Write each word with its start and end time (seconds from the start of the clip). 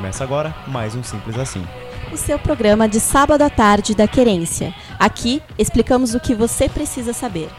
Começa 0.00 0.24
agora 0.24 0.54
mais 0.66 0.94
um 0.94 1.02
Simples 1.02 1.36
Assim. 1.36 1.62
O 2.10 2.16
seu 2.16 2.38
programa 2.38 2.88
de 2.88 2.98
sábado 2.98 3.42
à 3.42 3.50
tarde 3.50 3.94
da 3.94 4.08
Querência. 4.08 4.74
Aqui 4.98 5.42
explicamos 5.58 6.14
o 6.14 6.20
que 6.20 6.34
você 6.34 6.70
precisa 6.70 7.12
saber. 7.12 7.50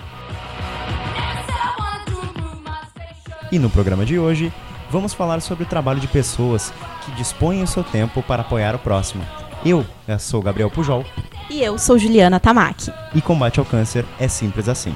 E 3.52 3.60
no 3.60 3.70
programa 3.70 4.04
de 4.04 4.18
hoje, 4.18 4.52
vamos 4.90 5.14
falar 5.14 5.40
sobre 5.40 5.66
o 5.66 5.68
trabalho 5.68 6.00
de 6.00 6.08
pessoas 6.08 6.74
que 7.06 7.12
dispõem 7.12 7.62
o 7.62 7.68
seu 7.68 7.84
tempo 7.84 8.24
para 8.24 8.42
apoiar 8.42 8.74
o 8.74 8.80
próximo. 8.80 9.24
Eu, 9.64 9.86
eu 10.08 10.18
sou 10.18 10.42
Gabriel 10.42 10.72
Pujol. 10.72 11.06
E 11.48 11.62
eu 11.62 11.78
sou 11.78 12.00
Juliana 12.00 12.40
Tamaki. 12.40 12.92
E 13.14 13.22
combate 13.22 13.60
ao 13.60 13.66
câncer 13.68 14.04
é 14.20 14.28
simples 14.28 14.68
assim. 14.68 14.96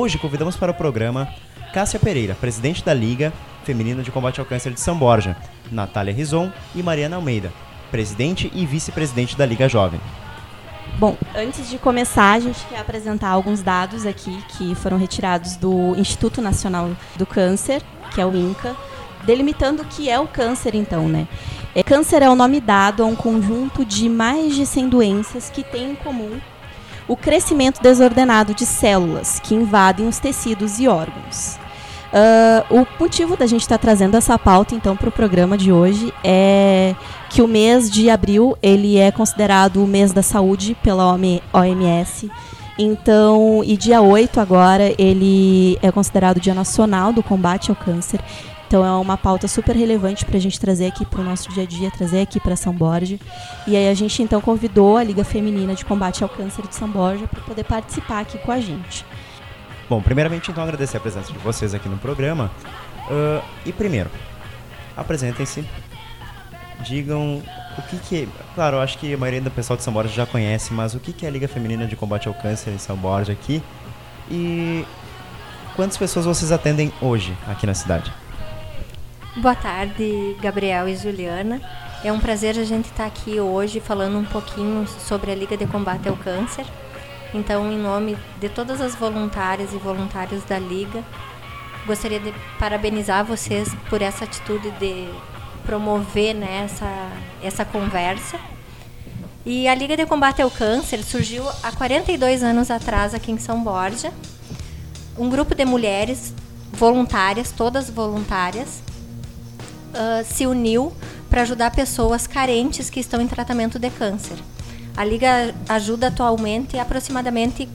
Hoje 0.00 0.16
convidamos 0.16 0.54
para 0.54 0.70
o 0.70 0.74
programa 0.74 1.26
Cássia 1.74 1.98
Pereira, 1.98 2.36
presidente 2.36 2.84
da 2.84 2.94
Liga 2.94 3.32
Feminina 3.64 4.00
de 4.00 4.12
Combate 4.12 4.38
ao 4.38 4.46
Câncer 4.46 4.72
de 4.72 4.78
São 4.78 4.96
Borja, 4.96 5.36
Natália 5.72 6.14
Rison 6.14 6.52
e 6.72 6.84
Mariana 6.84 7.16
Almeida, 7.16 7.52
presidente 7.90 8.48
e 8.54 8.64
vice-presidente 8.64 9.36
da 9.36 9.44
Liga 9.44 9.68
Jovem. 9.68 10.00
Bom, 11.00 11.16
antes 11.34 11.68
de 11.68 11.78
começar, 11.78 12.34
a 12.34 12.38
gente 12.38 12.64
quer 12.66 12.78
apresentar 12.78 13.30
alguns 13.30 13.60
dados 13.60 14.06
aqui 14.06 14.40
que 14.56 14.72
foram 14.76 14.96
retirados 14.96 15.56
do 15.56 15.96
Instituto 15.96 16.40
Nacional 16.40 16.92
do 17.16 17.26
Câncer, 17.26 17.82
que 18.14 18.20
é 18.20 18.24
o 18.24 18.32
INCA, 18.32 18.76
delimitando 19.24 19.82
o 19.82 19.86
que 19.86 20.08
é 20.08 20.20
o 20.20 20.28
câncer, 20.28 20.76
então, 20.76 21.08
né? 21.08 21.26
É, 21.74 21.82
câncer 21.82 22.22
é 22.22 22.30
o 22.30 22.36
nome 22.36 22.60
dado 22.60 23.02
a 23.02 23.06
um 23.06 23.16
conjunto 23.16 23.84
de 23.84 24.08
mais 24.08 24.54
de 24.54 24.64
100 24.64 24.90
doenças 24.90 25.50
que 25.50 25.64
têm 25.64 25.90
em 25.90 25.96
comum 25.96 26.38
o 27.08 27.16
crescimento 27.16 27.82
desordenado 27.82 28.54
de 28.54 28.66
células 28.66 29.40
que 29.40 29.54
invadem 29.54 30.06
os 30.06 30.18
tecidos 30.18 30.78
e 30.78 30.86
órgãos. 30.86 31.58
Uh, 32.08 32.80
o 32.80 32.86
motivo 32.98 33.36
da 33.36 33.46
gente 33.46 33.62
estar 33.62 33.76
tá 33.76 33.82
trazendo 33.82 34.16
essa 34.16 34.38
pauta 34.38 34.74
então 34.74 34.96
para 34.96 35.10
o 35.10 35.12
programa 35.12 35.58
de 35.58 35.70
hoje 35.70 36.12
é 36.24 36.94
que 37.28 37.42
o 37.42 37.48
mês 37.48 37.90
de 37.90 38.08
abril 38.08 38.56
ele 38.62 38.96
é 38.96 39.10
considerado 39.10 39.82
o 39.82 39.86
mês 39.86 40.12
da 40.12 40.22
saúde 40.22 40.76
pela 40.82 41.04
OMS. 41.52 42.30
Então, 42.78 43.62
e 43.64 43.76
dia 43.76 44.00
8 44.00 44.40
agora 44.40 44.94
ele 44.96 45.76
é 45.82 45.90
considerado 45.90 46.36
o 46.36 46.40
Dia 46.40 46.54
Nacional 46.54 47.12
do 47.12 47.22
Combate 47.22 47.70
ao 47.70 47.76
Câncer. 47.76 48.20
Então 48.68 48.84
é 48.84 48.92
uma 48.92 49.16
pauta 49.16 49.48
super 49.48 49.74
relevante 49.74 50.26
para 50.26 50.36
a 50.36 50.40
gente 50.40 50.60
trazer 50.60 50.88
aqui 50.88 51.02
para 51.06 51.22
o 51.22 51.24
nosso 51.24 51.50
dia 51.50 51.62
a 51.62 51.66
dia, 51.66 51.90
trazer 51.90 52.20
aqui 52.20 52.38
para 52.38 52.54
São 52.54 52.70
Borja. 52.70 53.18
E 53.66 53.74
aí 53.74 53.88
a 53.88 53.94
gente 53.94 54.22
então 54.22 54.42
convidou 54.42 54.98
a 54.98 55.02
Liga 55.02 55.24
Feminina 55.24 55.74
de 55.74 55.86
Combate 55.86 56.22
ao 56.22 56.28
Câncer 56.28 56.66
de 56.66 56.74
São 56.74 56.86
Borja 56.86 57.26
para 57.26 57.40
poder 57.40 57.64
participar 57.64 58.20
aqui 58.20 58.36
com 58.36 58.52
a 58.52 58.60
gente. 58.60 59.06
Bom, 59.88 60.02
primeiramente 60.02 60.50
então 60.50 60.62
agradecer 60.62 60.98
a 60.98 61.00
presença 61.00 61.32
de 61.32 61.38
vocês 61.38 61.72
aqui 61.72 61.88
no 61.88 61.96
programa. 61.96 62.50
Uh, 63.10 63.42
e 63.64 63.72
primeiro, 63.72 64.10
apresentem-se, 64.94 65.64
digam 66.84 67.42
o 67.78 67.82
que 67.88 67.96
que... 67.96 68.28
Claro, 68.54 68.80
acho 68.80 68.98
que 68.98 69.14
a 69.14 69.16
maioria 69.16 69.40
do 69.40 69.50
pessoal 69.50 69.78
de 69.78 69.82
São 69.82 69.94
Borja 69.94 70.12
já 70.12 70.26
conhece, 70.26 70.74
mas 70.74 70.92
o 70.92 71.00
que 71.00 71.14
que 71.14 71.24
é 71.24 71.28
a 71.30 71.32
Liga 71.32 71.48
Feminina 71.48 71.86
de 71.86 71.96
Combate 71.96 72.28
ao 72.28 72.34
Câncer 72.34 72.70
em 72.70 72.78
São 72.78 72.98
Borja 72.98 73.32
aqui? 73.32 73.62
E 74.30 74.84
quantas 75.74 75.96
pessoas 75.96 76.26
vocês 76.26 76.52
atendem 76.52 76.92
hoje 77.00 77.34
aqui 77.48 77.66
na 77.66 77.72
cidade? 77.72 78.12
Boa 79.36 79.54
tarde, 79.54 80.36
Gabriel 80.40 80.88
e 80.88 80.96
Juliana. 80.96 81.60
É 82.02 82.10
um 82.10 82.18
prazer 82.18 82.58
a 82.58 82.64
gente 82.64 82.86
estar 82.86 83.04
aqui 83.04 83.38
hoje 83.38 83.78
falando 83.78 84.18
um 84.18 84.24
pouquinho 84.24 84.84
sobre 84.88 85.30
a 85.30 85.34
Liga 85.34 85.56
de 85.56 85.66
Combate 85.66 86.08
ao 86.08 86.16
Câncer. 86.16 86.66
Então, 87.32 87.70
em 87.70 87.78
nome 87.78 88.16
de 88.40 88.48
todas 88.48 88.80
as 88.80 88.96
voluntárias 88.96 89.72
e 89.72 89.76
voluntários 89.76 90.42
da 90.44 90.58
Liga, 90.58 91.04
gostaria 91.86 92.18
de 92.18 92.34
parabenizar 92.58 93.24
vocês 93.24 93.72
por 93.88 94.02
essa 94.02 94.24
atitude 94.24 94.70
de 94.72 95.08
promover 95.64 96.34
né, 96.34 96.64
essa, 96.64 97.10
essa 97.40 97.64
conversa. 97.64 98.40
E 99.44 99.68
a 99.68 99.74
Liga 99.74 99.96
de 99.96 100.06
Combate 100.06 100.42
ao 100.42 100.50
Câncer 100.50 101.04
surgiu 101.04 101.44
há 101.62 101.70
42 101.70 102.42
anos 102.42 102.70
atrás 102.70 103.14
aqui 103.14 103.30
em 103.30 103.38
São 103.38 103.62
Borja. 103.62 104.12
Um 105.16 105.28
grupo 105.28 105.54
de 105.54 105.64
mulheres 105.64 106.34
voluntárias, 106.72 107.52
todas 107.52 107.90
voluntárias, 107.90 108.82
uh, 109.88 110.24
se 110.24 110.46
uniu 110.46 110.92
para 111.28 111.42
ajudar 111.42 111.70
pessoas 111.70 112.26
carentes 112.26 112.90
que 112.90 113.00
estão 113.00 113.20
em 113.20 113.26
tratamento 113.26 113.78
de 113.78 113.90
câncer. 113.90 114.36
A 114.96 115.04
Liga 115.04 115.54
ajuda 115.68 116.08
atualmente 116.08 116.78
aproximadamente 116.78 117.68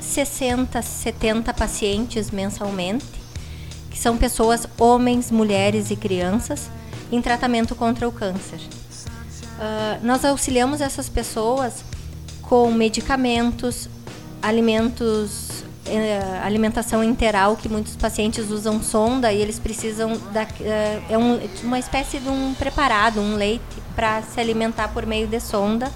60, 0.00 0.82
70 0.82 1.54
pacientes 1.54 2.30
mensalmente, 2.30 3.06
que 3.90 3.98
são 3.98 4.16
pessoas, 4.16 4.66
homens, 4.78 5.30
mulheres 5.30 5.90
e 5.90 5.96
crianças, 5.96 6.68
em 7.10 7.22
tratamento 7.22 7.74
contra 7.74 8.08
o 8.08 8.12
câncer. 8.12 8.58
Uh, 8.58 10.04
nós 10.04 10.24
auxiliamos 10.24 10.80
essas 10.80 11.08
pessoas 11.08 11.84
com 12.42 12.70
medicamentos, 12.72 13.88
alimentos 14.42 15.64
é, 15.90 16.40
alimentação 16.44 17.02
interal 17.02 17.56
que 17.56 17.68
muitos 17.68 17.96
pacientes 17.96 18.50
usam 18.50 18.82
sonda 18.82 19.32
e 19.32 19.40
eles 19.40 19.58
precisam 19.58 20.16
da, 20.32 20.46
é, 20.60 21.02
é 21.10 21.18
um, 21.18 21.38
uma 21.64 21.78
espécie 21.78 22.18
de 22.18 22.28
um 22.28 22.54
preparado, 22.54 23.20
um 23.20 23.34
leite 23.34 23.62
para 23.96 24.22
se 24.22 24.40
alimentar 24.40 24.88
por 24.88 25.04
meio 25.04 25.26
de 25.26 25.40
sonda, 25.40 25.90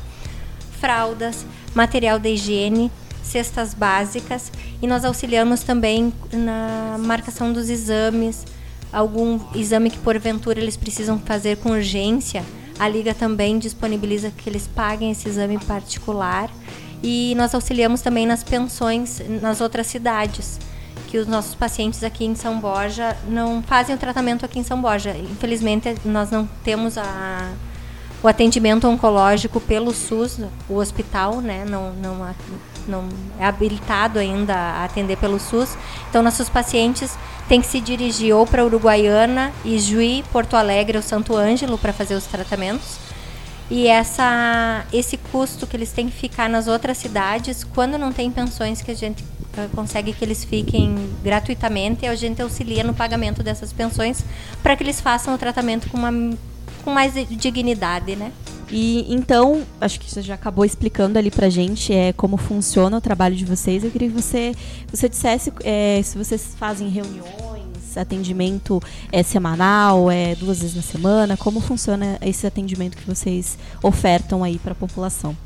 fraldas, 0.80 1.46
material 1.74 2.18
de 2.18 2.30
higiene, 2.30 2.90
cestas 3.22 3.72
básicas 3.72 4.52
e 4.82 4.86
nós 4.86 5.04
auxiliamos 5.04 5.62
também 5.62 6.12
na 6.32 6.96
marcação 6.98 7.52
dos 7.52 7.70
exames, 7.70 8.44
algum 8.92 9.40
exame 9.54 9.90
que 9.90 9.98
porventura 9.98 10.60
eles 10.60 10.76
precisam 10.76 11.18
fazer 11.18 11.56
com 11.56 11.70
urgência. 11.70 12.44
A 12.78 12.88
liga 12.88 13.14
também 13.14 13.58
disponibiliza 13.58 14.30
que 14.30 14.50
eles 14.50 14.66
paguem 14.66 15.10
esse 15.12 15.28
exame 15.28 15.58
particular 15.58 16.50
e 17.04 17.34
nós 17.36 17.54
auxiliamos 17.54 18.00
também 18.00 18.26
nas 18.26 18.42
pensões 18.42 19.20
nas 19.42 19.60
outras 19.60 19.86
cidades, 19.86 20.58
que 21.08 21.18
os 21.18 21.26
nossos 21.26 21.54
pacientes 21.54 22.02
aqui 22.02 22.24
em 22.24 22.34
São 22.34 22.58
Borja 22.58 23.14
não 23.28 23.62
fazem 23.62 23.94
o 23.94 23.98
tratamento 23.98 24.42
aqui 24.42 24.58
em 24.58 24.64
São 24.64 24.80
Borja. 24.80 25.14
Infelizmente, 25.14 25.94
nós 26.02 26.30
não 26.30 26.48
temos 26.64 26.96
a, 26.96 27.52
o 28.22 28.26
atendimento 28.26 28.88
oncológico 28.88 29.60
pelo 29.60 29.92
SUS, 29.92 30.40
o 30.66 30.76
hospital, 30.76 31.42
né, 31.42 31.66
não, 31.68 31.92
não, 31.92 32.34
não 32.88 33.08
é 33.38 33.44
habilitado 33.44 34.18
ainda 34.18 34.54
a 34.54 34.84
atender 34.86 35.18
pelo 35.18 35.38
SUS. 35.38 35.76
Então, 36.08 36.22
nossos 36.22 36.48
pacientes 36.48 37.18
têm 37.46 37.60
que 37.60 37.66
se 37.66 37.82
dirigir 37.82 38.34
ou 38.34 38.46
para 38.46 38.64
Uruguaiana, 38.64 39.52
Ijuí, 39.62 40.24
Porto 40.32 40.56
Alegre 40.56 40.96
ou 40.96 41.02
Santo 41.02 41.36
Ângelo 41.36 41.76
para 41.76 41.92
fazer 41.92 42.14
os 42.14 42.24
tratamentos 42.24 43.03
e 43.74 43.88
essa, 43.88 44.86
esse 44.92 45.16
custo 45.16 45.66
que 45.66 45.76
eles 45.76 45.90
têm 45.90 46.08
que 46.08 46.16
ficar 46.16 46.48
nas 46.48 46.68
outras 46.68 46.96
cidades, 46.96 47.64
quando 47.64 47.98
não 47.98 48.12
tem 48.12 48.30
pensões 48.30 48.80
que 48.80 48.92
a 48.92 48.94
gente 48.94 49.24
uh, 49.24 49.68
consegue 49.74 50.12
que 50.12 50.24
eles 50.24 50.44
fiquem 50.44 51.10
gratuitamente, 51.24 52.06
a 52.06 52.14
gente 52.14 52.40
auxilia 52.40 52.84
no 52.84 52.94
pagamento 52.94 53.42
dessas 53.42 53.72
pensões 53.72 54.24
para 54.62 54.76
que 54.76 54.84
eles 54.84 55.00
façam 55.00 55.34
o 55.34 55.38
tratamento 55.38 55.90
com, 55.90 55.98
uma, 55.98 56.36
com 56.84 56.92
mais 56.92 57.14
dignidade, 57.30 58.14
né? 58.14 58.30
E 58.70 59.12
então, 59.12 59.64
acho 59.80 59.98
que 59.98 60.08
você 60.08 60.22
já 60.22 60.34
acabou 60.34 60.64
explicando 60.64 61.18
ali 61.18 61.32
pra 61.32 61.50
gente 61.50 61.92
é, 61.92 62.12
como 62.12 62.36
funciona 62.36 62.96
o 62.96 63.00
trabalho 63.00 63.34
de 63.34 63.44
vocês. 63.44 63.82
Eu 63.82 63.90
queria 63.90 64.08
que 64.08 64.14
você, 64.14 64.54
você 64.88 65.08
dissesse 65.08 65.52
é, 65.64 66.00
se 66.00 66.16
vocês 66.16 66.54
fazem 66.56 66.88
reuniões 66.88 67.63
atendimento 67.98 68.82
é 69.10 69.22
semanal, 69.22 70.10
é 70.10 70.34
duas 70.34 70.60
vezes 70.60 70.76
na 70.76 70.82
semana? 70.82 71.36
Como 71.36 71.60
funciona 71.60 72.18
esse 72.20 72.46
atendimento 72.46 72.96
que 72.96 73.06
vocês 73.06 73.58
ofertam 73.82 74.42
aí 74.44 74.58
para 74.58 74.72
a 74.72 74.74
população? 74.74 75.36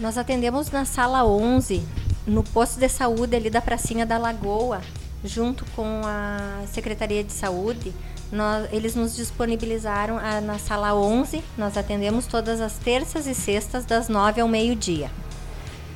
Nós 0.00 0.18
atendemos 0.18 0.70
na 0.70 0.84
sala 0.84 1.24
11, 1.24 1.82
no 2.26 2.42
posto 2.42 2.78
de 2.78 2.88
saúde 2.88 3.36
ali 3.36 3.50
da 3.50 3.60
pracinha 3.60 4.04
da 4.04 4.18
Lagoa, 4.18 4.80
junto 5.24 5.64
com 5.76 6.00
a 6.04 6.62
Secretaria 6.72 7.22
de 7.22 7.32
Saúde. 7.32 7.92
Nós, 8.32 8.66
eles 8.72 8.94
nos 8.94 9.14
disponibilizaram 9.14 10.18
a, 10.18 10.40
na 10.40 10.58
sala 10.58 10.94
11. 10.94 11.44
Nós 11.56 11.76
atendemos 11.76 12.26
todas 12.26 12.60
as 12.60 12.78
terças 12.78 13.26
e 13.26 13.34
sextas, 13.34 13.84
das 13.84 14.08
9 14.08 14.40
ao 14.40 14.48
meio-dia. 14.48 15.10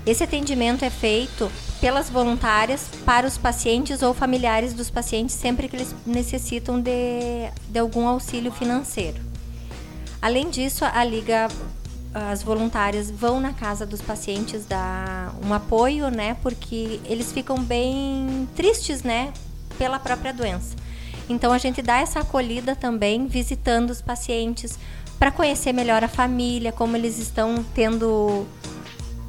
Esse 0.07 0.23
atendimento 0.23 0.85
é 0.85 0.91
feito 0.91 1.51
pelas 1.81 2.09
voluntárias 2.09 2.89
para 3.05 3.27
os 3.27 3.37
pacientes 3.37 4.03
ou 4.03 4.15
familiares 4.15 4.73
dos 4.73 4.89
pacientes 4.89 5.35
sempre 5.35 5.69
que 5.69 5.75
eles 5.75 5.93
necessitam 6.07 6.81
de, 6.81 7.51
de 7.69 7.79
algum 7.81 8.07
auxílio 8.07 8.53
financeiro. 8.53 9.21
Além 10.23 10.49
disso, 10.49 10.85
a 10.85 11.03
Liga, 11.03 11.49
as 12.15 12.41
voluntárias 12.41 13.11
vão 13.11 13.41
na 13.41 13.53
casa 13.53 13.85
dos 13.85 14.01
pacientes 14.01 14.65
dar 14.65 15.35
um 15.45 15.53
apoio, 15.53 16.09
né? 16.09 16.37
Porque 16.41 17.01
eles 17.05 17.33
ficam 17.33 17.59
bem 17.59 18.49
tristes, 18.55 19.03
né? 19.03 19.33
Pela 19.77 19.99
própria 19.99 20.33
doença. 20.33 20.77
Então 21.29 21.53
a 21.53 21.59
gente 21.59 21.83
dá 21.83 21.99
essa 21.99 22.21
acolhida 22.21 22.77
também, 22.77 23.27
visitando 23.27 23.91
os 23.91 24.01
pacientes, 24.01 24.79
para 25.19 25.33
conhecer 25.33 25.73
melhor 25.73 26.05
a 26.05 26.09
família, 26.09 26.71
como 26.71 26.97
eles 26.97 27.19
estão 27.19 27.65
tendo 27.75 28.47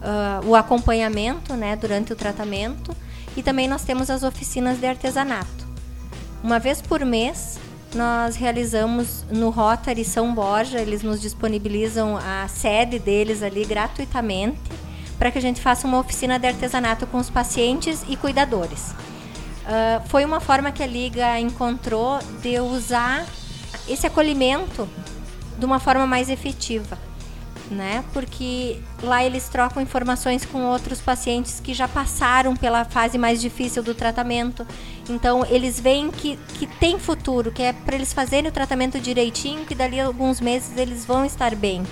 uh, 0.08 0.48
o 0.48 0.56
acompanhamento 0.56 1.54
né, 1.54 1.76
durante 1.76 2.14
o 2.14 2.16
tratamento 2.16 2.96
e 3.36 3.44
também 3.44 3.68
nós 3.68 3.84
temos 3.84 4.10
as 4.10 4.24
oficinas 4.24 4.80
de 4.80 4.88
artesanato. 4.88 5.68
Uma 6.44 6.60
vez 6.60 6.82
por 6.82 7.04
mês, 7.04 7.60
nós 7.94 8.36
realizamos 8.36 9.26
no 9.30 9.50
Rotary 9.50 10.06
São 10.06 10.34
Borja, 10.34 10.80
eles 10.80 11.04
nos 11.04 11.22
disponibilizam 11.22 12.18
a 12.18 12.48
sede 12.48 12.98
deles 13.00 13.44
ali 13.44 13.66
gratuitamente 13.66 14.60
para 15.20 15.32
que 15.32 15.38
a 15.38 15.42
gente 15.42 15.60
faça 15.60 15.88
uma 15.88 16.00
oficina 16.00 16.38
de 16.38 16.48
artesanato 16.48 17.08
com 17.08 17.18
os 17.18 17.30
pacientes 17.30 18.04
e 18.08 18.16
cuidadores. 18.16 18.92
Uh, 18.92 20.08
foi 20.08 20.24
uma 20.24 20.40
forma 20.40 20.72
que 20.72 20.82
a 20.82 20.88
Liga 20.88 21.40
encontrou 21.40 22.20
de 22.42 22.60
usar 22.60 23.26
esse 23.88 24.08
acolhimento 24.08 24.88
de 25.58 25.66
uma 25.66 25.80
forma 25.80 26.06
mais 26.06 26.30
efetiva 26.30 26.98
né? 27.70 28.04
Porque 28.14 28.80
lá 29.02 29.24
eles 29.24 29.50
trocam 29.50 29.82
informações 29.82 30.46
com 30.46 30.64
outros 30.66 31.02
pacientes 31.02 31.60
que 31.60 31.74
já 31.74 31.88
passaram 31.88 32.56
pela 32.56 32.86
fase 32.86 33.18
mais 33.18 33.42
difícil 33.42 33.84
do 33.84 33.94
tratamento. 33.94 34.66
Então 35.10 35.46
eles 35.50 35.80
veem 35.80 36.10
que, 36.12 36.38
que 36.58 36.68
tem 36.68 37.00
futuro, 37.00 37.52
que 37.52 37.62
é 37.62 37.74
para 37.74 37.96
eles 37.96 38.14
fazerem 38.14 38.50
o 38.50 38.54
tratamento 38.54 39.00
direitinho, 39.00 39.66
que 39.66 39.76
dali 39.76 40.00
a 40.00 40.06
alguns 40.06 40.40
meses 40.40 40.78
eles 40.78 41.06
vão 41.06 41.26
estar 41.26 41.56
bem. 41.56 41.84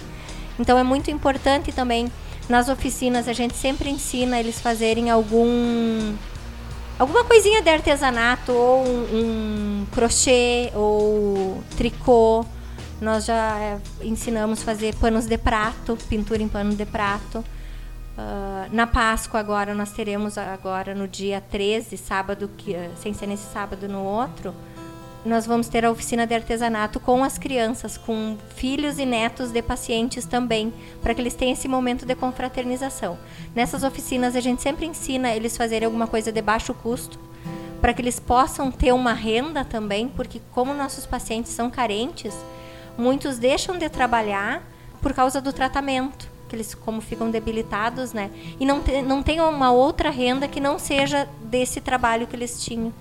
Então 0.60 0.78
é 0.78 0.84
muito 0.84 1.12
importante 1.12 1.72
também 1.72 2.10
nas 2.48 2.70
oficinas 2.70 3.28
a 3.28 3.34
gente 3.34 3.56
sempre 3.56 3.90
ensina 3.90 4.40
eles 4.40 4.60
fazerem 4.60 5.10
algum 5.10 6.16
alguma 6.98 7.24
coisinha 7.24 7.62
de 7.62 7.70
artesanato 7.70 8.52
ou 8.52 8.86
um, 8.86 9.82
um 9.82 9.86
crochê 9.92 10.72
ou 10.74 11.62
tricô 11.76 12.46
nós 13.02 13.26
já 13.26 13.60
é, 13.60 13.78
ensinamos 14.02 14.62
a 14.62 14.66
fazer 14.66 14.96
panos 14.96 15.26
de 15.26 15.38
prato, 15.38 15.98
pintura 16.10 16.42
em 16.42 16.48
pano 16.48 16.76
de 16.76 16.86
prato. 16.86 17.40
Uh, 18.18 18.74
na 18.74 18.88
Páscoa 18.88 19.42
agora 19.42 19.76
nós 19.76 19.92
teremos 19.92 20.38
agora 20.38 20.96
no 20.96 21.06
dia 21.06 21.42
13, 21.42 21.98
sábado, 21.98 22.50
que, 22.56 22.72
uh, 22.72 22.92
sem 22.96 23.14
ser 23.14 23.28
nesse 23.28 23.52
sábado 23.52 23.90
no 23.90 24.02
outro, 24.04 24.56
nós 25.26 25.46
vamos 25.46 25.68
ter 25.68 25.84
a 25.84 25.92
oficina 25.92 26.26
de 26.26 26.34
artesanato 26.34 27.00
com 27.00 27.24
as 27.24 27.38
crianças, 27.38 27.98
com 27.98 28.38
filhos 28.56 29.00
e 29.00 29.06
netos 29.06 29.52
de 29.52 29.62
pacientes 29.62 30.26
também, 30.26 30.72
para 31.02 31.14
que 31.14 31.22
eles 31.22 31.34
tenham 31.34 31.54
esse 31.54 31.68
momento 31.68 32.06
de 32.06 32.16
confraternização. 32.16 33.18
Nessas 33.54 33.84
oficinas 33.84 34.36
a 34.36 34.40
gente 34.40 34.62
sempre 34.62 34.86
ensina 34.86 35.36
eles 35.36 35.58
fazerem 35.58 35.88
alguma 35.88 36.08
coisa 36.08 36.32
de 36.32 36.42
baixo 36.42 36.74
custo, 36.76 37.20
para 37.82 37.94
que 37.94 38.02
eles 38.02 38.20
possam 38.20 38.72
ter 38.72 38.94
uma 38.94 39.14
renda 39.14 39.66
também, 39.66 40.08
porque 40.08 40.40
como 40.52 40.74
nossos 40.74 41.06
pacientes 41.06 41.52
são 41.52 41.70
carentes, 41.70 42.34
muitos 42.98 43.38
deixam 43.38 43.78
de 43.78 43.90
trabalhar 43.90 44.62
por 45.02 45.14
causa 45.14 45.42
do 45.42 45.54
tratamento, 45.54 46.28
que 46.50 46.56
eles 46.56 46.74
como 46.74 47.02
ficam 47.02 47.30
debilitados, 47.30 48.14
né? 48.14 48.32
E 48.60 48.66
não, 48.66 48.82
te, 48.82 49.02
não 49.02 49.22
tem 49.22 49.40
uma 49.40 49.72
outra 49.72 50.10
renda 50.10 50.48
que 50.48 50.60
não 50.60 50.80
seja 50.80 51.28
desse 51.42 51.82
trabalho 51.82 52.28
que 52.28 52.36
eles 52.36 52.64
tinham. 52.64 52.94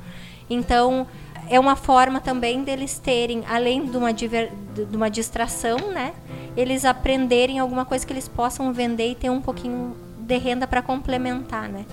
Então, 0.49 1.07
é 1.49 1.59
uma 1.59 1.77
forma 1.77 2.21
também 2.21 2.63
deles 2.65 2.99
terem, 2.99 3.43
além 3.49 3.87
de 3.87 3.97
uma, 3.97 4.13
diver, 4.13 4.53
de 4.75 4.97
uma 4.97 5.11
distração, 5.11 5.79
né? 5.93 6.13
Eles 6.57 6.85
aprenderem 6.85 7.59
alguma 7.59 7.85
coisa 7.85 8.07
que 8.07 8.13
eles 8.13 8.29
possam 8.29 8.73
vender 8.73 9.11
e 9.11 9.15
ter 9.15 9.31
um 9.31 9.41
pouquinho 9.41 9.97
de 10.19 10.37
renda 10.39 10.67
para 10.67 10.81
complementar, 10.83 11.69
né? 11.69 11.85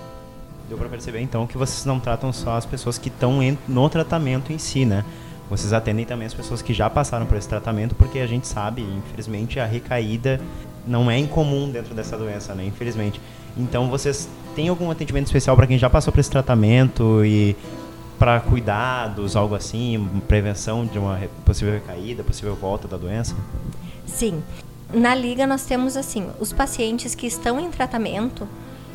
Deu 0.70 0.78
para 0.78 0.88
perceber 0.88 1.20
então 1.20 1.46
que 1.46 1.58
vocês 1.58 1.84
não 1.86 2.00
tratam 2.00 2.32
só 2.32 2.56
as 2.56 2.66
pessoas 2.66 2.98
que 2.98 3.10
estão 3.10 3.40
no 3.68 3.90
tratamento 3.90 4.54
em 4.54 4.58
si, 4.58 4.86
né? 4.86 5.04
Vocês 5.52 5.74
atendem 5.74 6.06
também 6.06 6.26
as 6.26 6.34
pessoas 6.34 6.62
que 6.62 6.74
já 6.74 6.90
passaram 6.90 7.26
por 7.26 7.38
esse 7.38 7.50
tratamento, 7.50 7.94
porque 7.94 8.20
a 8.20 8.26
gente 8.26 8.48
sabe, 8.48 8.84
infelizmente, 8.84 9.60
a 9.60 9.66
recaída 9.66 10.40
não 10.88 11.12
é 11.12 11.18
incomum 11.18 11.70
dentro 11.70 11.94
dessa 11.94 12.18
doença, 12.18 12.56
né? 12.56 12.66
Infelizmente. 12.66 13.20
Então, 13.58 13.90
vocês 13.90 14.30
têm 14.56 14.70
algum 14.70 14.90
atendimento 14.90 15.26
especial 15.26 15.58
para 15.58 15.68
quem 15.68 15.78
já 15.78 15.90
passou 15.90 16.14
por 16.14 16.22
esse 16.22 16.32
tratamento 16.32 17.26
e 17.26 17.54
para 18.18 18.40
cuidados, 18.40 19.36
algo 19.36 19.54
assim, 19.54 20.10
prevenção 20.26 20.86
de 20.86 20.98
uma 20.98 21.20
possível 21.44 21.74
recaída, 21.74 22.24
possível 22.24 22.56
volta 22.56 22.88
da 22.88 22.96
doença? 22.96 23.36
Sim. 24.06 24.42
Na 24.94 25.14
liga 25.14 25.46
nós 25.46 25.66
temos 25.66 25.98
assim, 25.98 26.30
os 26.40 26.54
pacientes 26.54 27.14
que 27.14 27.28
estão 27.28 27.60
em 27.60 27.70
tratamento, 27.70 28.48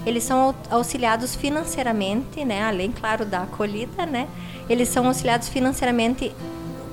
eles 0.06 0.22
são 0.22 0.54
auxiliados 0.70 1.34
financeiramente, 1.34 2.44
né, 2.44 2.62
além 2.62 2.92
claro 2.92 3.26
da 3.26 3.42
acolhida, 3.42 4.06
né? 4.06 4.28
eles 4.68 4.88
são 4.88 5.06
auxiliados 5.06 5.48
financeiramente 5.48 6.32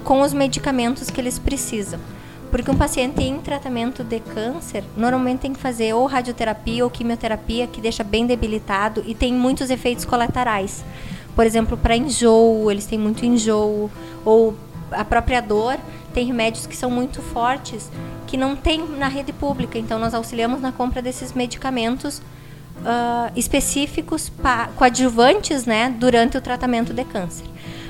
com 0.03 0.21
os 0.21 0.33
medicamentos 0.33 1.09
que 1.09 1.21
eles 1.21 1.39
precisam. 1.39 1.99
Porque 2.51 2.69
um 2.69 2.75
paciente 2.75 3.23
em 3.23 3.39
tratamento 3.39 4.03
de 4.03 4.19
câncer 4.19 4.83
normalmente 4.95 5.39
tem 5.39 5.53
que 5.53 5.59
fazer 5.59 5.93
ou 5.93 6.05
radioterapia 6.05 6.83
ou 6.83 6.89
quimioterapia, 6.89 7.65
que 7.65 7.81
deixa 7.81 8.03
bem 8.03 8.27
debilitado 8.27 9.03
e 9.07 9.15
tem 9.15 9.33
muitos 9.33 9.71
efeitos 9.71 10.05
colaterais. 10.05 10.83
Por 11.35 11.47
exemplo, 11.47 11.75
para 11.75 11.95
enjoo, 11.95 12.69
eles 12.69 12.85
têm 12.85 12.99
muito 12.99 13.25
enjoo, 13.25 13.89
ou 14.23 14.55
a 14.91 15.03
própria 15.03 15.41
dor, 15.41 15.77
tem 16.13 16.27
remédios 16.27 16.67
que 16.67 16.77
são 16.77 16.91
muito 16.91 17.23
fortes, 17.23 17.89
que 18.27 18.37
não 18.37 18.55
tem 18.55 18.87
na 18.87 19.07
rede 19.07 19.33
pública. 19.33 19.79
Então, 19.79 19.97
nós 19.97 20.13
auxiliamos 20.13 20.61
na 20.61 20.71
compra 20.71 21.01
desses 21.01 21.33
medicamentos 21.33 22.21
uh, 22.83 23.31
específicos, 23.35 24.31
coadjuvantes, 24.75 25.65
né, 25.65 25.93
durante 25.97 26.37
o 26.37 26.41
tratamento 26.41 26.93
de 26.93 27.03
câncer. 27.03 27.45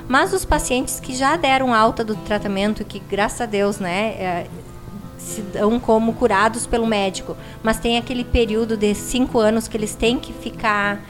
Mas 0.07 0.33
os 0.33 0.45
pacientes 0.45 0.99
que 0.99 1.15
já 1.15 1.35
deram 1.35 1.73
alta 1.73 2.03
do 2.03 2.15
tratamento, 2.15 2.83
que 2.83 2.99
graças 2.99 3.41
a 3.41 3.45
Deus, 3.45 3.79
né, 3.79 4.07
é, 4.19 4.47
se 5.17 5.41
dão 5.41 5.79
como 5.79 6.13
curados 6.13 6.67
pelo 6.67 6.85
médico, 6.85 7.37
mas 7.61 7.79
tem 7.79 7.97
aquele 7.97 8.23
período 8.23 8.75
de 8.75 8.93
cinco 8.93 9.39
anos 9.39 9.67
que 9.67 9.77
eles 9.77 9.95
têm 9.95 10.19
que 10.19 10.33
ficar 10.33 11.01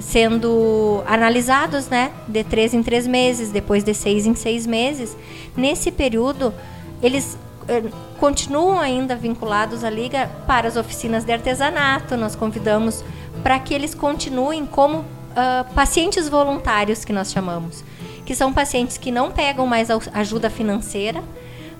sendo 0.00 1.02
analisados, 1.06 1.88
né, 1.88 2.12
de 2.26 2.42
três 2.44 2.72
em 2.72 2.82
três 2.82 3.06
meses, 3.06 3.50
depois 3.50 3.84
de 3.84 3.92
seis 3.92 4.26
em 4.26 4.34
seis 4.34 4.66
meses. 4.66 5.16
Nesse 5.56 5.90
período, 5.90 6.54
eles 7.02 7.36
eh, 7.68 7.82
continuam 8.18 8.78
ainda 8.78 9.14
vinculados 9.14 9.84
à 9.84 9.90
liga 9.90 10.30
para 10.46 10.68
as 10.68 10.76
oficinas 10.76 11.24
de 11.24 11.32
artesanato. 11.32 12.16
Nós 12.16 12.34
convidamos 12.34 13.04
para 13.42 13.58
que 13.58 13.72
eles 13.74 13.94
continuem 13.94 14.66
como 14.66 14.98
uh, 14.98 15.74
pacientes 15.74 16.28
voluntários 16.28 17.04
que 17.04 17.12
nós 17.12 17.32
chamamos 17.32 17.84
que 18.28 18.34
são 18.34 18.52
pacientes 18.52 18.98
que 18.98 19.10
não 19.10 19.32
pegam 19.32 19.66
mais 19.66 19.88
ajuda 20.12 20.50
financeira, 20.50 21.24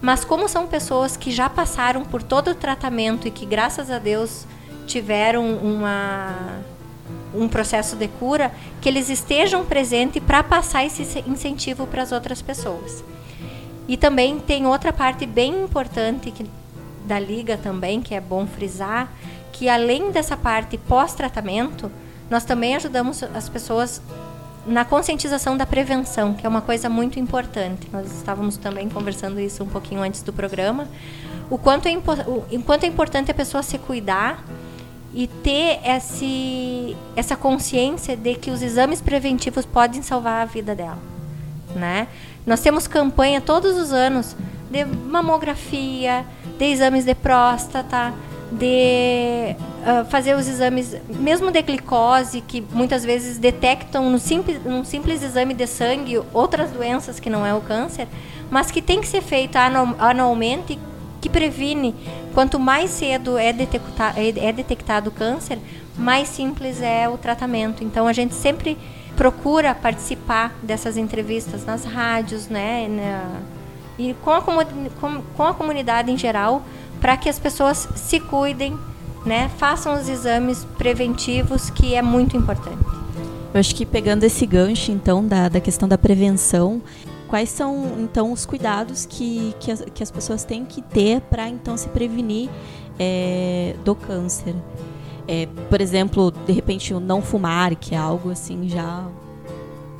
mas 0.00 0.24
como 0.24 0.48
são 0.48 0.66
pessoas 0.66 1.14
que 1.14 1.30
já 1.30 1.46
passaram 1.46 2.06
por 2.06 2.22
todo 2.22 2.52
o 2.52 2.54
tratamento 2.54 3.28
e 3.28 3.30
que 3.30 3.44
graças 3.44 3.90
a 3.90 3.98
Deus 3.98 4.46
tiveram 4.86 5.46
uma 5.58 6.62
um 7.34 7.46
processo 7.48 7.96
de 7.96 8.08
cura, 8.08 8.50
que 8.80 8.88
eles 8.88 9.10
estejam 9.10 9.62
presentes 9.62 10.22
para 10.22 10.42
passar 10.42 10.86
esse 10.86 11.22
incentivo 11.26 11.86
para 11.86 12.02
as 12.02 12.12
outras 12.12 12.40
pessoas. 12.40 13.04
E 13.86 13.98
também 13.98 14.38
tem 14.38 14.66
outra 14.66 14.90
parte 14.90 15.26
bem 15.26 15.64
importante 15.64 16.30
que, 16.30 16.46
da 17.04 17.18
liga 17.20 17.58
também, 17.58 18.00
que 18.00 18.14
é 18.14 18.20
bom 18.22 18.46
frisar, 18.46 19.12
que 19.52 19.68
além 19.68 20.10
dessa 20.10 20.36
parte 20.36 20.76
pós-tratamento, 20.78 21.90
nós 22.30 22.44
também 22.44 22.76
ajudamos 22.76 23.22
as 23.22 23.48
pessoas 23.48 24.02
na 24.66 24.84
conscientização 24.84 25.56
da 25.56 25.64
prevenção, 25.64 26.34
que 26.34 26.44
é 26.44 26.48
uma 26.48 26.60
coisa 26.60 26.88
muito 26.88 27.18
importante. 27.18 27.88
Nós 27.90 28.12
estávamos 28.12 28.56
também 28.58 28.88
conversando 28.88 29.40
isso 29.40 29.64
um 29.64 29.68
pouquinho 29.68 30.02
antes 30.02 30.22
do 30.22 30.32
programa. 30.32 30.86
O 31.48 31.56
quanto 31.56 31.88
é, 31.88 31.96
o 31.96 32.62
quanto 32.62 32.84
é 32.84 32.86
importante 32.86 33.30
a 33.30 33.34
pessoa 33.34 33.62
se 33.62 33.78
cuidar 33.78 34.44
e 35.14 35.26
ter 35.26 35.80
esse, 35.84 36.94
essa 37.16 37.34
consciência 37.34 38.14
de 38.14 38.34
que 38.34 38.50
os 38.50 38.60
exames 38.60 39.00
preventivos 39.00 39.64
podem 39.64 40.02
salvar 40.02 40.42
a 40.42 40.44
vida 40.44 40.74
dela. 40.74 40.98
Né? 41.74 42.08
Nós 42.46 42.60
temos 42.60 42.86
campanha 42.86 43.40
todos 43.40 43.76
os 43.76 43.92
anos 43.92 44.36
de 44.70 44.84
mamografia, 44.84 46.26
de 46.58 46.64
exames 46.66 47.06
de 47.06 47.14
próstata, 47.14 48.12
de 48.50 49.54
uh, 49.82 50.04
fazer 50.06 50.34
os 50.34 50.48
exames, 50.48 50.96
mesmo 51.08 51.50
de 51.50 51.60
glicose, 51.60 52.40
que 52.40 52.64
muitas 52.72 53.04
vezes 53.04 53.38
detectam 53.38 54.10
no 54.10 54.18
simples, 54.18 54.62
num 54.64 54.84
simples 54.84 55.22
exame 55.22 55.52
de 55.52 55.66
sangue 55.66 56.20
outras 56.32 56.70
doenças 56.70 57.20
que 57.20 57.28
não 57.28 57.44
é 57.44 57.54
o 57.54 57.60
câncer, 57.60 58.08
mas 58.50 58.70
que 58.70 58.80
tem 58.80 59.00
que 59.00 59.06
ser 59.06 59.20
feito 59.20 59.56
anualmente, 59.56 60.78
que 61.20 61.28
previne. 61.28 61.94
Quanto 62.32 62.58
mais 62.58 62.90
cedo 62.90 63.36
é, 63.36 63.52
detecta, 63.52 64.14
é, 64.16 64.48
é 64.48 64.52
detectado 64.52 65.10
o 65.10 65.12
câncer, 65.12 65.58
mais 65.96 66.28
simples 66.28 66.80
é 66.80 67.08
o 67.08 67.18
tratamento. 67.18 67.84
Então 67.84 68.06
a 68.06 68.12
gente 68.12 68.34
sempre 68.34 68.78
procura 69.16 69.74
participar 69.74 70.54
dessas 70.62 70.96
entrevistas 70.96 71.66
nas 71.66 71.84
rádios, 71.84 72.48
né, 72.48 72.86
na, 72.88 73.40
e 73.98 74.14
com 74.22 74.30
a, 74.30 74.40
com, 74.40 75.22
com 75.36 75.42
a 75.42 75.52
comunidade 75.52 76.10
em 76.10 76.16
geral, 76.16 76.62
para 77.00 77.16
que 77.16 77.28
as 77.28 77.38
pessoas 77.38 77.88
se 77.96 78.20
cuidem, 78.20 78.76
né? 79.24 79.50
Façam 79.56 79.94
os 79.94 80.08
exames 80.08 80.64
preventivos, 80.76 81.70
que 81.70 81.94
é 81.94 82.02
muito 82.02 82.36
importante. 82.36 82.84
Eu 83.52 83.60
acho 83.60 83.74
que 83.74 83.86
pegando 83.86 84.24
esse 84.24 84.44
gancho, 84.46 84.92
então, 84.92 85.26
da, 85.26 85.48
da 85.48 85.60
questão 85.60 85.88
da 85.88 85.96
prevenção, 85.96 86.82
quais 87.26 87.48
são, 87.48 87.96
então, 87.98 88.32
os 88.32 88.44
cuidados 88.44 89.06
que, 89.06 89.54
que, 89.58 89.70
as, 89.70 89.84
que 89.94 90.02
as 90.02 90.10
pessoas 90.10 90.44
têm 90.44 90.64
que 90.64 90.82
ter 90.82 91.20
para, 91.22 91.48
então, 91.48 91.76
se 91.76 91.88
prevenir 91.88 92.50
é, 92.98 93.74
do 93.84 93.94
câncer? 93.94 94.54
é, 95.28 95.46
por 95.68 95.80
exemplo, 95.82 96.30
de 96.30 96.52
repente 96.52 96.94
o 96.94 96.98
não 96.98 97.20
fumar, 97.20 97.76
que 97.76 97.94
é 97.94 97.98
algo 97.98 98.30
assim 98.30 98.66
já 98.66 99.06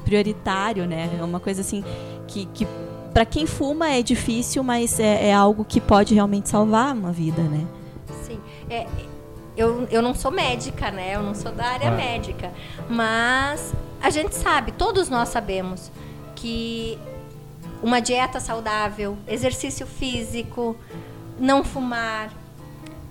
prioritário, 0.03 0.87
né? 0.87 1.11
É 1.21 1.23
uma 1.23 1.39
coisa 1.39 1.61
assim 1.61 1.85
que, 2.27 2.47
que 2.47 2.67
para 3.19 3.27
quem 3.27 3.47
fuma 3.47 3.91
é 3.91 4.01
difícil, 4.01 4.63
mas 4.63 5.01
é, 5.01 5.31
é, 5.31 5.35
algo 5.35 5.65
que 5.65 5.81
pode 5.81 6.15
realmente 6.15 6.49
salvar 6.49 6.95
uma 6.95 7.11
vida, 7.11 7.43
né? 7.43 7.67
Sim. 8.23 8.41
É, 8.71 8.87
eu, 9.57 9.89
eu 9.91 10.01
não 10.01 10.15
sou 10.15 10.31
médica, 10.31 10.93
né? 10.93 11.17
Eu 11.17 11.23
não 11.25 11.35
sou 11.35 11.51
da 11.51 11.67
área 11.67 11.89
ah. 11.89 11.97
médica. 11.97 12.53
Mas 12.89 13.75
a 14.01 14.09
gente 14.09 14.37
sabe, 14.37 14.71
todos 14.71 15.09
nós 15.09 15.31
sabemos, 15.31 15.91
que 16.37 16.97
uma 17.83 17.99
dieta 17.99 18.39
saudável, 18.39 19.19
exercício 19.27 19.85
físico, 19.85 20.77
não 21.41 21.65
fumar, 21.65 22.31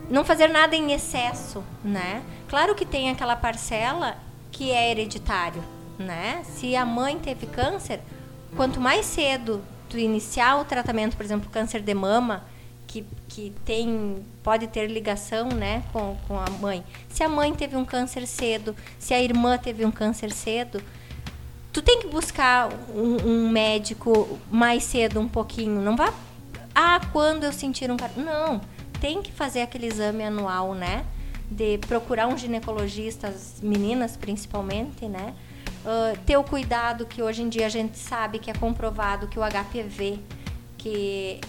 não 0.10 0.24
fazer 0.24 0.48
nada 0.48 0.74
em 0.74 0.94
excesso, 0.94 1.62
né? 1.84 2.24
Claro 2.48 2.74
que 2.76 2.86
tem 2.86 3.10
aquela 3.10 3.36
parcela 3.36 4.16
que 4.54 4.72
é 4.72 4.90
hereditário, 4.90 5.62
né? 6.00 6.44
Se 6.46 6.78
a 6.78 6.86
mãe 6.86 7.20
teve 7.20 7.46
câncer, 7.46 8.00
quanto 8.56 8.80
mais 8.80 9.06
cedo 9.06 9.62
tu 9.89 9.98
iniciar 9.98 10.60
o 10.60 10.65
tratamento, 10.65 11.15
por 11.15 11.25
exemplo, 11.25 11.50
câncer 11.50 11.82
de 11.82 11.94
mama, 11.94 12.44
que, 12.88 13.06
que 13.27 13.53
tem 13.65 14.24
pode 14.41 14.67
ter 14.67 14.88
ligação 14.88 15.50
né, 15.50 15.84
com, 15.91 16.17
com 16.27 16.39
a 16.39 16.50
mãe. 16.62 16.84
Se 17.10 17.24
a 17.24 17.29
mãe 17.29 17.53
teve 17.53 17.75
um 17.75 17.86
câncer 17.86 18.25
cedo, 18.25 18.75
se 18.98 19.13
a 19.13 19.22
irmã 19.22 19.58
teve 19.58 19.86
um 19.86 19.91
câncer 19.91 20.32
cedo, 20.32 20.82
tu 21.74 21.82
tem 21.82 22.00
que 22.00 22.08
buscar 22.08 22.70
um, 22.96 23.17
um 23.29 23.50
médico 23.50 24.39
mais 24.50 24.84
cedo 24.84 25.20
um 25.20 25.27
pouquinho. 25.27 25.82
Não 25.82 25.96
vá, 25.96 26.13
ah, 26.74 27.01
quando 27.12 27.44
eu 27.44 27.51
sentir 27.51 27.91
um 27.91 27.98
Não, 28.15 28.62
tem 29.00 29.22
que 29.22 29.32
fazer 29.32 29.62
aquele 29.62 29.88
exame 29.88 30.24
anual, 30.24 30.74
né? 30.74 31.06
De 31.50 31.77
procurar 31.79 32.27
um 32.27 32.38
ginecologista, 32.38 33.27
as 33.27 33.60
meninas 33.62 34.17
principalmente, 34.17 35.06
né? 35.08 35.34
Uh, 35.88 36.17
ter 36.25 36.36
o 36.36 36.44
cuidado 36.44 37.06
que 37.06 37.22
hoje 37.22 37.41
em 37.41 37.48
dia 37.48 37.65
a 37.65 37.70
gente 37.70 37.98
sabe 37.98 38.39
que 38.39 38.51
é 38.51 38.53
comprovado 38.53 39.25
que 39.29 39.39
o 39.39 39.41
HPV, 39.41 40.20
que 40.77 41.39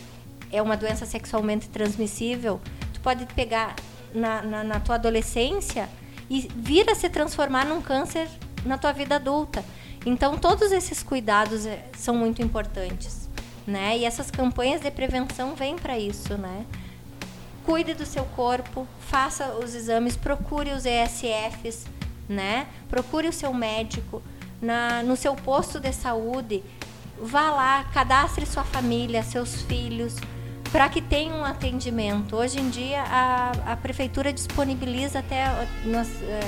é 0.52 0.62
uma 0.62 0.76
doença 0.76 1.04
sexualmente 1.04 1.68
transmissível, 1.68 2.60
tu 2.94 3.00
pode 3.00 3.26
pegar 3.34 3.74
na, 4.14 4.40
na, 4.42 4.62
na 4.62 4.78
tua 4.78 4.94
adolescência 4.94 5.88
e 6.30 6.48
vir 6.54 6.88
a 6.88 6.94
se 6.94 7.08
transformar 7.08 7.66
num 7.66 7.82
câncer 7.82 8.28
na 8.64 8.78
tua 8.78 8.92
vida 8.92 9.16
adulta. 9.16 9.64
Então, 10.06 10.38
todos 10.38 10.70
esses 10.70 11.02
cuidados 11.02 11.66
eh, 11.66 11.84
são 11.96 12.14
muito 12.14 12.40
importantes, 12.40 13.28
né? 13.66 13.98
E 13.98 14.04
essas 14.04 14.30
campanhas 14.30 14.80
de 14.80 14.90
prevenção 14.92 15.56
vêm 15.56 15.74
para 15.74 15.98
isso, 15.98 16.38
né? 16.38 16.64
Cuide 17.66 17.92
do 17.92 18.06
seu 18.06 18.24
corpo, 18.24 18.86
faça 19.00 19.48
os 19.54 19.74
exames, 19.74 20.16
procure 20.16 20.70
os 20.70 20.84
ESFs, 20.86 21.86
né? 22.28 22.66
Procure 22.88 23.28
o 23.28 23.32
seu 23.32 23.52
médico 23.54 24.22
na, 24.60 25.02
no 25.02 25.16
seu 25.16 25.34
posto 25.34 25.80
de 25.80 25.92
saúde. 25.92 26.62
Vá 27.20 27.50
lá, 27.50 27.84
cadastre 27.92 28.46
sua 28.46 28.64
família, 28.64 29.22
seus 29.22 29.62
filhos, 29.62 30.16
para 30.70 30.88
que 30.88 31.00
tenha 31.00 31.34
um 31.34 31.44
atendimento. 31.44 32.36
Hoje 32.36 32.60
em 32.60 32.68
dia, 32.68 33.02
a, 33.02 33.72
a 33.72 33.76
prefeitura 33.76 34.32
disponibiliza 34.32 35.20
até. 35.20 35.46
Nós, 35.84 36.08
é, 36.22 36.40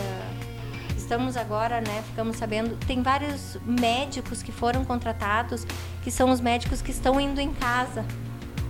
estamos 0.96 1.36
agora, 1.36 1.80
né, 1.80 2.04
ficamos 2.06 2.36
sabendo, 2.36 2.76
tem 2.86 3.02
vários 3.02 3.58
médicos 3.66 4.44
que 4.44 4.52
foram 4.52 4.84
contratados, 4.84 5.66
que 6.04 6.10
são 6.10 6.30
os 6.30 6.40
médicos 6.40 6.80
que 6.80 6.92
estão 6.92 7.18
indo 7.18 7.40
em 7.40 7.52
casa, 7.52 8.04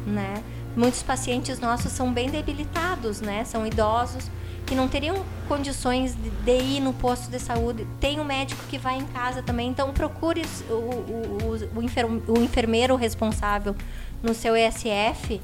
né? 0.07 0.43
Muitos 0.75 1.03
pacientes 1.03 1.61
nossos 1.61 1.93
são 1.93 2.11
bem 2.11 2.31
debilitados, 2.31 3.21
né? 3.21 3.45
São 3.45 3.67
idosos 3.67 4.31
que 4.71 4.75
não 4.77 4.87
teriam 4.87 5.27
condições 5.49 6.15
de, 6.15 6.31
de 6.31 6.77
ir 6.77 6.81
no 6.81 6.93
posto 6.93 7.29
de 7.29 7.41
saúde. 7.41 7.85
Tem 7.99 8.21
um 8.21 8.25
médico 8.25 8.63
que 8.69 8.79
vai 8.79 8.97
em 8.97 9.05
casa 9.07 9.43
também, 9.43 9.69
então 9.69 9.93
procure 9.93 10.43
o, 10.69 10.75
o, 10.75 11.77
o, 11.77 12.39
o 12.39 12.41
enfermeiro 12.41 12.95
responsável 12.95 13.75
no 14.23 14.33
seu 14.33 14.55
ESF 14.57 15.41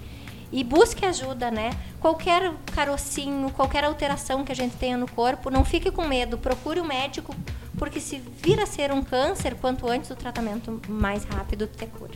e 0.52 0.62
busque 0.62 1.04
ajuda, 1.04 1.50
né? 1.50 1.70
Qualquer 1.98 2.52
carocinho, 2.72 3.50
qualquer 3.50 3.82
alteração 3.82 4.44
que 4.44 4.52
a 4.52 4.54
gente 4.54 4.76
tenha 4.76 4.96
no 4.96 5.10
corpo, 5.10 5.50
não 5.50 5.64
fique 5.64 5.90
com 5.90 6.06
medo, 6.06 6.38
procure 6.38 6.78
o 6.78 6.84
um 6.84 6.86
médico, 6.86 7.34
porque 7.76 7.98
se 7.98 8.22
vir 8.40 8.60
a 8.60 8.66
ser 8.66 8.92
um 8.92 9.02
câncer, 9.02 9.56
quanto 9.56 9.88
antes 9.88 10.08
o 10.08 10.14
tratamento 10.14 10.80
mais 10.88 11.24
rápido 11.24 11.66
te 11.66 11.84
cura. 11.86 12.14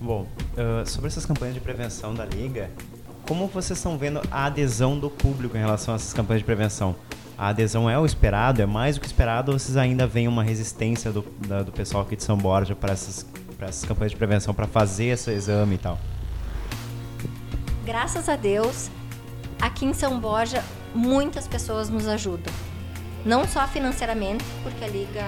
Bom, 0.00 0.26
uh, 0.54 0.84
sobre 0.90 1.06
essas 1.06 1.24
campanhas 1.24 1.54
de 1.54 1.60
prevenção 1.60 2.12
da 2.12 2.24
Liga, 2.24 2.68
como 3.26 3.46
vocês 3.46 3.78
estão 3.78 3.96
vendo 3.96 4.20
a 4.30 4.46
adesão 4.46 4.98
do 4.98 5.10
público 5.10 5.56
em 5.56 5.60
relação 5.60 5.94
a 5.94 5.96
essas 5.96 6.12
campanhas 6.12 6.40
de 6.40 6.46
prevenção? 6.46 6.94
A 7.36 7.48
adesão 7.48 7.88
é 7.88 7.98
o 7.98 8.06
esperado? 8.06 8.62
É 8.62 8.66
mais 8.66 8.96
do 8.96 9.00
que 9.00 9.06
esperado 9.06 9.52
ou 9.52 9.58
vocês 9.58 9.76
ainda 9.76 10.06
veem 10.06 10.28
uma 10.28 10.44
resistência 10.44 11.10
do, 11.10 11.24
da, 11.46 11.62
do 11.62 11.72
pessoal 11.72 12.04
aqui 12.04 12.14
de 12.14 12.22
São 12.22 12.36
Borja 12.36 12.74
para 12.74 12.92
essas 12.92 13.26
essas 13.68 13.84
campanhas 13.84 14.12
de 14.12 14.18
prevenção, 14.18 14.52
para 14.54 14.66
fazer 14.66 15.06
esse 15.06 15.30
exame 15.30 15.76
e 15.76 15.78
tal? 15.78 15.98
Graças 17.84 18.28
a 18.28 18.36
Deus, 18.36 18.90
aqui 19.60 19.84
em 19.84 19.92
São 19.92 20.18
Borja, 20.18 20.62
muitas 20.94 21.46
pessoas 21.46 21.88
nos 21.88 22.06
ajudam. 22.06 22.52
Não 23.24 23.46
só 23.46 23.66
financeiramente, 23.68 24.44
porque 24.62 24.84
a 24.84 24.88
Liga 24.88 25.24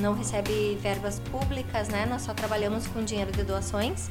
não 0.00 0.14
recebe 0.14 0.78
verbas 0.80 1.20
públicas, 1.30 1.88
né? 1.88 2.06
Nós 2.06 2.22
só 2.22 2.32
trabalhamos 2.32 2.86
com 2.86 3.04
dinheiro 3.04 3.32
de 3.32 3.42
doações, 3.42 4.10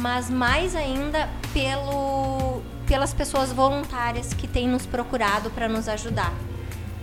mas 0.00 0.30
mais 0.30 0.76
ainda 0.76 1.28
pelo, 1.52 2.62
pelas 2.86 3.12
pessoas 3.12 3.52
voluntárias 3.52 4.32
que 4.32 4.46
têm 4.46 4.68
nos 4.68 4.86
procurado 4.86 5.50
para 5.50 5.68
nos 5.68 5.88
ajudar, 5.88 6.32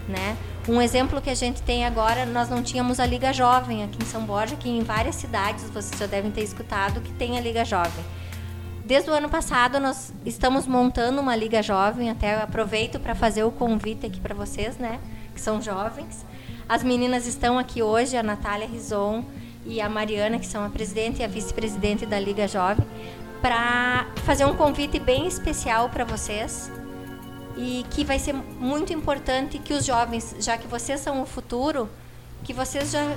né? 0.07 0.37
Um 0.67 0.81
exemplo 0.81 1.21
que 1.21 1.29
a 1.29 1.35
gente 1.35 1.61
tem 1.61 1.85
agora, 1.85 2.25
nós 2.25 2.49
não 2.49 2.63
tínhamos 2.63 2.99
a 2.99 3.05
Liga 3.05 3.31
Jovem 3.31 3.83
aqui 3.83 4.01
em 4.01 4.05
São 4.05 4.23
Borja, 4.23 4.55
que 4.55 4.69
em 4.69 4.81
várias 4.81 5.15
cidades 5.15 5.69
vocês 5.69 5.99
já 5.99 6.07
devem 6.07 6.31
ter 6.31 6.41
escutado 6.41 7.01
que 7.01 7.11
tem 7.13 7.37
a 7.37 7.41
Liga 7.41 7.63
Jovem. 7.63 8.03
Desde 8.83 9.09
o 9.09 9.13
ano 9.13 9.29
passado 9.29 9.79
nós 9.79 10.13
estamos 10.25 10.65
montando 10.65 11.21
uma 11.21 11.35
Liga 11.35 11.61
Jovem, 11.61 12.09
até 12.09 12.41
aproveito 12.41 12.99
para 12.99 13.13
fazer 13.13 13.43
o 13.43 13.51
convite 13.51 14.05
aqui 14.05 14.19
para 14.19 14.33
vocês, 14.33 14.77
né, 14.77 14.99
que 15.33 15.41
são 15.41 15.61
jovens. 15.61 16.25
As 16.67 16.83
meninas 16.83 17.27
estão 17.27 17.59
aqui 17.59 17.83
hoje, 17.83 18.17
a 18.17 18.23
Natália 18.23 18.67
Rison 18.67 19.23
e 19.65 19.81
a 19.81 19.89
Mariana, 19.89 20.39
que 20.39 20.45
são 20.45 20.63
a 20.63 20.69
presidente 20.69 21.21
e 21.21 21.23
a 21.23 21.27
vice-presidente 21.27 22.05
da 22.05 22.19
Liga 22.19 22.47
Jovem, 22.47 22.85
para 23.41 24.07
fazer 24.23 24.45
um 24.45 24.55
convite 24.55 24.99
bem 24.99 25.27
especial 25.27 25.89
para 25.89 26.03
vocês 26.03 26.71
e 27.57 27.85
que 27.89 28.03
vai 28.03 28.19
ser 28.19 28.33
muito 28.33 28.91
importante 28.91 29.59
que 29.59 29.73
os 29.73 29.85
jovens, 29.85 30.35
já 30.39 30.57
que 30.57 30.67
vocês 30.67 30.99
são 30.99 31.21
o 31.21 31.25
futuro, 31.25 31.89
que 32.43 32.53
vocês 32.53 32.91
já 32.91 33.15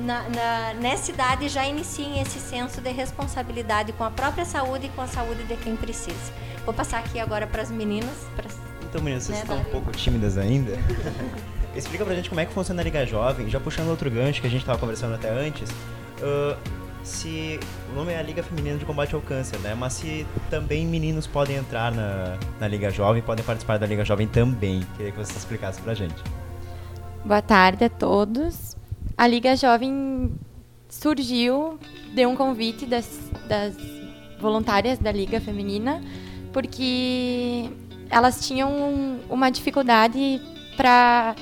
na, 0.00 0.28
na, 0.28 0.74
nessa 0.74 1.10
idade 1.10 1.48
já 1.48 1.66
iniciem 1.66 2.20
esse 2.20 2.38
senso 2.38 2.80
de 2.80 2.90
responsabilidade 2.90 3.92
com 3.92 4.04
a 4.04 4.10
própria 4.10 4.44
saúde 4.44 4.86
e 4.86 4.88
com 4.90 5.00
a 5.00 5.06
saúde 5.06 5.44
de 5.44 5.56
quem 5.56 5.76
precisa. 5.76 6.32
Vou 6.64 6.74
passar 6.74 6.98
aqui 6.98 7.18
agora 7.18 7.46
para 7.46 7.62
as 7.62 7.70
meninas. 7.70 8.26
Pra, 8.34 8.46
então, 8.84 9.00
meninas, 9.00 9.24
vocês 9.24 9.38
né, 9.38 9.44
estão 9.44 9.58
um 9.58 9.64
pouco 9.64 9.92
tímidas 9.92 10.36
ainda? 10.36 10.72
Explica 11.76 12.04
pra 12.04 12.14
gente 12.14 12.28
como 12.28 12.40
é 12.40 12.46
que 12.46 12.52
funciona 12.52 12.80
a 12.80 12.84
Liga 12.84 13.04
Jovem, 13.04 13.50
já 13.50 13.60
puxando 13.60 13.88
outro 13.88 14.10
gancho 14.10 14.40
que 14.40 14.46
a 14.46 14.50
gente 14.50 14.62
estava 14.62 14.78
conversando 14.78 15.14
até 15.14 15.28
antes. 15.28 15.70
Uh, 15.70 16.56
se 17.02 17.60
o 17.92 17.94
nome 17.94 18.12
é 18.12 18.18
a 18.18 18.22
Liga 18.22 18.42
Feminina 18.42 18.78
de 18.78 18.84
Combate 18.84 19.14
ao 19.14 19.20
Câncer, 19.20 19.58
né? 19.60 19.74
Mas 19.74 19.92
se 19.92 20.26
também 20.50 20.86
meninos 20.86 21.26
podem 21.26 21.56
entrar 21.56 21.92
na, 21.92 22.38
na 22.58 22.66
Liga 22.66 22.90
Jovem, 22.90 23.22
podem 23.22 23.44
participar 23.44 23.78
da 23.78 23.86
Liga 23.86 24.04
Jovem 24.04 24.26
também. 24.26 24.84
Queria 24.96 25.12
que 25.12 25.18
você 25.18 25.32
explicasse 25.36 25.80
pra 25.80 25.94
gente. 25.94 26.16
Boa 27.24 27.42
tarde 27.42 27.84
a 27.84 27.88
todos. 27.90 28.76
A 29.16 29.26
Liga 29.26 29.54
Jovem 29.54 30.32
surgiu 30.88 31.78
de 32.14 32.24
um 32.26 32.34
convite 32.34 32.86
das, 32.86 33.30
das 33.46 33.76
voluntárias 34.40 34.98
da 34.98 35.12
Liga 35.12 35.40
Feminina, 35.40 36.00
porque 36.52 37.68
elas 38.10 38.46
tinham 38.46 39.20
uma 39.28 39.50
dificuldade 39.50 40.40
para 40.76 41.34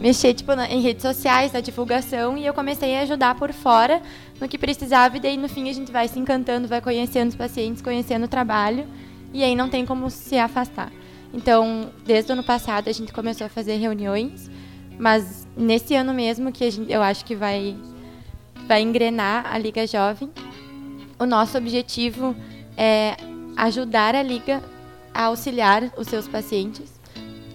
mexer 0.00 0.34
tipo, 0.34 0.54
na, 0.54 0.68
em 0.68 0.80
redes 0.80 1.02
sociais, 1.02 1.52
na 1.52 1.60
divulgação, 1.60 2.36
e 2.36 2.44
eu 2.44 2.54
comecei 2.54 2.96
a 2.96 3.02
ajudar 3.02 3.34
por 3.36 3.52
fora 3.52 4.02
no 4.40 4.48
que 4.48 4.58
precisava, 4.58 5.16
e 5.16 5.20
daí 5.20 5.36
no 5.36 5.48
fim 5.48 5.68
a 5.68 5.72
gente 5.72 5.92
vai 5.92 6.08
se 6.08 6.18
encantando, 6.18 6.68
vai 6.68 6.80
conhecendo 6.80 7.30
os 7.30 7.36
pacientes, 7.36 7.82
conhecendo 7.82 8.24
o 8.24 8.28
trabalho, 8.28 8.86
e 9.32 9.42
aí 9.42 9.54
não 9.54 9.68
tem 9.68 9.84
como 9.84 10.10
se 10.10 10.38
afastar. 10.38 10.92
Então, 11.32 11.90
desde 12.04 12.30
o 12.30 12.34
ano 12.34 12.44
passado 12.44 12.88
a 12.88 12.92
gente 12.92 13.12
começou 13.12 13.46
a 13.46 13.50
fazer 13.50 13.76
reuniões, 13.76 14.50
mas 14.98 15.46
nesse 15.56 15.94
ano 15.94 16.14
mesmo 16.14 16.52
que 16.52 16.70
gente, 16.70 16.92
eu 16.92 17.02
acho 17.02 17.24
que 17.24 17.34
vai, 17.34 17.76
vai 18.68 18.82
engrenar 18.82 19.52
a 19.52 19.58
Liga 19.58 19.86
Jovem, 19.86 20.30
o 21.18 21.26
nosso 21.26 21.56
objetivo 21.58 22.34
é 22.76 23.16
ajudar 23.56 24.14
a 24.14 24.22
Liga 24.22 24.62
a 25.12 25.24
auxiliar 25.24 25.92
os 25.96 26.08
seus 26.08 26.26
pacientes 26.26 26.93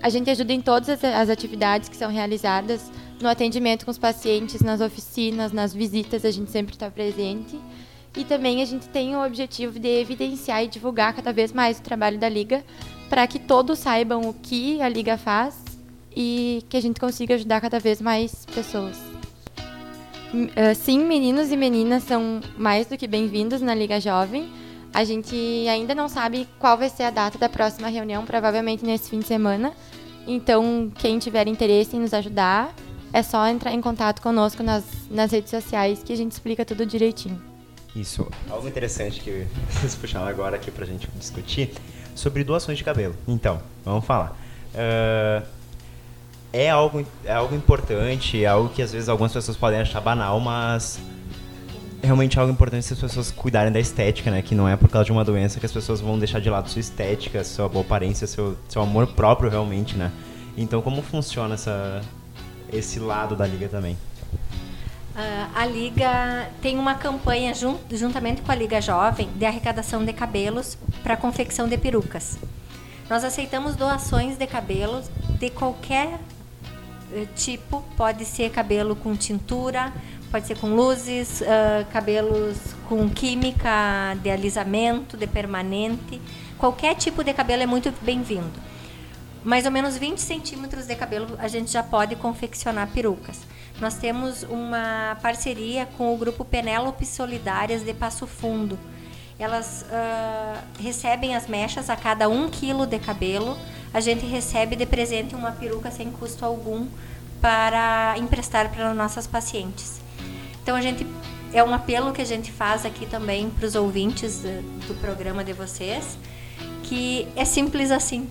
a 0.01 0.09
gente 0.09 0.29
ajuda 0.29 0.53
em 0.53 0.61
todas 0.61 1.03
as 1.03 1.29
atividades 1.29 1.89
que 1.89 1.95
são 1.95 2.09
realizadas, 2.09 2.91
no 3.21 3.27
atendimento 3.27 3.85
com 3.85 3.91
os 3.91 3.97
pacientes, 3.97 4.61
nas 4.61 4.81
oficinas, 4.81 5.51
nas 5.51 5.73
visitas, 5.73 6.23
a 6.23 6.31
gente 6.31 6.51
sempre 6.51 6.73
está 6.73 6.89
presente. 6.89 7.59
E 8.15 8.23
também 8.23 8.61
a 8.61 8.65
gente 8.65 8.87
tem 8.89 9.15
o 9.15 9.25
objetivo 9.25 9.77
de 9.77 9.87
evidenciar 9.87 10.63
e 10.63 10.67
divulgar 10.67 11.13
cada 11.13 11.31
vez 11.31 11.51
mais 11.51 11.79
o 11.79 11.81
trabalho 11.81 12.17
da 12.17 12.29
Liga, 12.29 12.63
para 13.09 13.27
que 13.27 13.39
todos 13.39 13.79
saibam 13.79 14.21
o 14.21 14.33
que 14.33 14.81
a 14.81 14.89
Liga 14.89 15.17
faz 15.17 15.63
e 16.15 16.63
que 16.69 16.77
a 16.77 16.81
gente 16.81 16.99
consiga 16.99 17.35
ajudar 17.35 17.61
cada 17.61 17.79
vez 17.79 18.01
mais 18.01 18.45
pessoas. 18.45 18.97
Ah, 20.55 20.75
sim, 20.75 21.03
meninos 21.05 21.51
e 21.51 21.57
meninas 21.57 22.03
são 22.03 22.39
mais 22.57 22.87
do 22.87 22.95
que 22.97 23.07
bem-vindos 23.07 23.61
na 23.61 23.73
Liga 23.73 23.99
Jovem. 23.99 24.47
A 24.99 25.05
gente 25.05 25.33
ainda 25.69 25.95
não 25.95 26.09
sabe 26.09 26.45
qual 26.59 26.77
vai 26.77 26.89
ser 26.89 27.03
a 27.03 27.09
data 27.09 27.37
da 27.37 27.47
próxima 27.47 27.87
reunião, 27.87 28.25
provavelmente 28.25 28.83
nesse 28.83 29.09
fim 29.09 29.19
de 29.19 29.27
semana. 29.27 29.71
Então, 30.27 30.91
quem 30.93 31.17
tiver 31.17 31.47
interesse 31.47 31.95
em 31.95 32.01
nos 32.01 32.13
ajudar, 32.13 32.75
é 33.13 33.23
só 33.23 33.47
entrar 33.47 33.71
em 33.71 33.79
contato 33.79 34.21
conosco 34.21 34.61
nas, 34.61 34.83
nas 35.09 35.31
redes 35.31 35.51
sociais 35.51 36.03
que 36.03 36.11
a 36.11 36.17
gente 36.17 36.33
explica 36.33 36.65
tudo 36.65 36.85
direitinho. 36.85 37.41
Isso. 37.95 38.27
Algo 38.49 38.67
interessante 38.67 39.21
que 39.21 39.47
vocês 39.71 39.95
puxaram 39.95 40.27
agora 40.27 40.57
aqui 40.57 40.69
pra 40.69 40.85
gente 40.85 41.07
discutir 41.15 41.71
sobre 42.13 42.43
doações 42.43 42.77
de 42.77 42.83
cabelo. 42.83 43.15
Então, 43.25 43.61
vamos 43.85 44.03
falar. 44.03 44.37
Uh, 44.75 45.47
é, 46.51 46.69
algo, 46.69 47.07
é 47.23 47.31
algo 47.31 47.55
importante, 47.55 48.43
é 48.43 48.47
algo 48.47 48.67
que 48.67 48.81
às 48.81 48.91
vezes 48.91 49.07
algumas 49.07 49.31
pessoas 49.31 49.55
podem 49.55 49.79
achar 49.79 50.01
banal, 50.01 50.41
mas 50.41 50.99
realmente 52.01 52.37
é 52.37 52.41
algo 52.41 52.51
importante 52.51 52.85
se 52.85 52.93
as 52.93 52.99
pessoas 52.99 53.31
cuidarem 53.31 53.71
da 53.71 53.79
estética, 53.79 54.31
né? 54.31 54.41
Que 54.41 54.55
não 54.55 54.67
é 54.67 54.75
por 54.75 54.89
causa 54.89 55.05
de 55.05 55.11
uma 55.11 55.23
doença 55.23 55.59
que 55.59 55.65
as 55.65 55.71
pessoas 55.71 56.01
vão 56.01 56.17
deixar 56.17 56.39
de 56.39 56.49
lado 56.49 56.69
sua 56.69 56.79
estética, 56.79 57.43
sua 57.43 57.67
boa 57.67 57.83
aparência, 57.83 58.25
seu, 58.25 58.57
seu 58.67 58.81
amor 58.81 59.07
próprio 59.07 59.49
realmente, 59.49 59.95
né? 59.95 60.11
Então, 60.57 60.81
como 60.81 61.01
funciona 61.01 61.55
essa, 61.55 62.01
esse 62.71 62.99
lado 62.99 63.35
da 63.35 63.45
liga 63.45 63.67
também? 63.67 63.97
Uh, 65.19 65.51
a 65.53 65.65
Liga 65.65 66.49
tem 66.61 66.77
uma 66.77 66.95
campanha 66.95 67.53
jun 67.53 67.77
juntamente 67.91 68.41
com 68.41 68.51
a 68.51 68.55
Liga 68.55 68.79
Jovem 68.79 69.29
de 69.35 69.45
arrecadação 69.45 70.05
de 70.05 70.13
cabelos 70.13 70.77
para 71.03 71.17
confecção 71.17 71.67
de 71.67 71.77
perucas. 71.77 72.37
Nós 73.09 73.25
aceitamos 73.25 73.75
doações 73.75 74.37
de 74.37 74.47
cabelos 74.47 75.09
de 75.37 75.49
qualquer 75.49 76.19
uh, 77.11 77.27
tipo, 77.35 77.83
pode 77.97 78.23
ser 78.23 78.49
cabelo 78.51 78.95
com 78.95 79.13
tintura, 79.13 79.91
pode 80.29 80.47
ser 80.47 80.57
com 80.57 80.75
luzes, 80.75 81.41
uh, 81.41 81.85
cabelos 81.91 82.57
com 82.87 83.09
química 83.09 84.15
de 84.21 84.29
alisamento, 84.29 85.17
de 85.17 85.27
permanente. 85.27 86.21
Qualquer 86.57 86.95
tipo 86.95 87.23
de 87.23 87.33
cabelo 87.33 87.63
é 87.63 87.65
muito 87.65 87.93
bem-vindo. 88.01 88.59
Mais 89.43 89.65
ou 89.65 89.71
menos 89.71 89.97
20 89.97 90.19
centímetros 90.19 90.85
de 90.85 90.95
cabelo 90.95 91.35
a 91.39 91.47
gente 91.47 91.71
já 91.71 91.81
pode 91.81 92.15
confeccionar 92.15 92.89
perucas. 92.89 93.39
Nós 93.79 93.95
temos 93.95 94.43
uma 94.43 95.17
parceria 95.21 95.87
com 95.97 96.13
o 96.13 96.17
grupo 96.17 96.43
Penélope 96.43 97.05
Solidárias 97.05 97.83
de 97.83 97.93
Passo 97.93 98.27
Fundo. 98.27 98.77
Elas 99.39 99.85
uh, 99.85 100.81
recebem 100.81 101.35
as 101.35 101.47
mechas 101.47 101.89
a 101.89 101.95
cada 101.95 102.27
um 102.27 102.49
quilo 102.49 102.85
de 102.85 102.99
cabelo. 102.99 103.57
A 103.93 104.01
gente 104.01 104.25
recebe 104.25 104.75
de 104.75 104.85
presente 104.85 105.33
uma 105.33 105.53
peruca 105.53 105.89
sem 105.89 106.11
custo 106.11 106.43
algum 106.43 106.87
para 107.41 108.15
emprestar 108.17 108.69
para 108.69 108.93
nossas 108.93 109.25
pacientes. 109.25 110.01
Então 110.61 110.75
a 110.75 110.81
gente 110.81 111.05
é 111.53 111.63
um 111.63 111.73
apelo 111.73 112.11
que 112.11 112.21
a 112.21 112.25
gente 112.25 112.51
faz 112.51 112.85
aqui 112.85 113.05
também 113.05 113.49
para 113.49 113.65
os 113.65 113.75
ouvintes 113.75 114.41
do, 114.87 114.99
programa 114.99 115.43
de 115.43 115.53
vocês, 115.53 116.17
que 116.83 117.27
é 117.35 117.45
simples 117.45 117.91
assim. 117.91 118.29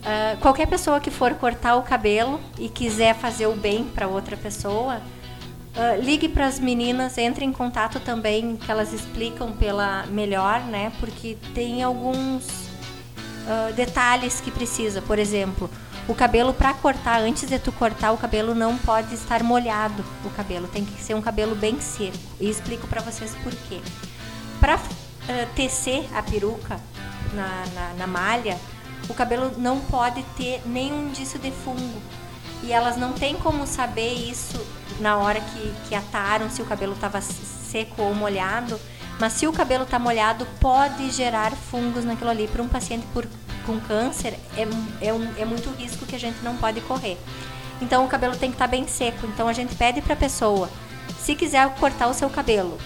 Uh, 0.00 0.40
qualquer 0.40 0.66
pessoa 0.66 0.98
que 0.98 1.10
for 1.10 1.34
cortar 1.34 1.76
o 1.76 1.82
cabelo 1.82 2.40
e 2.58 2.68
quiser 2.68 3.14
fazer 3.14 3.46
o 3.46 3.54
bem 3.54 3.84
para 3.84 4.08
outra 4.08 4.36
pessoa, 4.36 4.96
uh, 4.96 6.02
ligue 6.02 6.28
para 6.28 6.46
as 6.46 6.58
meninas, 6.58 7.18
entre 7.18 7.44
em 7.44 7.52
contato 7.52 8.00
também, 8.00 8.56
que 8.56 8.70
elas 8.70 8.92
explicam 8.92 9.52
pela 9.52 10.06
melhor, 10.06 10.60
né? 10.62 10.90
Porque 10.98 11.36
tem 11.54 11.82
alguns 11.82 12.46
uh, 12.46 13.72
detalhes 13.76 14.40
que 14.40 14.50
precisa. 14.50 15.02
Por 15.02 15.18
exemplo, 15.18 15.70
o 16.08 16.14
cabelo 16.14 16.52
para 16.52 16.74
cortar, 16.74 17.20
antes 17.20 17.48
de 17.48 17.58
tu 17.58 17.70
cortar 17.72 18.12
o 18.12 18.16
cabelo, 18.16 18.54
não 18.54 18.76
pode 18.78 19.14
estar 19.14 19.42
molhado 19.42 20.04
o 20.24 20.30
cabelo, 20.30 20.66
tem 20.68 20.84
que 20.84 21.00
ser 21.00 21.14
um 21.14 21.22
cabelo 21.22 21.54
bem 21.54 21.80
seco. 21.80 22.16
E 22.40 22.48
explico 22.48 22.86
para 22.86 23.00
vocês 23.00 23.34
por 23.42 23.52
quê. 23.68 23.80
Para 24.58 24.78
tecer 25.54 26.08
a 26.14 26.22
peruca 26.22 26.80
na, 27.32 27.64
na, 27.74 27.94
na 27.94 28.06
malha, 28.06 28.58
o 29.08 29.14
cabelo 29.14 29.52
não 29.56 29.80
pode 29.80 30.22
ter 30.36 30.62
nenhum 30.66 31.08
indício 31.08 31.38
de 31.38 31.50
fungo. 31.50 32.00
E 32.62 32.72
elas 32.72 32.96
não 32.96 33.12
têm 33.12 33.36
como 33.36 33.66
saber 33.66 34.12
isso 34.12 34.60
na 35.00 35.16
hora 35.16 35.40
que, 35.40 35.72
que 35.88 35.94
ataram, 35.94 36.50
se 36.50 36.60
o 36.60 36.66
cabelo 36.66 36.92
estava 36.92 37.20
seco 37.20 38.02
ou 38.02 38.14
molhado. 38.14 38.78
Mas 39.18 39.34
se 39.34 39.46
o 39.46 39.52
cabelo 39.52 39.84
está 39.84 39.98
molhado, 39.98 40.46
pode 40.60 41.10
gerar 41.10 41.52
fungos 41.52 42.04
naquilo 42.04 42.30
ali. 42.30 42.48
Para 42.48 42.62
um 42.62 42.68
paciente 42.68 43.06
por, 43.12 43.26
com 43.70 43.80
câncer, 43.80 44.34
é, 44.56 44.66
é, 45.00 45.12
um, 45.12 45.32
é 45.38 45.44
muito 45.44 45.70
risco 45.70 46.04
que 46.04 46.16
a 46.16 46.18
gente 46.18 46.42
não 46.42 46.56
pode 46.56 46.80
correr. 46.80 47.16
Então 47.80 48.04
o 48.04 48.08
cabelo 48.08 48.36
tem 48.36 48.50
que 48.50 48.56
estar 48.56 48.66
tá 48.66 48.70
bem 48.70 48.86
seco. 48.88 49.26
Então 49.26 49.46
a 49.46 49.52
gente 49.52 49.74
pede 49.76 50.02
para 50.02 50.14
a 50.14 50.16
pessoa, 50.16 50.68
se 51.18 51.34
quiser 51.36 51.68
cortar 51.76 52.08
o 52.08 52.14
seu 52.14 52.28
cabelo, 52.28 52.76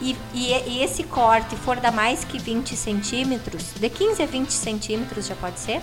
e, 0.00 0.16
e, 0.34 0.52
e, 0.66 0.82
esse 0.82 1.04
corte 1.04 1.54
for 1.56 1.76
da 1.76 1.92
mais 1.92 2.24
que 2.24 2.36
20 2.36 2.76
centímetros, 2.76 3.72
de 3.78 3.88
15 3.88 4.22
a 4.22 4.26
20 4.26 4.50
centímetros 4.50 5.26
já 5.26 5.36
pode 5.36 5.60
ser, 5.60 5.80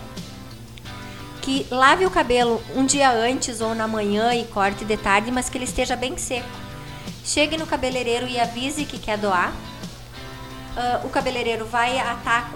que 1.42 1.66
lave 1.72 2.06
o 2.06 2.12
cabelo 2.12 2.62
um 2.76 2.86
dia 2.86 3.10
antes 3.10 3.62
ou 3.62 3.74
na 3.74 3.88
manhã 3.88 4.36
e 4.36 4.44
corte 4.46 4.84
de 4.84 4.98
tarde, 4.98 5.32
mas 5.32 5.50
que 5.50 5.58
ele 5.58 5.66
esteja 5.66 5.96
bem 5.96 6.18
seco. 6.18 6.48
Chegue 7.24 7.58
no 7.58 7.66
cabeleireiro 7.66 8.28
e 8.28 8.40
avise 8.40 8.86
que 8.86 9.00
quer 9.00 9.18
doar. 9.18 9.52
Uh, 10.76 11.08
o 11.08 11.10
cabeleireiro 11.10 11.66
vai 11.66 11.98
atar 11.98 12.52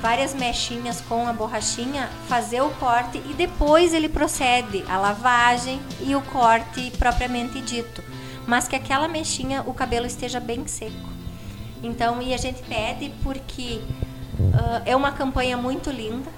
várias 0.00 0.34
mechinhas 0.34 1.00
com 1.00 1.26
a 1.26 1.32
borrachinha, 1.32 2.08
fazer 2.28 2.60
o 2.60 2.70
corte 2.70 3.18
e 3.18 3.34
depois 3.34 3.94
ele 3.94 4.08
procede 4.08 4.84
à 4.88 4.98
lavagem 4.98 5.80
e 6.00 6.14
o 6.14 6.22
corte 6.22 6.90
propriamente 6.98 7.60
dito 7.60 8.02
mas 8.46 8.68
que 8.68 8.76
aquela 8.76 9.08
mexinha 9.08 9.62
o 9.66 9.74
cabelo 9.74 10.06
esteja 10.06 10.38
bem 10.38 10.66
seco. 10.66 11.08
Então, 11.82 12.22
e 12.22 12.32
a 12.32 12.36
gente 12.36 12.62
pede 12.62 13.12
porque 13.22 13.80
uh, 14.38 14.82
é 14.86 14.94
uma 14.94 15.12
campanha 15.12 15.56
muito 15.56 15.90
linda. 15.90 16.30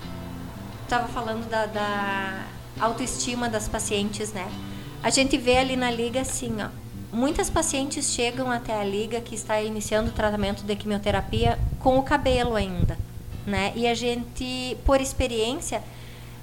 Estava 0.82 1.06
falando 1.08 1.48
da, 1.48 1.66
da, 1.66 2.46
autoestima 2.80 3.48
das 3.48 3.68
pacientes, 3.68 4.32
né? 4.32 4.50
A 5.02 5.10
gente 5.10 5.36
vê 5.36 5.58
ali 5.58 5.76
na 5.76 5.90
liga 5.90 6.20
assim, 6.20 6.56
ó. 6.62 6.68
Muitas 7.12 7.48
pacientes 7.48 8.10
chegam 8.12 8.50
até 8.50 8.78
a 8.78 8.84
liga 8.84 9.20
que 9.20 9.34
está 9.34 9.60
iniciando 9.62 10.10
o 10.10 10.12
tratamento 10.12 10.62
de 10.62 10.76
quimioterapia 10.76 11.58
com 11.78 11.98
o 11.98 12.02
cabelo 12.02 12.54
ainda, 12.54 12.98
né? 13.48 13.72
E 13.74 13.86
a 13.86 13.94
gente, 13.94 14.76
por 14.84 15.00
experiência, 15.00 15.82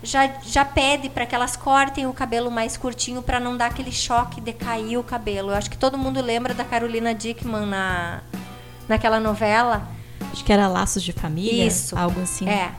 já, 0.04 0.28
já 0.44 0.65
pede 0.65 1.10
para 1.10 1.26
que 1.26 1.34
elas 1.34 1.56
cortem 1.56 2.06
o 2.06 2.13
cabelo 2.13 2.52
mais 2.52 2.76
curtinho 2.78 3.22
para 3.22 3.39
não 3.39 3.56
dar 3.56 3.68
aquele 3.68 3.91
choque 3.91 4.41
de 4.41 4.54
cair 4.54 4.98
o 4.98 5.04
cabelo. 5.04 5.52
Eu 5.52 5.56
acho 5.56 5.70
que 5.70 5.78
todo 5.78 5.98
mundo 5.98 6.22
lembra 6.22 6.54
da 6.54 6.63
Carolina 6.63 7.13
Dickman 7.13 7.65
na, 7.65 8.22
naquela 8.88 9.20
novela. 9.20 9.88
Acho 10.32 10.44
que 10.44 10.52
era 10.52 10.68
Laços 10.68 11.04
de 11.04 11.13
Família, 11.13 11.65
Isso. 11.65 11.98
algo 11.98 12.22
assim. 12.22 12.48
É. 12.50 12.72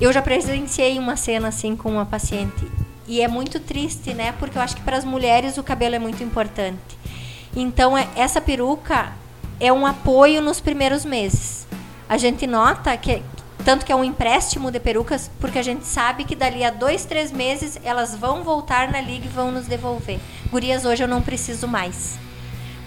Eu 0.00 0.12
já 0.12 0.22
presenciei 0.22 0.98
uma 0.98 1.16
cena 1.16 1.48
assim 1.48 1.74
com 1.74 1.90
uma 1.90 2.06
paciente 2.06 2.70
e 3.08 3.20
é 3.20 3.28
muito 3.28 3.60
triste, 3.60 4.12
né? 4.12 4.32
Porque 4.32 4.58
eu 4.58 4.62
acho 4.62 4.76
que 4.76 4.82
para 4.82 4.96
as 4.96 5.04
mulheres 5.04 5.56
o 5.56 5.62
cabelo 5.62 5.94
é 5.94 5.98
muito 5.98 6.22
importante. 6.22 6.98
Então 7.54 7.96
é, 7.96 8.06
essa 8.16 8.40
peruca 8.40 9.12
é 9.60 9.72
um 9.72 9.86
apoio 9.86 10.42
nos 10.42 10.60
primeiros 10.60 11.04
meses. 11.04 11.66
A 12.08 12.16
gente 12.18 12.46
nota 12.46 12.96
que, 12.96 13.22
tanto 13.66 13.84
que 13.84 13.90
é 13.90 13.96
um 13.96 14.04
empréstimo 14.04 14.70
de 14.70 14.78
perucas, 14.78 15.28
porque 15.40 15.58
a 15.58 15.62
gente 15.62 15.84
sabe 15.84 16.22
que 16.22 16.36
dali 16.36 16.62
a 16.62 16.70
dois, 16.70 17.04
três 17.04 17.32
meses 17.32 17.76
elas 17.82 18.14
vão 18.14 18.44
voltar 18.44 18.92
na 18.92 19.00
liga 19.00 19.26
e 19.26 19.28
vão 19.28 19.50
nos 19.50 19.66
devolver. 19.66 20.20
Gurias, 20.52 20.84
hoje 20.84 21.02
eu 21.02 21.08
não 21.08 21.20
preciso 21.20 21.66
mais. 21.66 22.16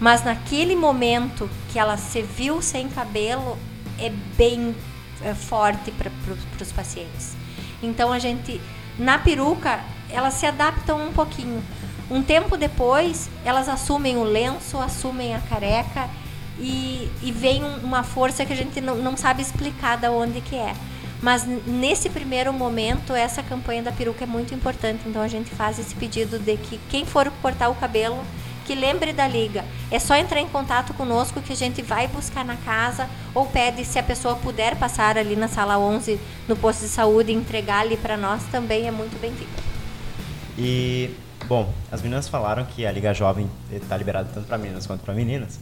Mas 0.00 0.24
naquele 0.24 0.74
momento 0.74 1.50
que 1.70 1.78
ela 1.78 1.98
se 1.98 2.22
viu 2.22 2.62
sem 2.62 2.88
cabelo, 2.88 3.58
é 3.98 4.08
bem 4.38 4.74
é, 5.22 5.34
forte 5.34 5.90
para 5.90 6.10
pro, 6.24 6.34
os 6.58 6.72
pacientes. 6.72 7.36
Então 7.82 8.10
a 8.10 8.18
gente, 8.18 8.58
na 8.98 9.18
peruca, 9.18 9.80
elas 10.08 10.32
se 10.32 10.46
adaptam 10.46 11.08
um 11.08 11.12
pouquinho. 11.12 11.62
Um 12.10 12.22
tempo 12.22 12.56
depois, 12.56 13.28
elas 13.44 13.68
assumem 13.68 14.16
o 14.16 14.24
lenço, 14.24 14.78
assumem 14.78 15.34
a 15.34 15.40
careca 15.40 16.08
e, 16.60 17.10
e 17.22 17.32
vem 17.32 17.64
uma 17.82 18.02
força 18.02 18.44
que 18.44 18.52
a 18.52 18.56
gente 18.56 18.80
não, 18.80 18.96
não 18.96 19.16
sabe 19.16 19.42
explicar 19.42 19.96
da 19.96 20.10
onde 20.10 20.40
que 20.40 20.56
é. 20.56 20.74
Mas 21.22 21.44
nesse 21.66 22.08
primeiro 22.08 22.52
momento, 22.52 23.12
essa 23.12 23.42
campanha 23.42 23.82
da 23.82 23.92
peruca 23.92 24.24
é 24.24 24.26
muito 24.26 24.54
importante. 24.54 25.02
Então 25.06 25.20
a 25.20 25.28
gente 25.28 25.50
faz 25.50 25.78
esse 25.78 25.94
pedido 25.94 26.38
de 26.38 26.56
que 26.56 26.80
quem 26.88 27.04
for 27.04 27.30
cortar 27.42 27.68
o 27.68 27.74
cabelo, 27.74 28.22
que 28.66 28.74
lembre 28.74 29.12
da 29.12 29.26
liga. 29.26 29.64
É 29.90 29.98
só 29.98 30.14
entrar 30.14 30.40
em 30.40 30.46
contato 30.46 30.94
conosco 30.94 31.42
que 31.42 31.52
a 31.52 31.56
gente 31.56 31.82
vai 31.82 32.06
buscar 32.06 32.44
na 32.44 32.56
casa 32.56 33.08
ou 33.34 33.46
pede 33.46 33.84
se 33.84 33.98
a 33.98 34.02
pessoa 34.02 34.36
puder 34.36 34.76
passar 34.76 35.18
ali 35.18 35.36
na 35.36 35.48
sala 35.48 35.78
11 35.78 36.20
no 36.46 36.56
posto 36.56 36.82
de 36.82 36.88
saúde 36.88 37.32
e 37.32 37.34
entregar 37.34 37.80
ali 37.80 37.96
para 37.96 38.16
nós 38.16 38.42
também 38.44 38.86
é 38.86 38.90
muito 38.90 39.20
bem-vindo. 39.20 39.50
E 40.56 41.10
bom, 41.46 41.72
as 41.90 42.00
meninas 42.00 42.28
falaram 42.28 42.64
que 42.64 42.86
a 42.86 42.92
Liga 42.92 43.12
Jovem 43.12 43.50
está 43.72 43.96
liberada 43.96 44.30
tanto 44.32 44.46
para 44.46 44.56
meninas 44.56 44.86
quanto 44.86 45.00
para 45.00 45.14
meninas. 45.14 45.58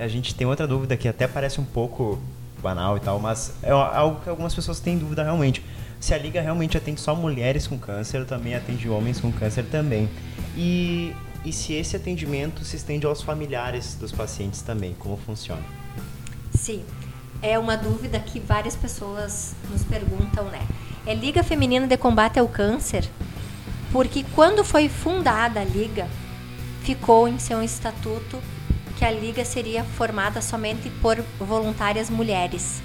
A 0.00 0.08
gente 0.08 0.34
tem 0.34 0.46
outra 0.46 0.66
dúvida 0.66 0.96
que 0.96 1.06
até 1.06 1.28
parece 1.28 1.60
um 1.60 1.64
pouco 1.64 2.18
banal 2.62 2.96
e 2.96 3.00
tal, 3.00 3.18
mas 3.18 3.52
é 3.62 3.70
algo 3.70 4.20
que 4.22 4.28
algumas 4.28 4.54
pessoas 4.54 4.80
têm 4.80 4.98
dúvida 4.98 5.22
realmente. 5.22 5.62
Se 5.98 6.14
a 6.14 6.18
liga 6.18 6.40
realmente 6.40 6.76
atende 6.76 7.00
só 7.00 7.14
mulheres 7.14 7.66
com 7.66 7.78
câncer, 7.78 8.24
também 8.24 8.54
atende 8.54 8.88
homens 8.88 9.20
com 9.20 9.30
câncer 9.30 9.64
também. 9.66 10.08
E, 10.56 11.14
e 11.44 11.52
se 11.52 11.74
esse 11.74 11.94
atendimento 11.94 12.64
se 12.64 12.76
estende 12.76 13.04
aos 13.04 13.22
familiares 13.22 13.94
dos 13.94 14.10
pacientes 14.10 14.62
também, 14.62 14.94
como 14.98 15.18
funciona? 15.18 15.62
Sim, 16.54 16.82
é 17.42 17.58
uma 17.58 17.76
dúvida 17.76 18.18
que 18.18 18.40
várias 18.40 18.74
pessoas 18.74 19.54
nos 19.70 19.84
perguntam, 19.84 20.44
né? 20.44 20.66
É 21.06 21.14
Liga 21.14 21.42
Feminina 21.42 21.86
de 21.86 21.96
Combate 21.98 22.38
ao 22.38 22.48
Câncer, 22.48 23.06
porque 23.92 24.24
quando 24.34 24.64
foi 24.64 24.88
fundada 24.88 25.60
a 25.60 25.64
liga, 25.64 26.08
ficou 26.82 27.28
em 27.28 27.38
seu 27.38 27.62
estatuto 27.62 28.38
que 29.00 29.04
a 29.06 29.10
liga 29.10 29.46
seria 29.46 29.82
formada 29.82 30.42
somente 30.42 30.90
por 31.00 31.16
voluntárias 31.38 32.10
mulheres. 32.10 32.82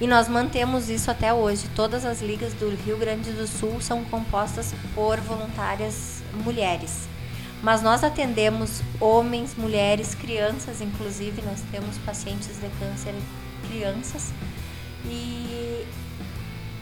E 0.00 0.06
nós 0.06 0.28
mantemos 0.28 0.88
isso 0.88 1.10
até 1.10 1.34
hoje. 1.34 1.68
Todas 1.74 2.04
as 2.04 2.22
ligas 2.22 2.52
do 2.52 2.70
Rio 2.70 2.96
Grande 2.96 3.32
do 3.32 3.48
Sul 3.48 3.80
são 3.80 4.04
compostas 4.04 4.72
por 4.94 5.18
voluntárias 5.18 6.22
mulheres. 6.44 7.08
Mas 7.64 7.82
nós 7.82 8.04
atendemos 8.04 8.80
homens, 9.00 9.56
mulheres, 9.56 10.14
crianças, 10.14 10.80
inclusive 10.80 11.42
nós 11.42 11.60
temos 11.72 11.98
pacientes 11.98 12.60
de 12.60 12.68
câncer 12.78 13.12
crianças 13.68 14.32
e 15.04 15.84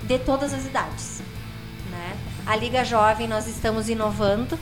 de 0.03 0.19
todas 0.19 0.53
as 0.53 0.67
idades. 0.67 1.23
Né? 1.91 2.19
A 2.45 2.55
Liga 2.55 2.85
Jovem 2.85 3.27
nós 3.27 3.47
estamos 3.47 3.89
inovando 3.89 4.59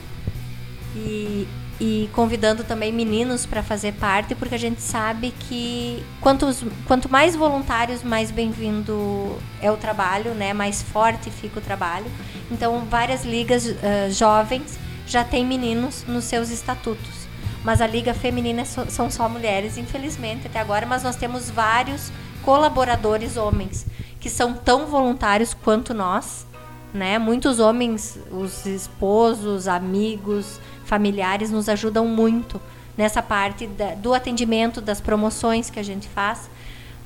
e 0.95 1.45
e 1.79 2.09
convidando 2.13 2.63
também 2.63 2.91
meninos 2.91 3.45
para 3.45 3.63
fazer 3.63 3.93
parte, 3.93 4.35
porque 4.35 4.55
a 4.55 4.59
gente 4.59 4.81
sabe 4.81 5.33
que 5.47 6.03
quantos, 6.21 6.63
quanto 6.87 7.09
mais 7.09 7.35
voluntários, 7.35 8.03
mais 8.03 8.31
bem-vindo 8.31 9.37
é 9.61 9.71
o 9.71 9.77
trabalho, 9.77 10.33
né? 10.33 10.53
mais 10.53 10.81
forte 10.81 11.29
fica 11.29 11.59
o 11.59 11.61
trabalho. 11.61 12.05
Então, 12.51 12.85
várias 12.89 13.25
ligas 13.25 13.65
uh, 13.65 13.75
jovens 14.11 14.77
já 15.07 15.23
têm 15.23 15.45
meninos 15.45 16.05
nos 16.07 16.25
seus 16.25 16.49
estatutos. 16.49 17.23
Mas 17.63 17.81
a 17.81 17.87
liga 17.87 18.13
feminina 18.13 18.65
são 18.65 19.09
só 19.09 19.27
mulheres, 19.29 19.77
infelizmente, 19.77 20.47
até 20.47 20.59
agora, 20.59 20.85
mas 20.85 21.01
nós 21.01 21.15
temos 21.15 21.49
vários 21.49 22.11
colaboradores 22.43 23.37
homens 23.37 23.85
que 24.19 24.29
são 24.29 24.53
tão 24.53 24.85
voluntários 24.87 25.53
quanto 25.53 25.93
nós, 25.93 26.45
né? 26.93 27.17
Muitos 27.17 27.59
homens, 27.59 28.19
os 28.31 28.65
esposos, 28.65 29.67
amigos, 29.67 30.59
familiares 30.93 31.49
nos 31.49 31.67
ajudam 31.67 32.07
muito 32.07 32.61
nessa 32.95 33.19
parte 33.19 33.65
da, 33.65 33.95
do 33.95 34.13
atendimento, 34.13 34.79
das 34.79 35.01
promoções 35.01 35.71
que 35.71 35.79
a 35.79 35.83
gente 35.83 36.07
faz. 36.07 36.51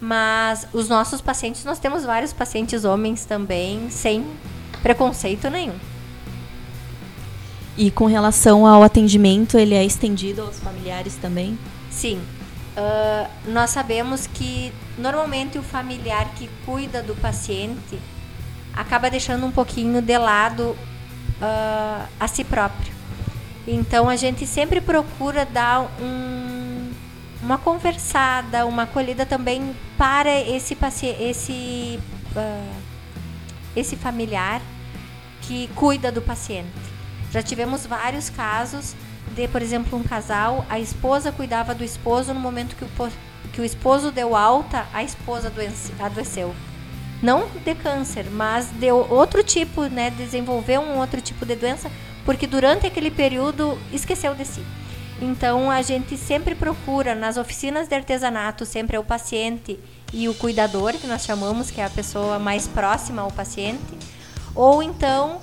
Mas 0.02 0.68
os 0.74 0.90
nossos 0.90 1.22
pacientes, 1.22 1.64
nós 1.64 1.80
temos 1.80 2.04
vários 2.04 2.34
pacientes 2.34 2.84
homens 2.84 3.24
também, 3.24 3.90
sem 3.90 4.26
preconceito 4.84 5.50
nenhum. 5.50 5.76
E 7.78 7.90
com 7.90 8.08
relação 8.08 8.68
ao 8.68 8.84
atendimento, 8.84 9.58
ele 9.58 9.74
é 9.74 9.86
estendido 9.86 10.42
aos 10.42 10.60
familiares 10.60 11.16
também? 11.16 11.58
Sim. 11.90 12.20
Uh, 12.76 13.52
nós 13.52 13.70
sabemos 13.70 14.28
que 14.28 14.74
normalmente 14.98 15.58
o 15.58 15.64
familiar 15.64 16.30
que 16.36 16.50
cuida 16.66 17.02
do 17.02 17.16
paciente 17.16 17.98
acaba 18.76 19.10
deixando 19.10 19.46
um 19.46 19.52
pouquinho 19.52 20.02
de 20.02 20.18
lado 20.18 20.76
uh, 21.42 22.08
a 22.20 22.28
si 22.28 22.44
próprio. 22.44 22.97
Então 23.68 24.08
a 24.08 24.16
gente 24.16 24.48
sempre 24.48 24.80
procura 24.80 25.46
dar 25.46 25.82
um, 26.02 26.90
uma 27.44 27.58
conversada, 27.58 28.66
uma 28.66 28.84
acolhida 28.84 29.26
também 29.26 29.76
para 29.98 30.34
esse 30.40 30.74
paciente, 30.74 31.22
esse, 31.22 32.00
uh, 32.34 32.76
esse 33.76 33.98
familiar 33.98 34.62
que 35.42 35.68
cuida 35.76 36.10
do 36.10 36.22
paciente. 36.22 36.70
Já 37.30 37.44
tivemos 37.44 37.86
vários 37.86 38.30
casos 38.30 38.96
de, 39.36 39.48
por 39.50 39.62
exemplo, 39.62 40.00
um 40.00 40.04
casal, 40.04 40.66
a 40.70 40.80
esposa 40.80 41.32
cuidava 41.32 41.76
do 41.76 41.84
esposo 41.84 42.34
no 42.34 42.40
momento 42.40 42.74
que 42.76 42.86
o, 42.86 43.12
que 43.52 43.60
o 43.60 43.66
esposo 43.66 44.12
deu 44.12 44.34
alta, 44.34 44.88
a 44.94 45.04
esposa 45.04 45.52
adoeceu. 46.00 46.56
Não 47.22 47.50
de 47.66 47.76
câncer, 47.76 48.26
mas 48.32 48.68
de 48.68 48.92
outro 48.92 49.44
tipo, 49.44 49.84
né? 49.86 50.12
Desenvolveu 50.12 50.82
um 50.82 51.00
outro 51.00 51.20
tipo 51.20 51.46
de 51.46 51.56
doença 51.56 51.92
porque 52.28 52.46
durante 52.46 52.86
aquele 52.86 53.10
período 53.10 53.80
esqueceu 53.90 54.36
de 54.36 54.44
si. 54.44 54.62
Então 55.22 55.72
a 55.72 55.82
gente 55.82 56.18
sempre 56.18 56.54
procura 56.56 57.16
nas 57.16 57.38
oficinas 57.38 57.88
de 57.88 57.96
artesanato, 57.96 58.66
sempre 58.66 58.98
é 58.98 59.00
o 59.00 59.04
paciente 59.04 59.80
e 60.12 60.28
o 60.28 60.34
cuidador, 60.34 60.92
que 60.96 61.08
nós 61.08 61.24
chamamos, 61.24 61.72
que 61.72 61.80
é 61.80 61.86
a 61.86 61.90
pessoa 61.90 62.38
mais 62.38 62.68
próxima 62.68 63.22
ao 63.22 63.32
paciente, 63.32 63.98
ou 64.54 64.84
então 64.84 65.40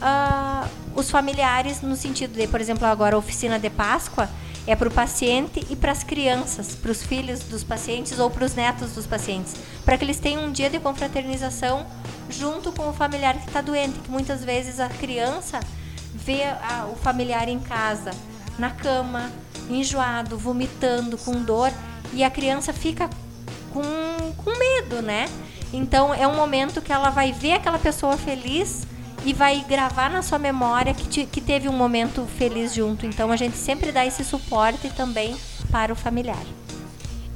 uh, 0.00 0.68
os 0.94 1.10
familiares, 1.10 1.82
no 1.82 1.96
sentido 1.96 2.34
de, 2.38 2.46
por 2.46 2.60
exemplo, 2.60 2.86
agora 2.86 3.16
a 3.16 3.18
oficina 3.18 3.58
de 3.58 3.68
Páscoa 3.68 4.30
é 4.64 4.76
para 4.76 4.88
o 4.88 4.92
paciente 4.92 5.66
e 5.68 5.74
para 5.74 5.90
as 5.90 6.04
crianças, 6.04 6.76
para 6.76 6.92
os 6.92 7.02
filhos 7.02 7.40
dos 7.40 7.64
pacientes 7.64 8.16
ou 8.20 8.30
para 8.30 8.44
os 8.44 8.54
netos 8.54 8.92
dos 8.92 9.08
pacientes, 9.08 9.56
para 9.84 9.98
que 9.98 10.04
eles 10.04 10.20
tenham 10.20 10.44
um 10.44 10.52
dia 10.52 10.70
de 10.70 10.78
confraternização 10.78 11.84
junto 12.30 12.70
com 12.70 12.88
o 12.88 12.92
familiar 12.92 13.34
que 13.34 13.48
está 13.48 13.60
doente, 13.60 13.98
que 13.98 14.10
muitas 14.10 14.44
vezes 14.44 14.78
a 14.78 14.88
criança 14.88 15.58
vê 16.14 16.44
a, 16.44 16.88
o 16.90 16.96
familiar 16.96 17.48
em 17.48 17.58
casa, 17.58 18.10
na 18.58 18.70
cama, 18.70 19.30
enjoado, 19.70 20.36
vomitando, 20.38 21.16
com 21.18 21.42
dor, 21.42 21.72
e 22.12 22.24
a 22.24 22.30
criança 22.30 22.72
fica 22.72 23.08
com, 23.72 23.82
com 24.36 24.58
medo, 24.58 25.02
né? 25.02 25.26
Então 25.72 26.14
é 26.14 26.26
um 26.26 26.34
momento 26.34 26.80
que 26.80 26.92
ela 26.92 27.10
vai 27.10 27.32
ver 27.32 27.54
aquela 27.54 27.78
pessoa 27.78 28.16
feliz 28.16 28.86
e 29.24 29.32
vai 29.32 29.64
gravar 29.68 30.10
na 30.10 30.22
sua 30.22 30.38
memória 30.38 30.94
que, 30.94 31.06
te, 31.06 31.26
que 31.26 31.40
teve 31.40 31.68
um 31.68 31.72
momento 31.72 32.26
feliz 32.38 32.74
junto. 32.74 33.04
Então 33.04 33.30
a 33.30 33.36
gente 33.36 33.56
sempre 33.56 33.92
dá 33.92 34.06
esse 34.06 34.24
suporte 34.24 34.88
também 34.90 35.36
para 35.70 35.92
o 35.92 35.96
familiar. 35.96 36.42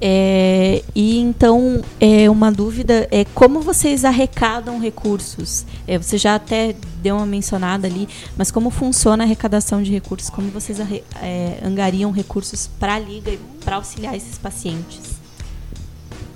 É, 0.05 0.83
e 0.97 1.21
então, 1.21 1.81
é 2.01 2.29
uma 2.29 2.51
dúvida 2.51 3.07
é 3.09 3.25
como 3.25 3.61
vocês 3.61 4.05
arrecadam 4.05 4.81
recursos? 4.81 5.65
É, 5.87 5.97
você 5.97 6.19
já 6.19 6.35
até 6.35 6.75
deu 7.01 7.15
uma 7.15 7.25
mencionada 7.25 7.87
ali, 7.87 8.09
mas 8.37 8.51
como 8.51 8.69
funciona 8.69 9.23
a 9.23 9.27
arrecadação 9.27 9.81
de 9.81 9.93
recursos? 9.93 10.29
Como 10.29 10.51
vocês 10.51 10.81
é, 10.81 11.61
angariam 11.65 12.11
recursos 12.11 12.69
para 12.81 12.97
a 12.97 12.99
Liga 12.99 13.31
e 13.31 13.39
para 13.65 13.77
auxiliar 13.77 14.17
esses 14.17 14.37
pacientes? 14.39 15.13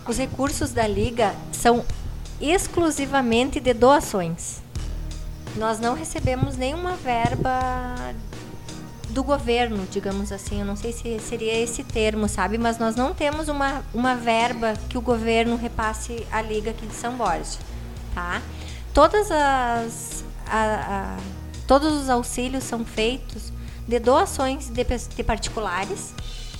Os 0.06 0.16
recursos 0.16 0.70
da 0.70 0.86
Liga 0.86 1.34
são 1.50 1.84
exclusivamente 2.40 3.58
de 3.58 3.74
doações. 3.74 4.58
Nós 5.56 5.80
não 5.80 5.94
recebemos 5.94 6.56
nenhuma 6.56 6.92
verba 6.94 7.96
do 9.16 9.24
governo, 9.24 9.86
digamos 9.90 10.30
assim. 10.30 10.60
Eu 10.60 10.66
não 10.66 10.76
sei 10.76 10.92
se 10.92 11.18
seria 11.20 11.58
esse 11.58 11.82
termo, 11.82 12.28
sabe? 12.28 12.58
Mas 12.58 12.78
nós 12.78 12.94
não 12.94 13.14
temos 13.14 13.48
uma, 13.48 13.82
uma 13.94 14.14
verba 14.14 14.74
que 14.90 14.98
o 14.98 15.00
governo 15.00 15.56
repasse 15.56 16.26
à 16.30 16.42
Liga 16.42 16.70
aqui 16.70 16.86
de 16.86 16.94
São 16.94 17.16
Borja, 17.16 17.58
tá? 18.14 18.42
Todas 18.92 19.30
as... 19.30 20.22
A, 20.46 21.16
a, 21.16 21.16
todos 21.66 21.94
os 21.94 22.10
auxílios 22.10 22.62
são 22.62 22.84
feitos 22.84 23.50
de 23.88 23.98
doações 23.98 24.68
de, 24.68 24.84
de 24.84 25.24
particulares. 25.24 26.12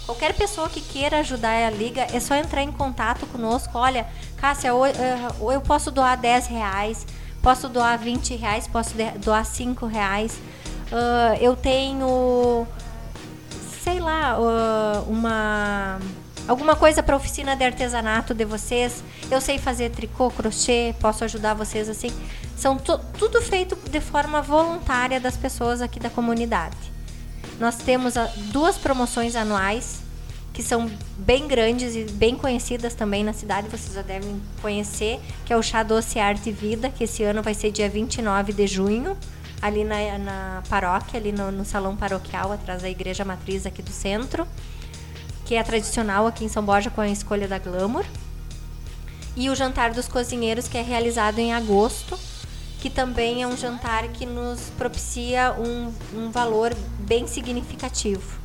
Qualquer 0.07 0.35
pessoa 0.35 0.71
que 0.71 0.81
queira 0.81 1.19
ajudar 1.19 1.67
a 1.67 1.71
Liga, 1.71 2.07
é 2.11 2.19
só 2.19 2.35
entrar 2.35 2.63
em 2.63 2.73
contato 2.73 3.27
conosco. 3.27 3.77
Olha, 3.77 4.07
Cássia, 4.39 4.73
ou 4.73 5.53
eu 5.53 5.61
posso 5.61 5.91
doar 5.91 6.17
10 6.17 6.47
reais, 6.47 7.07
posso 7.43 7.69
doar 7.69 7.99
20 7.99 8.35
reais, 8.35 8.67
posso 8.67 8.95
doar 9.23 9.45
5 9.45 9.85
reais 9.85 10.41
Uh, 10.87 11.37
eu 11.41 11.57
tenho, 11.57 12.67
sei 13.83 13.99
lá, 13.99 14.39
uh, 14.39 15.11
uma 15.11 15.99
alguma 16.47 16.77
coisa 16.77 17.03
para 17.03 17.17
oficina 17.17 17.57
de 17.57 17.65
artesanato 17.65 18.33
de 18.33 18.45
vocês. 18.45 19.03
Eu 19.31 19.41
sei 19.41 19.59
fazer 19.59 19.91
tricô, 19.91 20.31
crochê, 20.31 20.95
posso 21.01 21.25
ajudar 21.25 21.55
vocês 21.55 21.89
assim. 21.89 22.11
São 22.57 22.77
tudo 22.79 23.43
feito 23.43 23.77
de 23.91 24.01
forma 24.01 24.41
voluntária 24.41 25.21
das 25.21 25.37
pessoas 25.37 25.83
aqui 25.83 25.99
da 25.99 26.09
comunidade. 26.09 26.77
Nós 27.59 27.77
temos 27.77 28.17
a, 28.17 28.27
duas 28.53 28.79
promoções 28.79 29.35
anuais 29.35 30.01
que 30.53 30.63
são 30.63 30.91
bem 31.19 31.47
grandes 31.47 31.95
e 31.95 32.05
bem 32.05 32.35
conhecidas 32.35 32.95
também 32.95 33.23
na 33.23 33.35
cidade, 33.35 33.69
vocês 33.69 33.93
já 33.93 34.01
devem 34.01 34.41
conhecer, 34.63 35.21
que 35.45 35.53
é 35.53 35.57
o 35.57 35.63
Chá 35.63 35.83
Doce 35.83 36.19
Arte 36.19 36.49
e 36.49 36.53
Vida, 36.53 36.89
que 36.89 37.05
esse 37.05 37.23
ano 37.23 37.43
vai 37.43 37.53
ser 37.53 37.71
dia 37.71 37.91
29 37.91 38.55
de 38.55 38.67
junho 38.67 39.15
ali 39.61 39.85
na, 39.85 40.19
na 40.19 40.63
paróquia, 40.69 41.19
ali 41.19 41.33
no, 41.33 41.51
no, 41.51 41.65
salão 41.65 41.97
paroquial, 41.97 42.53
atrás 42.53 42.83
da 42.83 42.91
igreja 42.91 43.25
matriz 43.25 43.67
aqui 43.67 43.83
do 43.83 43.91
centro, 43.91 44.47
que 45.45 45.55
é 45.55 45.63
tradicional 45.63 46.27
aqui 46.27 46.45
em 46.45 46.49
São 46.49 46.65
Borja 46.65 46.91
com 46.91 47.01
a 47.01 47.09
escolha 47.09 47.49
da 47.49 47.59
Glamour. 47.59 48.05
E 49.37 49.51
o 49.51 49.55
jantar 49.55 49.93
dos 49.93 50.09
cozinheiros, 50.09 50.67
que 50.67 50.79
é 50.79 50.83
realizado 50.83 51.39
em 51.39 51.53
agosto, 51.53 52.19
que 52.81 52.89
também 52.89 53.43
é 53.43 53.47
um 53.47 53.57
jantar 53.57 54.09
que 54.09 54.25
nos 54.25 54.71
propicia 54.79 55.55
um, 55.59 55.93
um 56.15 56.31
valor 56.31 56.75
bem 57.01 57.27
significativo. 57.27 58.39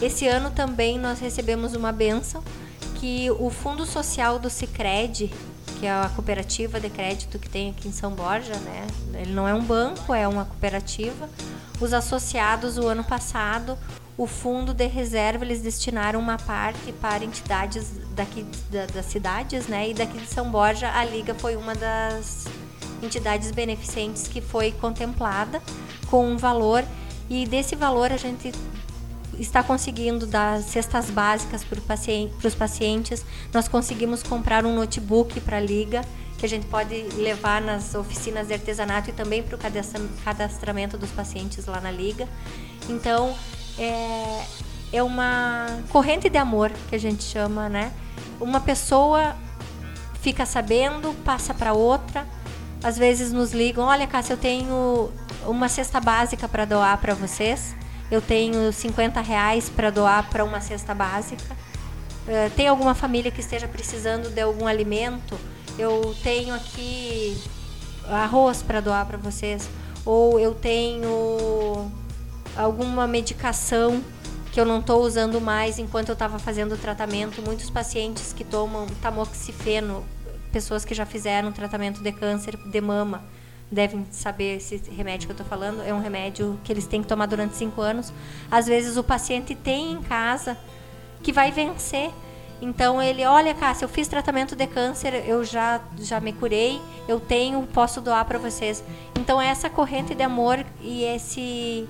Esse 0.00 0.26
ano 0.26 0.50
também 0.50 0.98
nós 0.98 1.20
recebemos 1.20 1.74
uma 1.74 1.92
benção 1.92 2.42
que 2.94 3.30
o 3.30 3.50
Fundo 3.50 3.86
Social 3.86 4.38
do 4.38 4.50
Sicredi, 4.50 5.30
que 5.80 5.86
é 5.86 5.90
a 5.90 6.10
cooperativa 6.14 6.78
de 6.78 6.90
crédito 6.90 7.38
que 7.38 7.48
tem 7.48 7.70
aqui 7.70 7.88
em 7.88 7.92
São 7.92 8.12
Borja, 8.12 8.54
né? 8.56 8.86
Ele 9.14 9.32
não 9.32 9.48
é 9.48 9.54
um 9.54 9.64
banco, 9.64 10.12
é 10.12 10.28
uma 10.28 10.44
cooperativa. 10.44 11.26
Os 11.80 11.94
associados, 11.94 12.76
o 12.76 12.86
ano 12.86 13.02
passado, 13.02 13.78
o 14.18 14.26
fundo 14.26 14.74
de 14.74 14.86
reserva 14.86 15.42
eles 15.42 15.62
destinaram 15.62 16.20
uma 16.20 16.36
parte 16.36 16.92
para 16.92 17.24
entidades 17.24 17.92
daqui 18.14 18.44
da, 18.70 18.84
das 18.84 19.06
cidades, 19.06 19.68
né? 19.68 19.88
E 19.88 19.94
daqui 19.94 20.18
de 20.18 20.26
São 20.26 20.50
Borja, 20.50 20.92
a 20.92 21.02
liga 21.02 21.34
foi 21.34 21.56
uma 21.56 21.74
das 21.74 22.44
entidades 23.02 23.50
beneficentes 23.50 24.28
que 24.28 24.42
foi 24.42 24.72
contemplada 24.72 25.62
com 26.10 26.26
um 26.28 26.36
valor 26.36 26.84
e 27.30 27.46
desse 27.46 27.74
valor 27.74 28.12
a 28.12 28.18
gente 28.18 28.52
está 29.42 29.62
conseguindo 29.62 30.26
dar 30.26 30.60
cestas 30.62 31.08
básicas 31.10 31.64
para 31.64 31.80
paciente, 31.80 32.46
os 32.46 32.54
pacientes. 32.54 33.24
Nós 33.52 33.68
conseguimos 33.68 34.22
comprar 34.22 34.66
um 34.66 34.74
notebook 34.74 35.40
para 35.40 35.56
a 35.56 35.60
liga 35.60 36.02
que 36.38 36.46
a 36.46 36.48
gente 36.48 36.66
pode 36.66 36.94
levar 37.16 37.60
nas 37.60 37.94
oficinas 37.94 38.46
de 38.48 38.54
artesanato 38.54 39.10
e 39.10 39.12
também 39.12 39.42
para 39.42 39.56
o 39.56 39.58
cadastramento 40.24 40.96
dos 40.96 41.10
pacientes 41.10 41.66
lá 41.66 41.80
na 41.80 41.90
liga. 41.90 42.26
Então 42.88 43.34
é, 43.78 44.44
é 44.92 45.02
uma 45.02 45.66
corrente 45.90 46.30
de 46.30 46.38
amor 46.38 46.72
que 46.88 46.94
a 46.94 46.98
gente 46.98 47.22
chama, 47.22 47.68
né? 47.68 47.92
Uma 48.40 48.60
pessoa 48.60 49.36
fica 50.22 50.46
sabendo, 50.46 51.14
passa 51.24 51.52
para 51.52 51.72
outra. 51.72 52.26
Às 52.82 52.96
vezes 52.96 53.32
nos 53.32 53.52
ligam, 53.52 53.84
olha, 53.84 54.06
Cássia, 54.06 54.32
eu 54.32 54.38
tenho 54.38 55.12
uma 55.46 55.68
cesta 55.68 56.00
básica 56.00 56.48
para 56.48 56.64
doar 56.64 56.98
para 56.98 57.14
vocês. 57.14 57.74
Eu 58.10 58.20
tenho 58.20 58.72
50 58.72 59.20
reais 59.20 59.68
para 59.68 59.90
doar 59.90 60.28
para 60.28 60.44
uma 60.44 60.60
cesta 60.60 60.94
básica. 60.94 61.56
Uh, 62.26 62.50
tem 62.56 62.66
alguma 62.66 62.94
família 62.94 63.30
que 63.30 63.40
esteja 63.40 63.68
precisando 63.68 64.30
de 64.30 64.40
algum 64.40 64.66
alimento? 64.66 65.38
Eu 65.78 66.14
tenho 66.22 66.54
aqui 66.54 67.40
arroz 68.08 68.62
para 68.62 68.80
doar 68.80 69.06
para 69.06 69.16
vocês. 69.16 69.68
Ou 70.04 70.40
eu 70.40 70.54
tenho 70.54 71.90
alguma 72.56 73.06
medicação 73.06 74.02
que 74.52 74.60
eu 74.60 74.64
não 74.64 74.80
estou 74.80 75.02
usando 75.02 75.40
mais 75.40 75.78
enquanto 75.78 76.08
eu 76.08 76.14
estava 76.14 76.38
fazendo 76.38 76.74
o 76.74 76.78
tratamento. 76.78 77.40
Muitos 77.42 77.70
pacientes 77.70 78.32
que 78.32 78.42
tomam 78.42 78.86
tamoxifeno, 79.00 80.04
pessoas 80.52 80.84
que 80.84 80.94
já 80.94 81.06
fizeram 81.06 81.52
tratamento 81.52 82.02
de 82.02 82.10
câncer 82.12 82.56
de 82.56 82.80
mama, 82.80 83.22
devem 83.70 84.06
saber 84.10 84.56
esse 84.56 84.76
remédio 84.90 85.26
que 85.26 85.32
eu 85.32 85.34
estou 85.34 85.46
falando. 85.46 85.82
É 85.82 85.94
um 85.94 86.00
remédio 86.00 86.58
que 86.64 86.72
eles 86.72 86.86
têm 86.86 87.02
que 87.02 87.08
tomar 87.08 87.26
durante 87.26 87.56
cinco 87.56 87.80
anos. 87.80 88.12
Às 88.50 88.66
vezes 88.66 88.96
o 88.96 89.04
paciente 89.04 89.54
tem 89.54 89.92
em 89.92 90.02
casa 90.02 90.58
que 91.22 91.32
vai 91.32 91.52
vencer. 91.52 92.10
Então 92.60 93.00
ele, 93.00 93.24
olha, 93.24 93.54
Cássia, 93.54 93.84
eu 93.84 93.88
fiz 93.88 94.06
tratamento 94.06 94.54
de 94.54 94.66
câncer, 94.66 95.14
eu 95.26 95.42
já 95.42 95.80
já 95.98 96.20
me 96.20 96.30
curei, 96.30 96.78
eu 97.08 97.18
tenho, 97.18 97.62
posso 97.72 98.02
doar 98.02 98.24
para 98.26 98.38
vocês. 98.38 98.84
Então 99.18 99.40
essa 99.40 99.70
corrente 99.70 100.14
de 100.14 100.22
amor 100.22 100.64
e 100.82 101.04
esse 101.04 101.88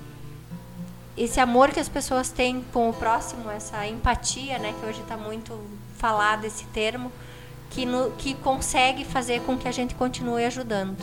esse 1.17 1.41
amor 1.41 1.71
que 1.71 1.79
as 1.79 1.89
pessoas 1.89 2.31
têm 2.31 2.63
com 2.71 2.89
o 2.89 2.93
próximo, 2.93 3.51
essa 3.51 3.85
empatia, 3.85 4.57
né, 4.57 4.73
que 4.79 4.85
hoje 4.85 5.01
está 5.01 5.17
muito 5.17 5.59
falado 5.97 6.45
esse 6.45 6.63
termo, 6.67 7.11
que, 7.69 7.85
no, 7.85 8.11
que 8.11 8.33
consegue 8.35 9.03
fazer 9.03 9.41
com 9.41 9.57
que 9.57 9.67
a 9.67 9.71
gente 9.71 9.93
continue 9.93 10.45
ajudando. 10.45 10.97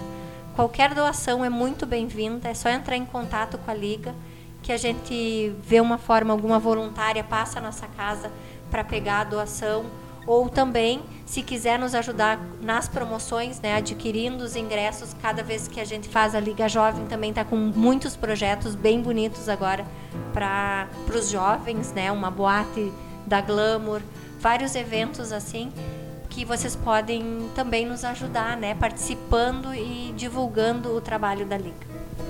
Qualquer 0.59 0.92
doação 0.92 1.44
é 1.44 1.49
muito 1.49 1.87
bem-vinda, 1.87 2.49
é 2.49 2.53
só 2.53 2.68
entrar 2.68 2.97
em 2.97 3.05
contato 3.05 3.57
com 3.59 3.71
a 3.71 3.75
Liga, 3.75 4.12
que 4.61 4.73
a 4.73 4.77
gente 4.77 5.55
vê 5.62 5.81
uma 5.81 5.99
forma, 5.99 6.35
alguma 6.35 6.59
voluntária 6.59 7.23
passa 7.23 7.61
a 7.61 7.62
nossa 7.62 7.87
casa 7.87 8.29
para 8.68 8.83
pegar 8.83 9.21
a 9.21 9.25
doação. 9.25 9.85
Ou 10.27 10.49
também, 10.49 11.01
se 11.25 11.44
quiser 11.44 11.79
nos 11.79 11.94
ajudar 11.94 12.40
nas 12.61 12.88
promoções, 12.88 13.61
né, 13.61 13.77
adquirindo 13.77 14.42
os 14.42 14.57
ingressos, 14.57 15.14
cada 15.23 15.44
vez 15.44 15.68
que 15.68 15.81
a 15.81 15.85
gente 15.85 16.09
faz 16.09 16.35
a 16.35 16.40
Liga 16.40 16.68
Jovem, 16.68 17.07
também 17.07 17.31
está 17.31 17.44
com 17.44 17.55
muitos 17.55 18.16
projetos 18.16 18.75
bem 18.75 19.01
bonitos 19.01 19.49
agora 19.49 19.87
para 20.35 20.88
os 21.16 21.31
jovens, 21.31 21.92
né, 21.92 22.11
uma 22.11 22.33
boate 22.33 22.92
da 23.25 23.40
Glamour, 23.40 24.01
vários 24.40 24.75
eventos 24.75 25.31
assim 25.31 25.73
que 26.38 26.44
vocês 26.44 26.77
podem 26.77 27.51
também 27.53 27.85
nos 27.85 28.05
ajudar, 28.05 28.57
né, 28.57 28.72
participando 28.72 29.74
e 29.74 30.14
divulgando 30.16 30.94
o 30.96 31.01
trabalho 31.01 31.44
da 31.44 31.59
Liga. 31.59 31.74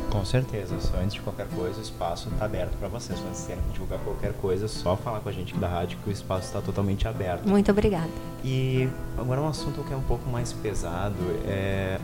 Com 0.08 0.24
certeza. 0.24 0.80
Só 0.80 0.96
antes 0.96 1.12
de 1.12 1.20
qualquer 1.20 1.46
coisa, 1.48 1.78
o 1.78 1.82
espaço 1.82 2.30
está 2.30 2.46
aberto 2.46 2.74
para 2.78 2.88
vocês. 2.88 3.18
Se 3.18 3.24
vocês 3.26 3.58
divulgar 3.70 3.98
qualquer 3.98 4.32
coisa, 4.32 4.64
é 4.64 4.68
só 4.68 4.96
falar 4.96 5.20
com 5.20 5.28
a 5.28 5.32
gente 5.32 5.52
aqui 5.52 5.60
da 5.60 5.68
rádio 5.68 5.98
que 6.02 6.08
o 6.08 6.12
espaço 6.12 6.46
está 6.46 6.62
totalmente 6.62 7.06
aberto. 7.06 7.46
Muito 7.46 7.70
obrigada. 7.70 8.08
E 8.42 8.88
agora 9.18 9.42
um 9.42 9.48
assunto 9.48 9.84
que 9.84 9.92
é 9.92 9.96
um 9.96 10.02
pouco 10.02 10.26
mais 10.30 10.54
pesado. 10.54 11.18
É... 11.46 12.00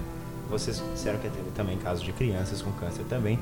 Vocês 0.51 0.83
disseram 0.93 1.19
que 1.21 1.27
atendem 1.27 1.53
também 1.53 1.79
casos 1.79 2.05
de 2.05 2.13
crianças 2.13 2.61
com 2.61 2.71
câncer 2.73 3.05
também. 3.05 3.39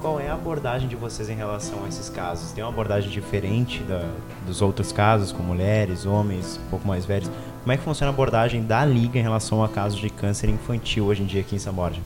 Qual 0.00 0.18
é 0.18 0.28
a 0.28 0.34
abordagem 0.34 0.88
de 0.88 0.96
vocês 0.96 1.28
em 1.28 1.34
relação 1.34 1.84
a 1.84 1.88
esses 1.88 2.08
casos? 2.08 2.52
Tem 2.52 2.64
uma 2.64 2.70
abordagem 2.70 3.10
diferente 3.10 3.82
da, 3.82 4.08
dos 4.46 4.62
outros 4.62 4.92
casos, 4.92 5.30
com 5.30 5.42
mulheres, 5.42 6.06
homens, 6.06 6.58
um 6.66 6.70
pouco 6.70 6.88
mais 6.88 7.04
velhos? 7.04 7.30
Como 7.60 7.72
é 7.72 7.76
que 7.76 7.82
funciona 7.82 8.10
a 8.10 8.14
abordagem 8.14 8.64
da 8.64 8.84
Liga 8.84 9.18
em 9.18 9.22
relação 9.22 9.62
a 9.62 9.68
casos 9.68 10.00
de 10.00 10.08
câncer 10.08 10.48
infantil 10.48 11.06
hoje 11.06 11.22
em 11.22 11.26
dia 11.26 11.42
aqui 11.42 11.56
em 11.56 11.58
São 11.58 11.74
Borja? 11.74 12.00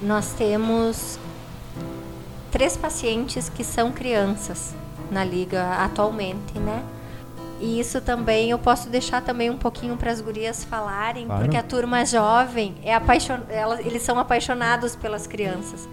nós 0.00 0.32
temos 0.34 1.18
três 2.50 2.76
pacientes 2.76 3.48
que 3.48 3.64
são 3.64 3.90
crianças 3.92 4.74
na 5.10 5.24
liga 5.24 5.74
atualmente, 5.74 6.58
né? 6.58 6.82
E 7.58 7.80
isso 7.80 8.02
também 8.02 8.50
eu 8.50 8.58
posso 8.58 8.90
deixar 8.90 9.22
também 9.22 9.48
um 9.48 9.56
pouquinho 9.56 9.96
para 9.96 10.10
as 10.10 10.20
gurias 10.20 10.62
falarem, 10.62 11.26
claro. 11.26 11.42
porque 11.42 11.56
a 11.56 11.62
turma 11.62 12.04
jovem 12.04 12.74
é 12.82 12.94
apaixon... 12.94 13.38
Elas, 13.48 13.80
eles 13.80 14.02
são 14.02 14.18
apaixonados 14.18 14.94
pelas 14.94 15.26
crianças. 15.26 15.88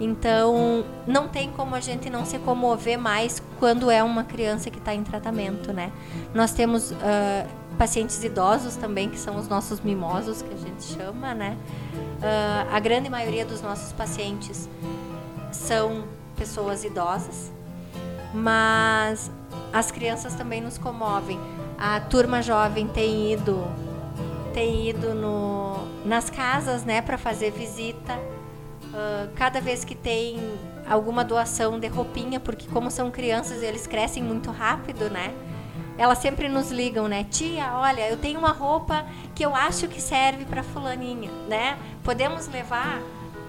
Então, 0.00 0.82
não 1.06 1.28
tem 1.28 1.50
como 1.50 1.74
a 1.74 1.80
gente 1.80 2.08
não 2.08 2.24
se 2.24 2.38
comover 2.38 2.98
mais 2.98 3.42
quando 3.58 3.90
é 3.90 4.02
uma 4.02 4.24
criança 4.24 4.70
que 4.70 4.78
está 4.78 4.94
em 4.94 5.04
tratamento, 5.04 5.74
né? 5.74 5.92
Nós 6.34 6.52
temos 6.52 6.90
uh, 6.90 6.96
pacientes 7.76 8.24
idosos 8.24 8.76
também, 8.76 9.10
que 9.10 9.18
são 9.18 9.36
os 9.36 9.46
nossos 9.46 9.80
mimosos, 9.80 10.40
que 10.40 10.54
a 10.54 10.56
gente 10.56 10.82
chama, 10.82 11.34
né? 11.34 11.54
Uh, 11.94 12.74
a 12.74 12.80
grande 12.80 13.10
maioria 13.10 13.44
dos 13.44 13.60
nossos 13.60 13.92
pacientes 13.92 14.68
são 15.52 16.04
pessoas 16.34 16.82
idosas, 16.82 17.52
mas 18.32 19.30
as 19.70 19.90
crianças 19.90 20.34
também 20.34 20.62
nos 20.62 20.78
comovem. 20.78 21.38
A 21.78 22.00
turma 22.00 22.40
jovem 22.40 22.88
tem 22.88 23.32
ido 23.32 23.66
tem 24.52 24.88
ido 24.88 25.14
no, 25.14 25.76
nas 26.04 26.28
casas, 26.28 26.84
né, 26.84 27.00
para 27.00 27.16
fazer 27.16 27.52
visita. 27.52 28.18
Uh, 28.90 29.30
cada 29.36 29.60
vez 29.60 29.84
que 29.84 29.94
tem 29.94 30.38
alguma 30.88 31.24
doação 31.24 31.78
de 31.78 31.86
roupinha, 31.86 32.40
porque 32.40 32.66
como 32.66 32.90
são 32.90 33.10
crianças, 33.10 33.62
eles 33.62 33.86
crescem 33.86 34.22
muito 34.22 34.50
rápido, 34.50 35.08
né? 35.08 35.32
elas 36.00 36.16
sempre 36.16 36.48
nos 36.48 36.70
ligam, 36.70 37.06
né? 37.06 37.26
Tia, 37.30 37.74
olha, 37.74 38.08
eu 38.08 38.16
tenho 38.16 38.38
uma 38.38 38.52
roupa 38.52 39.04
que 39.34 39.44
eu 39.44 39.54
acho 39.54 39.86
que 39.86 40.00
serve 40.00 40.46
para 40.46 40.62
fulaninha, 40.62 41.30
né? 41.46 41.78
Podemos 42.02 42.48
levar? 42.48 43.02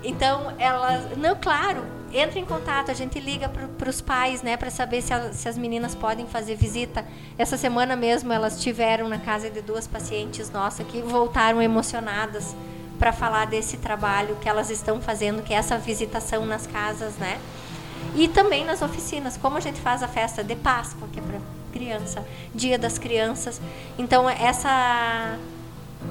Então, 0.04 0.54
elas, 0.60 1.18
não, 1.18 1.34
claro, 1.34 1.82
entra 2.12 2.38
em 2.38 2.44
contato, 2.44 2.92
a 2.92 2.94
gente 2.94 3.22
liga 3.22 3.48
para 3.48 3.90
os 3.90 4.02
pais, 4.02 4.42
né, 4.42 4.58
para 4.58 4.70
saber 4.70 5.02
se, 5.02 5.14
a, 5.14 5.32
se, 5.32 5.48
as 5.48 5.58
meninas 5.58 5.96
podem 5.96 6.28
fazer 6.28 6.56
visita. 6.56 7.06
Essa 7.38 7.56
semana 7.56 7.96
mesmo 7.96 8.34
elas 8.34 8.62
tiveram 8.62 9.08
na 9.08 9.20
casa 9.20 9.50
de 9.50 9.62
duas 9.62 9.88
pacientes 9.88 10.50
nossas 10.50 10.86
que 10.88 11.02
voltaram 11.02 11.62
emocionadas 11.62 12.54
para 13.02 13.12
falar 13.12 13.46
desse 13.46 13.78
trabalho 13.78 14.36
que 14.36 14.48
elas 14.48 14.70
estão 14.70 15.02
fazendo, 15.02 15.42
que 15.42 15.56
é 15.56 15.58
essa 15.58 15.76
visitação 15.76 16.46
nas 16.46 16.68
casas, 16.68 17.16
né? 17.16 17.42
E 18.16 18.28
também 18.28 18.64
nas 18.64 18.84
oficinas, 18.84 19.38
como 19.38 19.58
a 19.58 19.60
gente 19.60 19.82
faz 19.82 20.04
a 20.04 20.08
festa 20.08 20.44
de 20.44 20.56
Páscoa, 20.56 21.08
que 21.12 21.18
é 21.18 21.24
para 21.24 21.40
criança, 21.74 22.24
Dia 22.54 22.78
das 22.78 23.00
Crianças. 23.00 23.60
Então 23.98 24.30
essa 24.30 25.36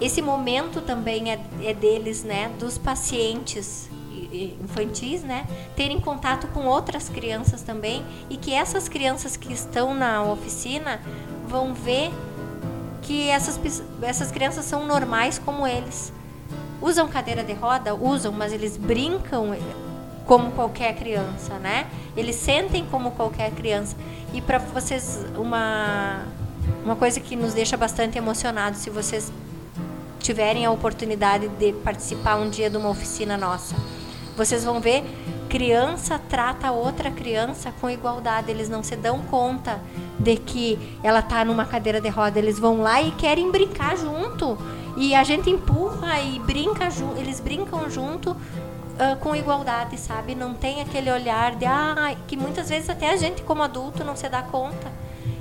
esse 0.00 0.20
momento 0.20 0.80
também 0.80 1.30
é, 1.30 1.38
é 1.62 1.72
deles, 1.72 2.24
né, 2.24 2.50
dos 2.58 2.76
pacientes 2.76 3.88
infantis, 4.60 5.22
né, 5.22 5.46
terem 5.76 6.00
contato 6.00 6.48
com 6.48 6.66
outras 6.66 7.08
crianças 7.08 7.62
também 7.62 8.04
e 8.28 8.36
que 8.36 8.52
essas 8.52 8.88
crianças 8.88 9.36
que 9.36 9.52
estão 9.52 9.94
na 9.94 10.24
oficina 10.24 11.00
vão 11.46 11.72
ver 11.72 12.10
que 13.02 13.28
essas, 13.28 13.60
essas 14.02 14.32
crianças 14.32 14.64
são 14.64 14.86
normais 14.88 15.38
como 15.38 15.64
eles. 15.64 16.12
Usam 16.80 17.08
cadeira 17.08 17.44
de 17.44 17.52
roda? 17.52 17.94
Usam, 17.94 18.32
mas 18.32 18.52
eles 18.52 18.76
brincam 18.76 19.56
como 20.26 20.52
qualquer 20.52 20.94
criança, 20.94 21.54
né? 21.54 21.86
Eles 22.16 22.36
sentem 22.36 22.86
como 22.90 23.10
qualquer 23.12 23.50
criança. 23.52 23.96
E 24.32 24.40
para 24.40 24.58
vocês, 24.58 25.24
uma, 25.36 26.24
uma 26.84 26.96
coisa 26.96 27.20
que 27.20 27.36
nos 27.36 27.52
deixa 27.52 27.76
bastante 27.76 28.16
emocionados, 28.16 28.80
se 28.80 28.90
vocês 28.90 29.32
tiverem 30.20 30.64
a 30.64 30.70
oportunidade 30.70 31.48
de 31.48 31.72
participar 31.72 32.36
um 32.36 32.48
dia 32.48 32.70
de 32.70 32.76
uma 32.76 32.88
oficina 32.88 33.36
nossa, 33.36 33.74
vocês 34.36 34.64
vão 34.64 34.80
ver 34.80 35.04
criança 35.50 36.16
trata 36.28 36.70
outra 36.70 37.10
criança 37.10 37.74
com 37.80 37.90
igualdade. 37.90 38.50
Eles 38.50 38.68
não 38.68 38.84
se 38.84 38.94
dão 38.94 39.18
conta 39.22 39.80
de 40.18 40.36
que 40.36 40.78
ela 41.02 41.18
está 41.18 41.44
numa 41.44 41.64
cadeira 41.64 42.00
de 42.00 42.08
roda. 42.08 42.38
Eles 42.38 42.58
vão 42.58 42.80
lá 42.80 43.02
e 43.02 43.10
querem 43.10 43.50
brincar 43.50 43.98
junto. 43.98 44.56
E 44.96 45.14
a 45.14 45.22
gente 45.24 45.48
empurra 45.48 46.20
e 46.20 46.38
brinca. 46.38 46.88
Eles 47.16 47.40
brincam 47.40 47.88
junto 47.90 48.30
uh, 49.00 49.16
com 49.20 49.34
igualdade, 49.34 49.98
sabe? 49.98 50.34
Não 50.34 50.54
tem 50.54 50.80
aquele 50.80 51.10
olhar 51.10 51.56
de 51.56 51.66
ah, 51.66 52.14
que 52.26 52.36
muitas 52.36 52.68
vezes 52.68 52.90
até 52.90 53.10
a 53.10 53.16
gente 53.16 53.42
como 53.42 53.62
adulto 53.62 54.04
não 54.04 54.16
se 54.16 54.28
dá 54.28 54.42
conta 54.42 54.90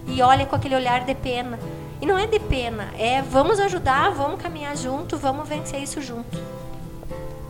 e 0.07 0.21
olha 0.21 0.45
com 0.45 0.55
aquele 0.55 0.75
olhar 0.75 1.05
de 1.05 1.13
pena. 1.13 1.59
E 2.01 2.05
não 2.05 2.17
é 2.17 2.25
de 2.25 2.39
pena, 2.39 2.89
é 2.97 3.21
vamos 3.21 3.59
ajudar, 3.59 4.11
vamos 4.11 4.41
caminhar 4.41 4.75
junto, 4.77 5.17
vamos 5.17 5.47
vencer 5.47 5.83
isso 5.83 6.01
junto. 6.01 6.37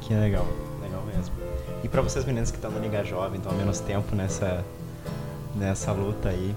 Que 0.01 0.13
legal, 0.13 0.45
legal 0.81 1.03
mesmo. 1.03 1.35
E 1.83 1.87
para 1.87 2.01
vocês 2.01 2.25
meninas 2.25 2.49
que 2.49 2.57
estão 2.57 2.71
na 2.71 2.79
Liga 2.79 3.03
Jovem, 3.03 3.37
estão 3.37 3.51
há 3.51 3.55
menos 3.55 3.79
tempo 3.79 4.15
nessa, 4.15 4.65
nessa 5.55 5.91
luta 5.91 6.29
aí, 6.29 6.55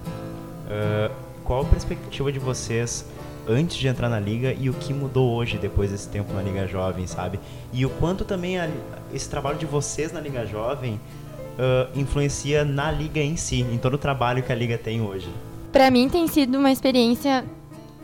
uh, 0.66 1.14
qual 1.44 1.60
a 1.60 1.64
perspectiva 1.66 2.32
de 2.32 2.38
vocês 2.38 3.04
antes 3.48 3.76
de 3.76 3.88
entrar 3.88 4.08
na 4.08 4.20
liga 4.20 4.52
e 4.52 4.70
o 4.70 4.74
que 4.74 4.92
mudou 4.92 5.32
hoje 5.32 5.58
depois 5.58 5.90
desse 5.90 6.08
tempo 6.08 6.32
na 6.32 6.42
Liga 6.42 6.66
Jovem, 6.66 7.06
sabe? 7.06 7.40
E 7.72 7.84
o 7.84 7.90
quanto 7.90 8.24
também 8.24 8.58
a, 8.58 8.68
esse 9.12 9.28
trabalho 9.28 9.58
de 9.58 9.66
vocês 9.66 10.12
na 10.12 10.20
Liga 10.20 10.46
Jovem 10.46 10.94
uh, 10.94 11.98
influencia 11.98 12.64
na 12.64 12.90
liga 12.90 13.20
em 13.20 13.36
si, 13.36 13.62
em 13.62 13.78
todo 13.78 13.94
o 13.94 13.98
trabalho 13.98 14.42
que 14.42 14.52
a 14.52 14.54
liga 14.54 14.78
tem 14.78 15.00
hoje. 15.00 15.28
Para 15.72 15.90
mim 15.90 16.08
tem 16.08 16.28
sido 16.28 16.58
uma 16.58 16.70
experiência 16.70 17.44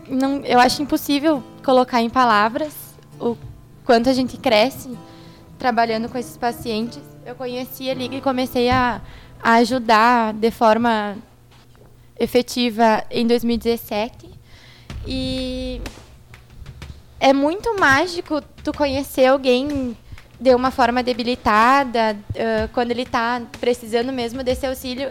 não, 0.09 0.41
eu 0.45 0.59
acho 0.59 0.83
impossível 0.83 1.43
colocar 1.63 2.01
em 2.01 2.09
palavras 2.09 2.73
o 3.21 3.37
quanto 3.85 4.09
a 4.09 4.13
gente 4.13 4.37
cresce 4.37 4.97
trabalhando 5.59 6.09
com 6.09 6.17
esses 6.17 6.37
pacientes. 6.37 7.01
Eu 7.27 7.35
conheci 7.35 7.91
a 7.91 7.95
Liga 7.95 8.17
e 8.17 8.21
comecei 8.21 8.71
a, 8.71 9.03
a 9.43 9.55
ajudar 9.55 10.33
de 10.33 10.51
forma 10.51 11.17
efetiva 12.19 13.05
em 13.11 13.27
2017. 13.27 14.28
E 15.07 15.81
é 17.21 17.33
muito 17.33 17.79
mágico 17.79 18.41
tu 18.63 18.73
conhecer 18.73 19.27
alguém 19.27 19.97
de 20.41 20.55
uma 20.55 20.71
forma 20.71 21.03
debilitada, 21.03 22.17
uh, 22.31 22.69
quando 22.73 22.93
ele 22.93 23.03
está 23.03 23.43
precisando 23.61 24.13
mesmo 24.13 24.45
desse 24.45 24.67
auxílio, 24.67 25.11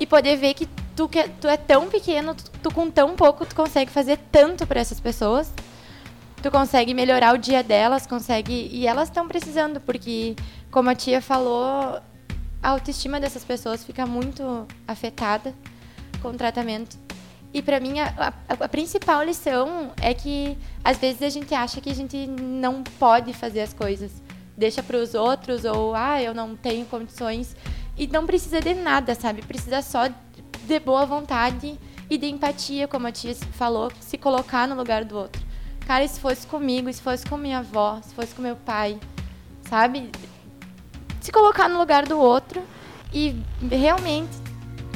e 0.00 0.06
poder 0.06 0.36
ver 0.36 0.54
que 0.54 0.68
tu, 0.96 1.08
que, 1.08 1.28
tu 1.40 1.46
é 1.46 1.56
tão 1.56 1.88
pequeno, 1.88 2.34
tu, 2.34 2.50
tu 2.62 2.74
com 2.74 2.90
tão 2.90 3.14
pouco, 3.14 3.46
tu 3.46 3.54
consegue 3.54 3.90
fazer 3.90 4.18
tanto 4.32 4.66
para 4.66 4.80
essas 4.80 4.98
pessoas. 4.98 5.52
Tu 6.42 6.50
consegue 6.50 6.92
melhorar 6.92 7.34
o 7.34 7.38
dia 7.38 7.62
delas, 7.62 8.06
consegue. 8.06 8.68
E 8.70 8.86
elas 8.86 9.08
estão 9.08 9.26
precisando, 9.26 9.80
porque, 9.80 10.34
como 10.70 10.90
a 10.90 10.94
tia 10.94 11.22
falou, 11.22 12.00
a 12.62 12.68
autoestima 12.68 13.18
dessas 13.20 13.44
pessoas 13.44 13.84
fica 13.84 14.04
muito 14.04 14.66
afetada 14.86 15.54
com 16.20 16.28
o 16.28 16.34
tratamento. 16.34 17.03
E 17.54 17.62
para 17.62 17.78
mim, 17.78 18.00
a, 18.00 18.34
a, 18.48 18.64
a, 18.64 18.68
principal 18.68 19.22
lição 19.22 19.92
é 20.02 20.12
que, 20.12 20.58
às 20.82 20.98
vezes, 20.98 21.22
a 21.22 21.28
gente 21.28 21.54
acha 21.54 21.80
que 21.80 21.88
a 21.88 21.94
gente 21.94 22.26
não 22.26 22.82
pode 22.82 23.32
fazer 23.32 23.60
as 23.60 23.72
coisas. 23.72 24.10
Deixa 24.56 24.82
para 24.82 24.96
os 24.96 25.14
outros, 25.14 25.64
ou, 25.64 25.94
ah, 25.94 26.20
eu 26.20 26.34
não 26.34 26.56
tenho 26.56 26.84
condições. 26.86 27.54
E 27.96 28.08
não 28.08 28.26
precisa 28.26 28.60
de 28.60 28.74
nada, 28.74 29.14
sabe? 29.14 29.40
Precisa 29.40 29.82
só 29.82 30.08
de 30.08 30.80
boa 30.80 31.06
vontade 31.06 31.78
e 32.10 32.18
de 32.18 32.26
empatia, 32.26 32.88
como 32.88 33.06
a 33.06 33.12
tia 33.12 33.36
falou, 33.52 33.92
se 34.00 34.18
colocar 34.18 34.66
no 34.66 34.74
lugar 34.74 35.04
do 35.04 35.16
outro. 35.16 35.40
Cara, 35.86 36.06
se 36.08 36.18
fosse 36.18 36.44
comigo, 36.48 36.92
se 36.92 37.00
fosse 37.00 37.24
com 37.24 37.36
minha 37.36 37.58
avó, 37.58 38.00
se 38.02 38.12
fosse 38.14 38.34
com 38.34 38.42
meu 38.42 38.56
pai, 38.56 38.98
sabe? 39.62 40.10
Se 41.20 41.30
colocar 41.30 41.68
no 41.68 41.78
lugar 41.78 42.04
do 42.04 42.18
outro 42.18 42.60
e 43.12 43.36
realmente 43.70 44.32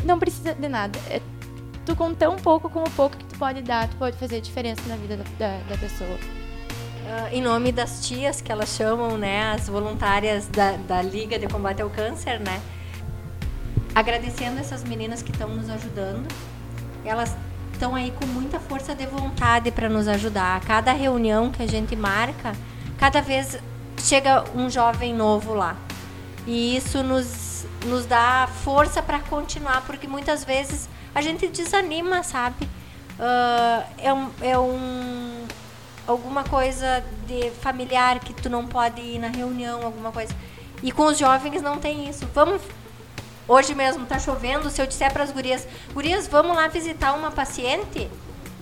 não 0.04 0.18
precisa 0.18 0.54
de 0.54 0.68
nada. 0.68 0.98
É, 1.08 1.20
tu 1.88 1.96
com 1.96 2.12
tão 2.12 2.36
pouco 2.36 2.68
como 2.68 2.86
o 2.86 2.90
pouco 2.90 3.16
que 3.16 3.24
tu 3.24 3.38
pode 3.38 3.62
dar, 3.62 3.88
tu 3.88 3.96
pode 3.96 4.14
fazer 4.18 4.42
diferença 4.42 4.82
na 4.86 4.96
vida 4.96 5.16
da, 5.16 5.24
da, 5.38 5.58
da 5.70 5.78
pessoa. 5.78 6.10
Uh, 6.10 7.32
em 7.32 7.40
nome 7.40 7.72
das 7.72 8.06
tias 8.06 8.42
que 8.42 8.52
elas 8.52 8.68
chamam, 8.76 9.16
né, 9.16 9.52
as 9.52 9.70
voluntárias 9.70 10.46
da, 10.48 10.72
da 10.72 11.00
Liga 11.00 11.38
de 11.38 11.46
Combate 11.46 11.80
ao 11.80 11.88
Câncer, 11.88 12.38
né, 12.40 12.60
agradecendo 13.94 14.60
essas 14.60 14.84
meninas 14.84 15.22
que 15.22 15.30
estão 15.30 15.48
nos 15.48 15.70
ajudando. 15.70 16.28
Elas 17.06 17.34
estão 17.72 17.94
aí 17.94 18.10
com 18.10 18.26
muita 18.26 18.60
força 18.60 18.94
de 18.94 19.06
vontade 19.06 19.70
para 19.70 19.88
nos 19.88 20.06
ajudar. 20.08 20.60
Cada 20.60 20.92
reunião 20.92 21.50
que 21.50 21.62
a 21.62 21.66
gente 21.66 21.96
marca, 21.96 22.52
cada 22.98 23.22
vez 23.22 23.58
chega 23.96 24.44
um 24.54 24.68
jovem 24.68 25.14
novo 25.14 25.54
lá. 25.54 25.74
E 26.46 26.76
isso 26.76 27.02
nos, 27.02 27.64
nos 27.86 28.04
dá 28.04 28.46
força 28.62 29.02
para 29.02 29.20
continuar, 29.20 29.86
porque 29.86 30.06
muitas 30.06 30.44
vezes 30.44 30.86
a 31.18 31.22
gente 31.22 31.48
desanima, 31.48 32.22
sabe? 32.22 32.64
Uh, 32.64 33.84
é, 33.98 34.12
um, 34.12 34.30
é 34.40 34.58
um 34.58 35.46
alguma 36.06 36.44
coisa 36.44 37.04
de 37.26 37.50
familiar 37.50 38.20
que 38.20 38.32
tu 38.32 38.48
não 38.48 38.66
pode 38.66 39.00
ir 39.00 39.18
na 39.18 39.28
reunião, 39.28 39.82
alguma 39.82 40.12
coisa. 40.12 40.34
E 40.82 40.92
com 40.92 41.06
os 41.06 41.18
jovens 41.18 41.60
não 41.60 41.78
tem 41.78 42.08
isso. 42.08 42.26
Vamos 42.32 42.62
Hoje 43.48 43.74
mesmo 43.74 44.04
tá 44.04 44.18
chovendo, 44.18 44.68
se 44.68 44.80
eu 44.80 44.86
disser 44.86 45.10
para 45.10 45.24
as 45.24 45.30
gurias, 45.30 45.66
gurias, 45.94 46.28
vamos 46.28 46.54
lá 46.54 46.68
visitar 46.68 47.14
uma 47.14 47.30
paciente, 47.30 48.06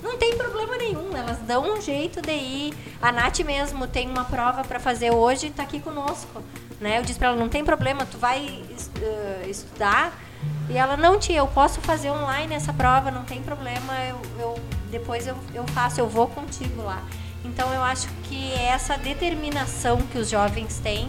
não 0.00 0.16
tem 0.16 0.36
problema 0.36 0.76
nenhum, 0.76 1.10
elas 1.16 1.38
dão 1.38 1.74
um 1.74 1.82
jeito 1.82 2.22
de 2.22 2.30
ir. 2.30 2.74
A 3.02 3.10
Nath 3.10 3.40
mesmo 3.40 3.88
tem 3.88 4.08
uma 4.08 4.24
prova 4.24 4.62
para 4.62 4.78
fazer 4.78 5.10
hoje 5.10 5.50
tá 5.50 5.64
aqui 5.64 5.80
conosco, 5.80 6.40
né? 6.80 6.98
Eu 6.98 7.02
disse 7.02 7.18
para 7.18 7.28
ela, 7.28 7.36
não 7.36 7.48
tem 7.48 7.64
problema, 7.64 8.06
tu 8.06 8.16
vai 8.16 8.46
uh, 8.46 9.50
estudar. 9.50 10.16
E 10.68 10.76
ela, 10.76 10.96
não 10.96 11.18
tia, 11.18 11.38
eu 11.38 11.46
posso 11.46 11.80
fazer 11.80 12.10
online 12.10 12.54
essa 12.54 12.72
prova, 12.72 13.10
não 13.10 13.22
tem 13.22 13.40
problema, 13.40 13.94
eu, 14.08 14.20
eu 14.38 14.58
depois 14.90 15.26
eu, 15.26 15.36
eu 15.54 15.66
faço, 15.68 16.00
eu 16.00 16.08
vou 16.08 16.26
contigo 16.26 16.82
lá. 16.82 17.02
Então 17.44 17.72
eu 17.72 17.82
acho 17.82 18.08
que 18.24 18.52
é 18.52 18.66
essa 18.66 18.96
determinação 18.96 19.98
que 20.10 20.18
os 20.18 20.28
jovens 20.28 20.80
têm 20.82 21.08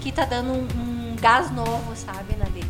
que 0.00 0.10
tá 0.12 0.24
dando 0.24 0.52
um, 0.52 0.66
um 0.80 1.16
gás 1.20 1.50
novo, 1.50 1.94
sabe, 1.94 2.36
na 2.36 2.46
vida. 2.46 2.68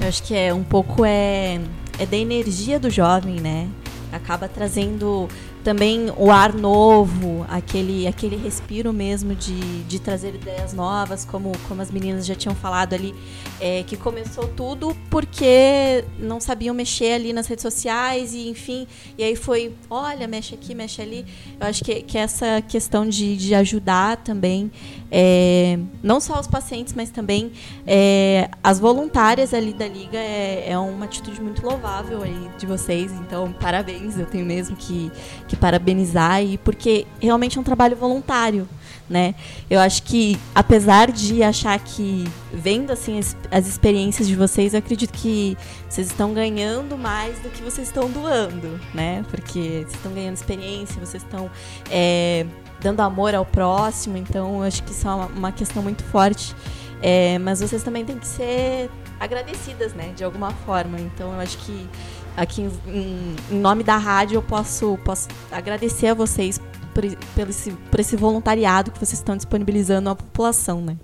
Eu 0.00 0.08
acho 0.08 0.22
que 0.22 0.34
é 0.34 0.52
um 0.52 0.64
pouco 0.64 1.04
é, 1.04 1.60
é 1.98 2.06
da 2.06 2.16
energia 2.16 2.78
do 2.78 2.90
jovem, 2.90 3.40
né? 3.40 3.68
Acaba 4.12 4.48
trazendo 4.48 5.28
também 5.62 6.10
o 6.16 6.30
ar 6.30 6.54
novo, 6.54 7.44
aquele, 7.48 8.06
aquele 8.06 8.36
respiro 8.36 8.92
mesmo 8.92 9.34
de, 9.34 9.82
de 9.84 9.98
trazer 10.00 10.34
ideias 10.34 10.72
novas, 10.72 11.24
como, 11.24 11.52
como 11.68 11.82
as 11.82 11.90
meninas 11.90 12.24
já 12.24 12.34
tinham 12.34 12.54
falado 12.54 12.94
ali, 12.94 13.14
é, 13.60 13.82
que 13.82 13.96
começou 13.96 14.48
tudo 14.48 14.96
porque 15.10 16.04
não 16.18 16.40
sabiam 16.40 16.74
mexer 16.74 17.12
ali 17.12 17.32
nas 17.32 17.46
redes 17.46 17.62
sociais 17.62 18.32
e 18.34 18.48
enfim, 18.48 18.86
e 19.18 19.24
aí 19.24 19.36
foi, 19.36 19.74
olha, 19.88 20.26
mexe 20.26 20.54
aqui, 20.54 20.74
mexe 20.74 21.02
ali. 21.02 21.26
Eu 21.60 21.66
acho 21.66 21.84
que, 21.84 22.02
que 22.02 22.16
essa 22.16 22.62
questão 22.62 23.06
de, 23.06 23.36
de 23.36 23.54
ajudar 23.54 24.16
também, 24.18 24.70
é, 25.10 25.78
não 26.02 26.20
só 26.20 26.40
os 26.40 26.46
pacientes, 26.46 26.94
mas 26.94 27.10
também 27.10 27.52
é, 27.86 28.48
as 28.62 28.80
voluntárias 28.80 29.52
ali 29.52 29.74
da 29.74 29.86
Liga 29.86 30.18
é, 30.18 30.70
é 30.70 30.78
uma 30.78 31.04
atitude 31.04 31.40
muito 31.40 31.62
louvável 31.64 32.22
aí 32.22 32.50
de 32.58 32.64
vocês, 32.64 33.12
então 33.12 33.52
parabéns, 33.52 34.18
eu 34.18 34.26
tenho 34.26 34.46
mesmo 34.46 34.74
que 34.76 35.10
que 35.50 35.56
parabenizar 35.56 36.42
e 36.42 36.56
porque 36.58 37.06
realmente 37.20 37.58
é 37.58 37.60
um 37.60 37.64
trabalho 37.64 37.96
voluntário, 37.96 38.68
né? 39.08 39.34
Eu 39.68 39.80
acho 39.80 40.04
que 40.04 40.38
apesar 40.54 41.10
de 41.10 41.42
achar 41.42 41.78
que 41.80 42.24
vendo 42.52 42.92
assim 42.92 43.18
as, 43.18 43.36
as 43.50 43.66
experiências 43.66 44.28
de 44.28 44.36
vocês, 44.36 44.72
eu 44.72 44.78
acredito 44.78 45.12
que 45.12 45.58
vocês 45.88 46.06
estão 46.06 46.32
ganhando 46.32 46.96
mais 46.96 47.38
do 47.40 47.50
que 47.50 47.62
vocês 47.62 47.88
estão 47.88 48.08
doando, 48.08 48.80
né? 48.94 49.24
Porque 49.28 49.82
vocês 49.82 49.94
estão 49.94 50.12
ganhando 50.12 50.36
experiência, 50.36 51.04
vocês 51.04 51.22
estão 51.22 51.50
é, 51.90 52.46
dando 52.80 53.00
amor 53.00 53.34
ao 53.34 53.44
próximo, 53.44 54.16
então 54.16 54.58
eu 54.58 54.62
acho 54.62 54.82
que 54.84 54.92
isso 54.92 55.06
é 55.06 55.10
uma, 55.12 55.26
uma 55.26 55.52
questão 55.52 55.82
muito 55.82 56.04
forte. 56.04 56.54
É, 57.02 57.38
mas 57.38 57.60
vocês 57.60 57.82
também 57.82 58.04
têm 58.04 58.18
que 58.18 58.26
ser 58.26 58.90
agradecidas, 59.18 59.94
né? 59.94 60.12
De 60.14 60.22
alguma 60.22 60.50
forma. 60.50 61.00
Então 61.00 61.32
eu 61.32 61.40
acho 61.40 61.58
que 61.58 61.88
aqui 62.36 62.62
em, 62.62 63.36
em, 63.50 63.58
nome 63.58 63.82
da 63.82 63.96
rádio 63.96 64.36
eu 64.36 64.42
posso, 64.42 64.98
posso 65.04 65.28
agradecer 65.50 66.08
a 66.08 66.14
vocês 66.14 66.58
por, 66.94 67.04
por, 67.34 67.48
esse, 67.48 67.70
por 67.70 68.00
esse 68.00 68.16
voluntariado 68.16 68.90
que 68.90 68.98
vocês 68.98 69.18
estão 69.18 69.36
disponibilizando 69.36 70.10
à 70.10 70.14
população, 70.14 70.80
né? 70.80 70.96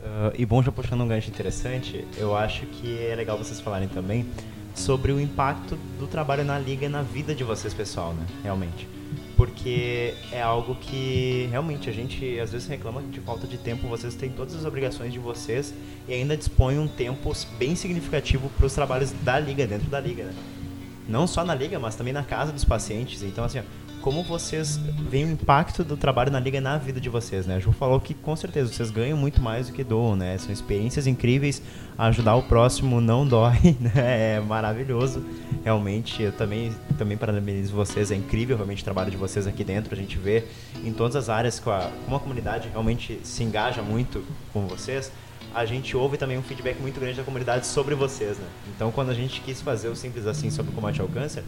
Uh, 0.00 0.32
e 0.36 0.46
bom, 0.46 0.62
já 0.62 0.72
puxando 0.72 1.02
um 1.02 1.08
gancho 1.08 1.28
interessante, 1.28 2.06
eu 2.16 2.36
acho 2.36 2.66
que 2.66 2.98
é 2.98 3.14
legal 3.14 3.36
vocês 3.36 3.60
falarem 3.60 3.88
também 3.88 4.26
sobre 4.74 5.12
o 5.12 5.20
impacto 5.20 5.76
do 5.98 6.06
trabalho 6.06 6.44
na 6.44 6.58
liga 6.58 6.86
e 6.86 6.88
na 6.88 7.02
vida 7.02 7.34
de 7.34 7.44
vocês, 7.44 7.74
pessoal, 7.74 8.14
né? 8.14 8.24
Realmente 8.42 8.97
porque 9.38 10.14
é 10.32 10.42
algo 10.42 10.74
que 10.74 11.46
realmente 11.48 11.88
a 11.88 11.92
gente 11.92 12.40
às 12.40 12.50
vezes 12.50 12.66
reclama 12.66 13.00
de 13.00 13.20
falta 13.20 13.46
de 13.46 13.56
tempo. 13.56 13.86
Vocês 13.86 14.16
têm 14.16 14.30
todas 14.30 14.56
as 14.56 14.64
obrigações 14.64 15.12
de 15.12 15.20
vocês 15.20 15.72
e 16.08 16.12
ainda 16.12 16.36
dispõem 16.36 16.76
um 16.76 16.88
tempo 16.88 17.32
bem 17.56 17.76
significativo 17.76 18.50
para 18.56 18.66
os 18.66 18.74
trabalhos 18.74 19.12
da 19.22 19.38
liga, 19.38 19.64
dentro 19.64 19.88
da 19.88 20.00
liga. 20.00 20.24
Né? 20.24 20.34
Não 21.08 21.24
só 21.28 21.44
na 21.44 21.54
liga, 21.54 21.78
mas 21.78 21.94
também 21.94 22.12
na 22.12 22.24
casa 22.24 22.50
dos 22.50 22.64
pacientes. 22.64 23.22
Então, 23.22 23.44
assim, 23.44 23.62
como 24.08 24.22
vocês 24.22 24.78
veem 25.10 25.26
o 25.26 25.30
impacto 25.32 25.84
do 25.84 25.94
trabalho 25.94 26.32
na 26.32 26.40
liga 26.40 26.62
na 26.62 26.78
vida 26.78 26.98
de 26.98 27.10
vocês, 27.10 27.46
né? 27.46 27.56
A 27.56 27.60
Ju 27.60 27.72
falou 27.72 28.00
que 28.00 28.14
com 28.14 28.34
certeza 28.34 28.72
vocês 28.72 28.90
ganham 28.90 29.18
muito 29.18 29.38
mais 29.38 29.66
do 29.66 29.74
que 29.74 29.84
doam, 29.84 30.16
né? 30.16 30.38
São 30.38 30.50
experiências 30.50 31.06
incríveis, 31.06 31.60
ajudar 31.98 32.34
o 32.36 32.42
próximo 32.42 33.02
não 33.02 33.26
dói, 33.26 33.76
né? 33.78 34.36
É 34.36 34.40
maravilhoso, 34.40 35.22
realmente. 35.62 36.22
Eu 36.22 36.32
também, 36.32 36.74
também 36.96 37.18
parabenizo 37.18 37.74
vocês, 37.74 38.10
é 38.10 38.16
incrível 38.16 38.56
realmente 38.56 38.80
o 38.80 38.84
trabalho 38.84 39.10
de 39.10 39.16
vocês 39.18 39.46
aqui 39.46 39.62
dentro. 39.62 39.94
A 39.94 39.98
gente 39.98 40.16
vê 40.16 40.44
em 40.82 40.92
todas 40.94 41.14
as 41.14 41.28
áreas 41.28 41.60
com 41.60 41.70
a, 41.70 41.90
como 42.06 42.16
a 42.16 42.20
comunidade 42.20 42.70
realmente 42.70 43.20
se 43.22 43.44
engaja 43.44 43.82
muito 43.82 44.24
com 44.54 44.66
vocês 44.66 45.12
a 45.54 45.64
gente 45.64 45.96
ouve 45.96 46.18
também 46.18 46.36
um 46.36 46.42
feedback 46.42 46.78
muito 46.78 47.00
grande 47.00 47.16
da 47.16 47.24
comunidade 47.24 47.66
sobre 47.66 47.94
vocês, 47.94 48.36
né? 48.38 48.46
Então, 48.74 48.92
quando 48.92 49.10
a 49.10 49.14
gente 49.14 49.40
quis 49.40 49.62
fazer 49.62 49.88
o 49.88 49.96
Simples 49.96 50.26
Assim 50.26 50.50
sobre 50.50 50.72
combate 50.72 51.00
ao 51.00 51.08
câncer, 51.08 51.42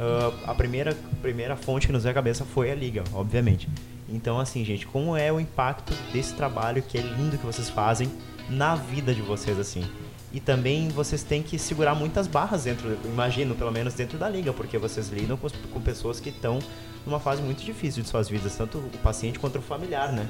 uh, 0.00 0.34
a 0.46 0.54
primeira, 0.54 0.96
primeira 1.20 1.56
fonte 1.56 1.86
que 1.86 1.92
nos 1.92 2.02
veio 2.02 2.12
à 2.12 2.14
cabeça 2.14 2.44
foi 2.44 2.70
a 2.70 2.74
Liga, 2.74 3.04
obviamente. 3.12 3.68
Então, 4.08 4.40
assim, 4.40 4.64
gente, 4.64 4.86
como 4.86 5.16
é 5.16 5.32
o 5.32 5.38
impacto 5.38 5.94
desse 6.12 6.34
trabalho 6.34 6.82
que 6.82 6.98
é 6.98 7.00
lindo 7.00 7.38
que 7.38 7.46
vocês 7.46 7.68
fazem 7.68 8.10
na 8.48 8.74
vida 8.74 9.14
de 9.14 9.22
vocês, 9.22 9.58
assim? 9.58 9.84
E 10.32 10.40
também 10.40 10.88
vocês 10.88 11.22
têm 11.22 11.42
que 11.42 11.58
segurar 11.58 11.94
muitas 11.94 12.26
barras 12.26 12.64
dentro, 12.64 12.96
imagino, 13.04 13.54
pelo 13.54 13.70
menos 13.70 13.94
dentro 13.94 14.18
da 14.18 14.28
liga, 14.28 14.52
porque 14.52 14.78
vocês 14.78 15.08
lidam 15.08 15.36
com, 15.36 15.48
com 15.72 15.80
pessoas 15.80 16.18
que 16.18 16.30
estão 16.30 16.58
numa 17.04 17.20
fase 17.20 17.42
muito 17.42 17.64
difícil 17.64 18.02
de 18.02 18.08
suas 18.08 18.28
vidas, 18.28 18.56
tanto 18.56 18.78
o 18.78 18.98
paciente 19.02 19.38
quanto 19.38 19.58
o 19.58 19.62
familiar, 19.62 20.12
né? 20.12 20.28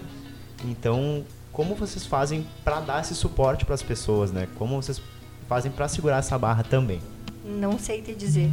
Então, 0.64 1.24
como 1.52 1.74
vocês 1.74 2.04
fazem 2.06 2.46
para 2.64 2.80
dar 2.80 3.00
esse 3.00 3.14
suporte 3.14 3.64
para 3.64 3.74
as 3.74 3.82
pessoas, 3.82 4.30
né? 4.30 4.46
Como 4.56 4.80
vocês 4.80 5.00
fazem 5.48 5.70
para 5.70 5.88
segurar 5.88 6.18
essa 6.18 6.38
barra 6.38 6.62
também? 6.62 7.00
Não 7.44 7.78
sei 7.78 8.02
te 8.02 8.14
dizer. 8.14 8.50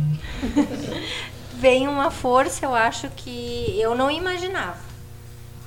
Vem 1.59 1.87
uma 1.87 2.11
força, 2.11 2.65
eu 2.65 2.73
acho 2.73 3.09
que 3.09 3.75
eu 3.79 3.95
não 3.95 4.11
imaginava. 4.11 4.77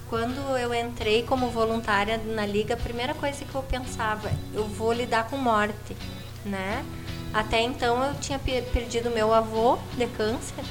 Quando 0.09 0.57
eu 0.57 0.73
entrei 0.75 1.23
como 1.23 1.51
voluntária 1.51 2.19
na 2.19 2.47
liga, 2.47 2.75
a 2.75 2.77
primeira 2.77 3.15
coisa 3.15 3.45
que 3.45 3.55
eu 3.55 3.63
pensava, 3.63 4.31
eu 4.55 4.67
vou 4.67 4.93
lidar 4.93 5.29
com 5.29 5.37
morte, 5.37 5.97
né? 6.45 6.85
Até 7.33 7.63
então 7.63 8.03
eu 8.03 8.15
tinha 8.15 8.39
perdido 8.39 9.11
meu 9.11 9.33
avô 9.33 9.79
de 9.97 10.07
câncer, 10.09 10.65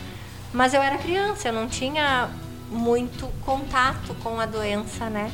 mas 0.51 0.73
eu 0.73 0.81
era 0.81 0.97
criança, 0.97 1.49
eu 1.49 1.53
não 1.53 1.67
tinha 1.69 2.29
muito 2.69 3.27
contato 3.45 4.13
com 4.23 4.39
a 4.39 4.45
doença, 4.45 5.09
né? 5.09 5.31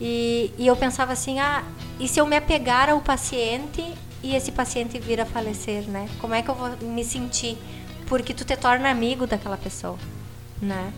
E, 0.00 0.52
e 0.58 0.66
eu 0.66 0.76
pensava 0.76 1.12
assim, 1.12 1.40
ah, 1.40 1.64
e 1.98 2.08
se 2.08 2.20
eu 2.20 2.26
me 2.26 2.36
apegar 2.36 2.88
ao 2.88 3.00
paciente 3.00 3.84
e 4.22 4.34
esse 4.34 4.52
paciente 4.52 4.98
vir 4.98 5.20
a 5.20 5.26
falecer, 5.26 5.82
né? 5.88 6.08
Como 6.20 6.34
é 6.34 6.42
que 6.42 6.48
eu 6.48 6.54
vou 6.54 6.68
me 6.78 7.04
sentir? 7.04 7.58
Porque 8.06 8.32
tu 8.32 8.44
te 8.44 8.56
torna 8.56 8.90
amigo 8.90 9.26
daquela 9.26 9.56
pessoa, 9.56 9.98
né? 10.60 10.92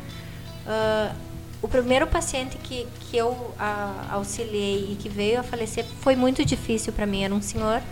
Uh, 0.66 1.16
o 1.62 1.68
primeiro 1.68 2.06
paciente 2.06 2.58
que, 2.58 2.86
que 3.00 3.16
eu 3.16 3.28
uh, 3.28 4.12
auxiliei 4.12 4.92
e 4.92 4.96
que 4.96 5.08
veio 5.08 5.40
a 5.40 5.42
falecer 5.42 5.84
foi 6.00 6.14
muito 6.14 6.44
difícil 6.44 6.92
para 6.92 7.06
mim. 7.06 7.24
Era 7.24 7.34
um 7.34 7.40
senhor 7.40 7.82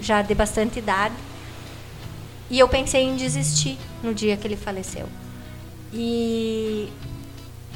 já 0.00 0.22
de 0.22 0.34
bastante 0.34 0.80
idade. 0.80 1.14
E 2.50 2.58
eu 2.58 2.68
pensei 2.68 3.04
em 3.04 3.14
desistir 3.14 3.78
no 4.02 4.12
dia 4.12 4.36
que 4.36 4.46
ele 4.46 4.56
faleceu. 4.56 5.08
E 5.92 6.92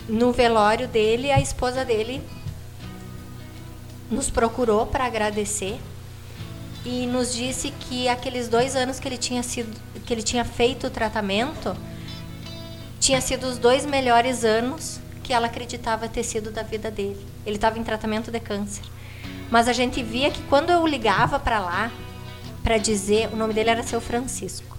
no 0.09 0.33
velório 0.33 0.89
dele, 0.89 1.31
a 1.31 1.41
esposa 1.41 1.85
dele 1.85 2.21
nos 4.11 4.31
procurou 4.31 4.87
para 4.87 5.05
agradecer 5.05 5.79
e 6.87 7.05
nos 7.05 7.35
disse 7.35 7.73
que 7.73 8.09
aqueles 8.09 8.47
dois 8.47 8.77
anos 8.77 9.01
que 9.01 9.09
ele 9.09 9.19
tinha 9.19 9.43
sido 9.43 9.77
que 10.07 10.15
ele 10.15 10.23
tinha 10.23 10.45
feito 10.45 10.87
o 10.87 10.91
tratamento 10.91 11.77
tinha 13.01 13.21
sido 13.21 13.45
os 13.49 13.59
dois 13.59 13.85
melhores 13.85 14.45
anos 14.45 15.01
que 15.25 15.33
ela 15.33 15.49
acreditava 15.49 16.09
ter 16.09 16.23
sido 16.23 16.53
da 16.53 16.63
vida 16.63 16.89
dele. 16.89 17.19
Ele 17.45 17.57
estava 17.57 17.79
em 17.79 17.83
tratamento 17.83 18.31
de 18.31 18.39
câncer. 18.39 18.85
Mas 19.51 19.67
a 19.67 19.73
gente 19.73 20.01
via 20.01 20.31
que 20.31 20.41
quando 20.45 20.71
eu 20.71 20.87
ligava 20.87 21.39
para 21.41 21.59
lá 21.59 21.91
para 22.63 22.79
dizer, 22.79 23.29
o 23.33 23.37
nome 23.37 23.53
dele 23.53 23.71
era 23.71 23.83
seu 23.83 24.01
Francisco. 24.01 24.77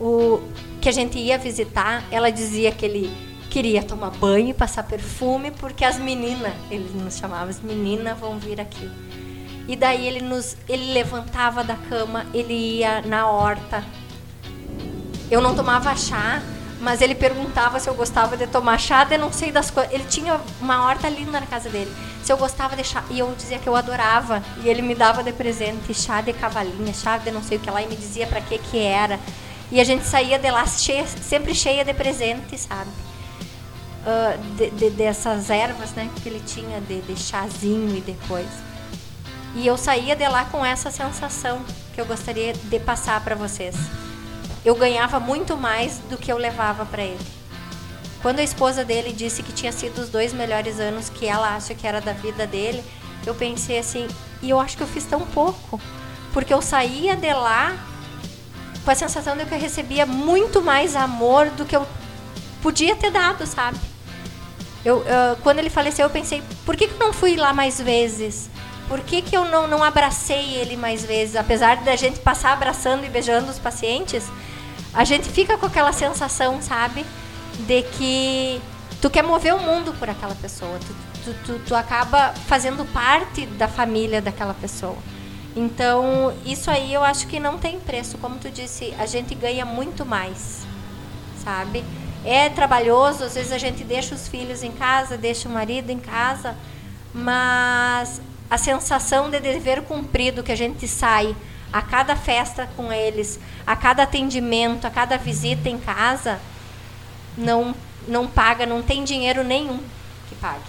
O 0.00 0.40
que 0.80 0.88
a 0.88 0.92
gente 0.92 1.18
ia 1.18 1.36
visitar, 1.38 2.04
ela 2.10 2.30
dizia 2.30 2.70
que 2.70 2.84
ele 2.84 3.12
queria 3.50 3.82
tomar 3.82 4.10
banho 4.10 4.48
e 4.48 4.54
passar 4.54 4.84
perfume 4.84 5.50
porque 5.50 5.84
as 5.84 5.98
meninas, 5.98 6.52
ele 6.70 6.88
nos 6.94 7.16
chamava 7.16 7.50
as 7.50 7.60
meninas 7.60 8.18
vão 8.18 8.38
vir 8.38 8.60
aqui. 8.60 8.88
E 9.68 9.76
daí 9.76 10.06
ele 10.06 10.20
nos 10.20 10.56
ele 10.68 10.92
levantava 10.92 11.62
da 11.62 11.76
cama, 11.76 12.26
ele 12.34 12.78
ia 12.78 13.02
na 13.02 13.28
horta. 13.28 13.84
Eu 15.30 15.40
não 15.40 15.54
tomava 15.54 15.94
chá, 15.96 16.42
mas 16.80 17.00
ele 17.00 17.14
perguntava 17.14 17.78
se 17.78 17.88
eu 17.88 17.94
gostava 17.94 18.36
de 18.36 18.46
tomar 18.46 18.78
chá, 18.78 19.04
de 19.04 19.16
não 19.16 19.32
sei 19.32 19.52
das 19.52 19.70
coisas. 19.70 19.92
Ele 19.92 20.04
tinha 20.04 20.40
uma 20.60 20.84
horta 20.84 21.08
linda 21.08 21.38
na 21.40 21.46
casa 21.46 21.70
dele. 21.70 21.90
Se 22.24 22.32
eu 22.32 22.36
gostava 22.36 22.76
de 22.76 22.84
chá, 22.84 23.04
e 23.08 23.20
eu 23.20 23.32
dizia 23.36 23.58
que 23.58 23.68
eu 23.68 23.76
adorava, 23.76 24.42
e 24.62 24.68
ele 24.68 24.82
me 24.82 24.94
dava 24.94 25.22
de 25.22 25.32
presente 25.32 25.94
chá 25.94 26.20
de 26.20 26.32
cavalinha, 26.32 26.92
chá 26.92 27.18
de 27.18 27.30
não 27.30 27.42
sei 27.42 27.56
o 27.56 27.60
que 27.60 27.70
lá 27.70 27.80
e 27.80 27.86
me 27.86 27.96
dizia 27.96 28.26
para 28.26 28.40
que 28.40 28.58
que 28.58 28.78
era. 28.78 29.18
E 29.70 29.80
a 29.80 29.84
gente 29.84 30.04
saía 30.04 30.38
de 30.38 30.50
lá 30.50 30.66
cheia, 30.66 31.06
sempre 31.06 31.54
cheia 31.54 31.84
de 31.84 31.94
presente, 31.94 32.58
sabe? 32.58 32.90
Uh, 34.04 34.56
de, 34.56 34.70
de, 34.70 34.90
dessas 34.90 35.48
ervas, 35.48 35.92
né, 35.92 36.10
que 36.20 36.28
ele 36.28 36.42
tinha 36.44 36.80
de, 36.80 37.00
de 37.00 37.16
chazinho 37.16 37.96
e 37.96 38.00
depois. 38.00 38.48
E 39.54 39.66
eu 39.66 39.76
saía 39.76 40.16
de 40.16 40.26
lá 40.28 40.44
com 40.46 40.64
essa 40.64 40.90
sensação 40.90 41.62
que 41.94 42.00
eu 42.00 42.06
gostaria 42.06 42.54
de 42.54 42.80
passar 42.80 43.22
para 43.22 43.34
vocês. 43.34 43.76
Eu 44.64 44.74
ganhava 44.74 45.20
muito 45.20 45.56
mais 45.56 45.98
do 46.08 46.16
que 46.16 46.32
eu 46.32 46.38
levava 46.38 46.86
para 46.86 47.02
ele. 47.02 47.26
Quando 48.22 48.38
a 48.38 48.42
esposa 48.42 48.84
dele 48.84 49.12
disse 49.12 49.42
que 49.42 49.52
tinha 49.52 49.72
sido 49.72 50.00
os 50.00 50.08
dois 50.08 50.32
melhores 50.32 50.78
anos 50.78 51.10
que 51.10 51.26
ela 51.26 51.56
acha 51.56 51.74
que 51.74 51.86
era 51.86 52.00
da 52.00 52.12
vida 52.12 52.46
dele, 52.46 52.82
eu 53.26 53.34
pensei 53.34 53.78
assim, 53.78 54.06
e 54.40 54.48
eu 54.48 54.60
acho 54.60 54.76
que 54.76 54.82
eu 54.82 54.86
fiz 54.86 55.04
tão 55.04 55.20
pouco, 55.20 55.80
porque 56.32 56.54
eu 56.54 56.62
saía 56.62 57.16
de 57.16 57.32
lá 57.34 57.76
com 58.84 58.90
a 58.90 58.94
sensação 58.94 59.36
de 59.36 59.44
que 59.44 59.54
eu 59.54 59.58
recebia 59.58 60.06
muito 60.06 60.62
mais 60.62 60.96
amor 60.96 61.50
do 61.50 61.64
que 61.64 61.76
eu 61.76 61.86
podia 62.62 62.94
ter 62.96 63.10
dado, 63.10 63.44
sabe? 63.46 63.78
Eu, 64.84 64.98
uh, 64.98 65.36
quando 65.42 65.58
ele 65.58 65.70
faleceu, 65.70 66.06
eu 66.06 66.10
pensei, 66.10 66.42
por 66.64 66.76
que, 66.76 66.88
que 66.88 66.94
eu 66.94 66.98
não 66.98 67.12
fui 67.12 67.36
lá 67.36 67.52
mais 67.52 67.80
vezes? 67.80 68.48
Por 68.92 69.00
que, 69.00 69.22
que 69.22 69.34
eu 69.34 69.46
não, 69.46 69.66
não 69.66 69.82
abracei 69.82 70.52
ele 70.56 70.76
mais 70.76 71.02
vezes? 71.02 71.34
Apesar 71.34 71.76
da 71.76 71.96
gente 71.96 72.20
passar 72.20 72.52
abraçando 72.52 73.06
e 73.06 73.08
beijando 73.08 73.50
os 73.50 73.58
pacientes, 73.58 74.30
a 74.92 75.02
gente 75.02 75.30
fica 75.30 75.56
com 75.56 75.64
aquela 75.64 75.94
sensação, 75.94 76.60
sabe? 76.60 77.06
De 77.60 77.84
que 77.84 78.60
tu 79.00 79.08
quer 79.08 79.22
mover 79.22 79.54
o 79.54 79.58
mundo 79.58 79.94
por 79.98 80.10
aquela 80.10 80.34
pessoa. 80.34 80.78
Tu, 80.78 80.94
tu, 81.24 81.34
tu, 81.42 81.58
tu 81.68 81.74
acaba 81.74 82.34
fazendo 82.46 82.84
parte 82.92 83.46
da 83.46 83.66
família 83.66 84.20
daquela 84.20 84.52
pessoa. 84.52 84.98
Então, 85.56 86.36
isso 86.44 86.70
aí 86.70 86.92
eu 86.92 87.02
acho 87.02 87.26
que 87.28 87.40
não 87.40 87.56
tem 87.56 87.80
preço. 87.80 88.18
Como 88.18 88.36
tu 88.36 88.50
disse, 88.50 88.92
a 88.98 89.06
gente 89.06 89.34
ganha 89.34 89.64
muito 89.64 90.04
mais, 90.04 90.66
sabe? 91.42 91.82
É 92.26 92.50
trabalhoso, 92.50 93.24
às 93.24 93.36
vezes 93.36 93.52
a 93.52 93.58
gente 93.58 93.84
deixa 93.84 94.14
os 94.14 94.28
filhos 94.28 94.62
em 94.62 94.70
casa, 94.70 95.16
deixa 95.16 95.48
o 95.48 95.52
marido 95.52 95.88
em 95.88 95.98
casa, 95.98 96.54
mas 97.14 98.20
a 98.52 98.58
sensação 98.58 99.30
de 99.30 99.40
dever 99.40 99.80
cumprido 99.80 100.42
que 100.42 100.52
a 100.52 100.54
gente 100.54 100.86
sai 100.86 101.34
a 101.72 101.80
cada 101.80 102.14
festa 102.14 102.68
com 102.76 102.92
eles, 102.92 103.40
a 103.66 103.74
cada 103.74 104.02
atendimento, 104.02 104.86
a 104.86 104.90
cada 104.90 105.16
visita 105.16 105.70
em 105.70 105.78
casa, 105.78 106.38
não 107.34 107.74
não 108.06 108.28
paga, 108.28 108.66
não 108.66 108.82
tem 108.82 109.04
dinheiro 109.04 109.42
nenhum 109.42 109.80
que 110.28 110.34
pague. 110.34 110.68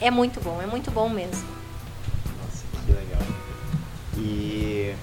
É 0.00 0.12
muito 0.12 0.40
bom, 0.40 0.62
é 0.62 0.66
muito 0.66 0.92
bom 0.92 1.08
mesmo. 1.08 1.48
Nossa, 2.40 2.64
que 2.86 2.92
legal. 2.92 3.26
E 4.16 4.94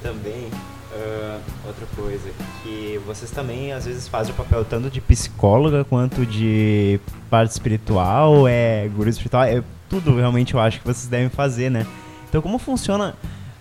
também 0.00 0.48
uh, 0.92 1.40
outra 1.66 1.86
coisa, 1.96 2.30
que 2.62 3.00
vocês 3.04 3.32
também 3.32 3.72
às 3.72 3.84
vezes 3.84 4.06
fazem 4.06 4.32
o 4.32 4.36
papel 4.36 4.64
tanto 4.64 4.88
de 4.88 5.00
psicóloga 5.00 5.84
quanto 5.84 6.24
de 6.24 7.00
parte 7.28 7.50
espiritual, 7.50 8.46
é 8.46 8.86
guru 8.94 9.10
espiritual, 9.10 9.42
é 9.42 9.64
tudo 9.88 10.16
realmente 10.16 10.54
eu 10.54 10.60
acho 10.60 10.80
que 10.80 10.86
vocês 10.86 11.06
devem 11.06 11.28
fazer, 11.28 11.70
né? 11.70 11.86
Então 12.28 12.42
como 12.42 12.58
funciona? 12.58 13.14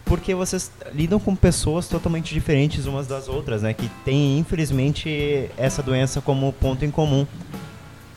Porque 0.05 0.33
vocês 0.33 0.71
lidam 0.93 1.19
com 1.19 1.35
pessoas 1.35 1.87
totalmente 1.87 2.33
diferentes 2.33 2.85
umas 2.85 3.07
das 3.07 3.27
outras, 3.27 3.61
né? 3.61 3.73
Que 3.73 3.89
tem 4.05 4.39
infelizmente 4.39 5.49
essa 5.57 5.83
doença 5.83 6.21
como 6.21 6.53
ponto 6.53 6.85
em 6.85 6.91
comum. 6.91 7.27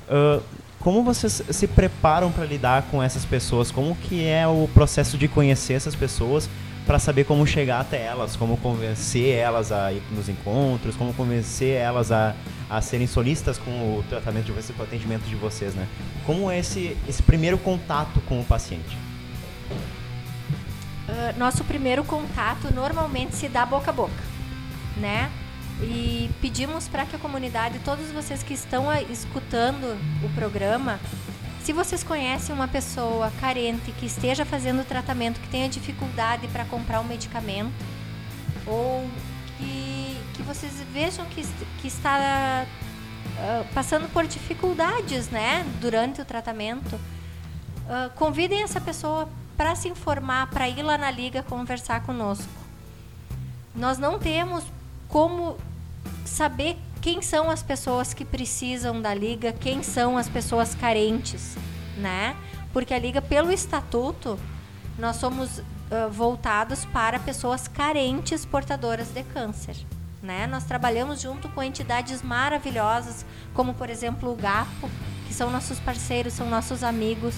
Uh, 0.08 0.42
como 0.80 1.02
vocês 1.02 1.42
se 1.50 1.66
preparam 1.66 2.32
para 2.32 2.44
lidar 2.44 2.82
com 2.90 3.02
essas 3.02 3.24
pessoas? 3.24 3.70
Como 3.70 3.94
que 3.94 4.26
é 4.26 4.46
o 4.46 4.68
processo 4.72 5.18
de 5.18 5.28
conhecer 5.28 5.74
essas 5.74 5.94
pessoas 5.94 6.48
para 6.86 6.98
saber 6.98 7.24
como 7.24 7.46
chegar 7.46 7.80
até 7.80 8.02
elas, 8.02 8.34
como 8.34 8.56
convencer 8.56 9.36
elas 9.36 9.70
a 9.70 9.92
ir 9.92 10.02
nos 10.10 10.28
encontros, 10.28 10.96
como 10.96 11.12
convencer 11.12 11.76
elas 11.76 12.10
a, 12.10 12.34
a 12.68 12.80
serem 12.80 13.06
solistas 13.06 13.58
com 13.58 13.70
o 13.70 14.04
tratamento 14.08 14.46
de 14.46 14.52
vocês, 14.52 14.74
com 14.74 14.82
o 14.82 14.86
atendimento 14.86 15.24
de 15.24 15.36
vocês, 15.36 15.74
né? 15.74 15.86
Como 16.24 16.50
é 16.50 16.58
esse, 16.58 16.96
esse 17.06 17.22
primeiro 17.22 17.58
contato 17.58 18.20
com 18.22 18.40
o 18.40 18.44
paciente? 18.44 18.96
Uh, 21.08 21.38
nosso 21.38 21.62
primeiro 21.62 22.02
contato 22.04 22.72
normalmente 22.74 23.36
se 23.36 23.48
dá 23.48 23.66
boca 23.66 23.90
a 23.90 23.94
boca, 23.94 24.22
né? 24.96 25.30
E 25.82 26.30
pedimos 26.40 26.88
para 26.88 27.06
que 27.06 27.16
a 27.16 27.18
comunidade, 27.18 27.78
todos 27.80 28.10
vocês 28.10 28.42
que 28.42 28.54
estão 28.54 28.86
escutando 29.10 29.98
o 30.24 30.28
programa, 30.34 31.00
se 31.62 31.72
vocês 31.72 32.02
conhecem 32.02 32.54
uma 32.54 32.68
pessoa 32.68 33.30
carente 33.40 33.92
que 33.92 34.06
esteja 34.06 34.44
fazendo 34.44 34.84
tratamento, 34.84 35.40
que 35.40 35.48
tenha 35.48 35.68
dificuldade 35.68 36.48
para 36.48 36.64
comprar 36.64 37.00
um 37.00 37.04
medicamento, 37.04 37.72
ou 38.66 39.08
que, 39.58 40.16
que 40.34 40.42
vocês 40.42 40.72
vejam 40.92 41.24
que, 41.26 41.46
que 41.80 41.88
está 41.88 42.66
uh, 42.66 43.74
passando 43.74 44.10
por 44.12 44.26
dificuldades 44.26 45.28
né, 45.28 45.64
durante 45.80 46.20
o 46.20 46.24
tratamento, 46.24 46.96
uh, 46.96 48.10
convidem 48.16 48.62
essa 48.62 48.80
pessoa 48.80 49.28
para 49.56 49.74
se 49.74 49.88
informar, 49.88 50.48
para 50.48 50.68
ir 50.68 50.82
lá 50.82 50.96
na 50.96 51.10
liga 51.10 51.42
conversar 51.42 52.02
conosco. 52.02 52.48
Nós 53.74 53.98
não 53.98 54.18
temos 54.18 54.64
como 55.08 55.56
saber 56.24 56.76
quem 57.00 57.22
são 57.22 57.50
as 57.50 57.62
pessoas 57.62 58.12
que 58.12 58.24
precisam 58.24 59.00
da 59.00 59.14
liga, 59.14 59.52
quem 59.52 59.82
são 59.82 60.18
as 60.18 60.28
pessoas 60.28 60.74
carentes, 60.74 61.56
né? 61.96 62.36
Porque 62.72 62.94
a 62.94 62.98
liga, 62.98 63.20
pelo 63.20 63.50
estatuto, 63.50 64.38
nós 64.98 65.16
somos 65.16 65.58
uh, 65.58 66.10
voltados 66.10 66.84
para 66.84 67.18
pessoas 67.18 67.66
carentes 67.66 68.44
portadoras 68.44 69.08
de 69.08 69.22
câncer. 69.24 69.76
Né? 70.22 70.46
Nós 70.46 70.64
trabalhamos 70.64 71.20
junto 71.20 71.48
com 71.48 71.62
entidades 71.62 72.22
maravilhosas, 72.22 73.24
como 73.54 73.72
por 73.72 73.88
exemplo 73.88 74.30
o 74.30 74.36
GAPO, 74.36 74.90
que 75.26 75.32
são 75.32 75.50
nossos 75.50 75.80
parceiros, 75.80 76.34
são 76.34 76.48
nossos 76.48 76.84
amigos. 76.84 77.34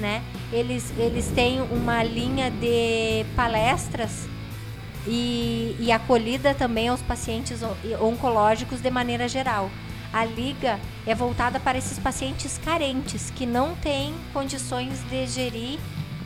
Né? 0.00 0.22
Eles, 0.52 0.92
eles 0.98 1.28
têm 1.28 1.60
uma 1.62 2.02
linha 2.02 2.50
de 2.50 3.24
palestras 3.36 4.26
e, 5.06 5.76
e 5.78 5.92
acolhida 5.92 6.54
também 6.54 6.88
aos 6.88 7.02
pacientes 7.02 7.60
oncológicos 8.00 8.80
de 8.80 8.90
maneira 8.90 9.28
geral. 9.28 9.70
A 10.12 10.24
liga 10.24 10.78
é 11.06 11.14
voltada 11.14 11.58
para 11.58 11.76
esses 11.76 11.98
pacientes 11.98 12.58
carentes 12.64 13.30
que 13.30 13.44
não 13.44 13.74
têm 13.74 14.14
condições 14.32 15.02
de 15.10 15.26
gerir, 15.26 15.78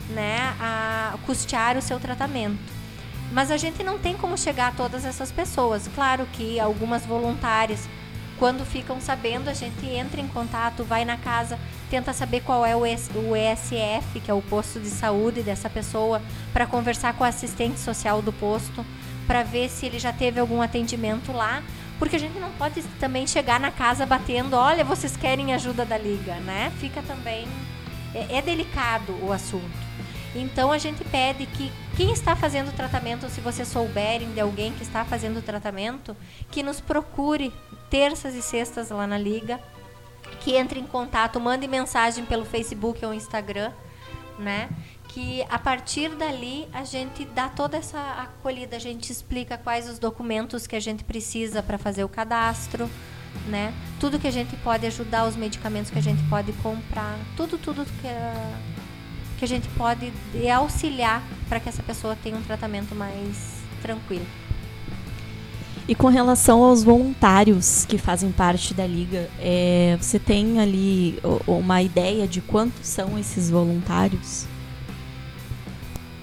né, 0.09 0.55
a 0.59 1.17
custear 1.25 1.77
o 1.77 1.81
seu 1.81 1.99
tratamento. 1.99 2.59
Mas 3.31 3.51
a 3.51 3.57
gente 3.57 3.83
não 3.83 3.97
tem 3.99 4.15
como 4.15 4.37
chegar 4.37 4.69
a 4.69 4.71
todas 4.71 5.05
essas 5.05 5.31
pessoas. 5.31 5.87
Claro 5.93 6.27
que 6.33 6.59
algumas 6.59 7.05
voluntárias, 7.05 7.87
quando 8.37 8.65
ficam 8.65 8.99
sabendo, 8.99 9.49
a 9.49 9.53
gente 9.53 9.85
entra 9.85 10.19
em 10.19 10.27
contato, 10.27 10.83
vai 10.83 11.05
na 11.05 11.17
casa, 11.17 11.59
tenta 11.89 12.13
saber 12.13 12.41
qual 12.41 12.65
é 12.65 12.75
o 12.75 12.85
ESF, 12.85 14.19
que 14.23 14.29
é 14.29 14.33
o 14.33 14.41
posto 14.41 14.79
de 14.79 14.89
saúde 14.89 15.41
dessa 15.41 15.69
pessoa, 15.69 16.21
para 16.53 16.67
conversar 16.67 17.13
com 17.13 17.23
o 17.23 17.27
assistente 17.27 17.79
social 17.79 18.21
do 18.21 18.31
posto, 18.31 18.85
para 19.25 19.43
ver 19.43 19.69
se 19.69 19.85
ele 19.85 19.99
já 19.99 20.13
teve 20.13 20.39
algum 20.39 20.61
atendimento 20.61 21.31
lá, 21.31 21.63
porque 21.97 22.15
a 22.15 22.19
gente 22.19 22.39
não 22.39 22.51
pode 22.51 22.81
também 22.99 23.27
chegar 23.27 23.59
na 23.59 23.71
casa 23.71 24.05
batendo, 24.05 24.55
olha, 24.55 24.85
vocês 24.85 25.17
querem 25.17 25.53
ajuda 25.53 25.85
da 25.85 25.97
liga, 25.97 26.35
né? 26.35 26.71
Fica 26.79 27.01
também 27.01 27.47
é, 28.13 28.37
é 28.37 28.41
delicado 28.41 29.13
o 29.21 29.31
assunto. 29.31 29.89
Então 30.35 30.71
a 30.71 30.77
gente 30.77 31.03
pede 31.03 31.45
que 31.47 31.71
quem 31.97 32.11
está 32.11 32.35
fazendo 32.35 32.73
tratamento, 32.75 33.29
se 33.29 33.41
vocês 33.41 33.67
souberem 33.67 34.31
de 34.31 34.39
alguém 34.39 34.71
que 34.73 34.83
está 34.83 35.03
fazendo 35.03 35.43
tratamento, 35.43 36.15
que 36.51 36.61
nos 36.61 36.79
procure 36.79 37.51
terças 37.89 38.35
e 38.35 38.41
sextas 38.41 38.89
lá 38.91 39.07
na 39.07 39.17
liga 39.17 39.59
que 40.41 40.55
entre 40.55 40.79
em 40.79 40.85
contato, 40.85 41.39
mande 41.39 41.67
mensagem 41.67 42.25
pelo 42.25 42.45
Facebook 42.45 43.05
ou 43.05 43.13
Instagram, 43.13 43.71
né? 44.37 44.69
Que 45.07 45.43
a 45.49 45.57
partir 45.57 46.09
dali 46.15 46.67
a 46.71 46.83
gente 46.83 47.25
dá 47.25 47.49
toda 47.49 47.77
essa 47.77 47.99
acolhida, 47.99 48.75
a 48.75 48.79
gente 48.79 49.11
explica 49.11 49.57
quais 49.57 49.89
os 49.89 49.99
documentos 49.99 50.67
que 50.67 50.75
a 50.75 50.79
gente 50.79 51.03
precisa 51.03 51.63
para 51.63 51.77
fazer 51.77 52.03
o 52.03 52.09
cadastro, 52.09 52.89
né? 53.47 53.73
Tudo 53.99 54.19
que 54.19 54.27
a 54.27 54.31
gente 54.31 54.55
pode 54.57 54.85
ajudar, 54.85 55.25
os 55.25 55.35
medicamentos 55.35 55.91
que 55.91 55.97
a 55.97 56.01
gente 56.01 56.21
pode 56.29 56.51
comprar, 56.53 57.17
tudo, 57.35 57.57
tudo 57.57 57.85
que 57.85 58.07
que 59.39 59.45
a 59.45 59.47
gente 59.47 59.69
pode 59.69 60.11
auxiliar 60.53 61.23
para 61.47 61.61
que 61.61 61.69
essa 61.69 61.81
pessoa 61.81 62.13
tenha 62.21 62.35
um 62.35 62.43
tratamento 62.43 62.93
mais 62.93 63.61
tranquilo. 63.81 64.25
E 65.89 65.95
com 65.95 66.07
relação 66.07 66.61
aos 66.61 66.83
voluntários 66.83 67.83
que 67.83 67.97
fazem 67.97 68.31
parte 68.31 68.75
da 68.75 68.85
liga, 68.85 69.27
é, 69.39 69.97
você 69.99 70.19
tem 70.19 70.59
ali 70.59 71.19
uma 71.47 71.81
ideia 71.81 72.27
de 72.27 72.41
quantos 72.41 72.85
são 72.85 73.17
esses 73.17 73.49
voluntários? 73.49 74.45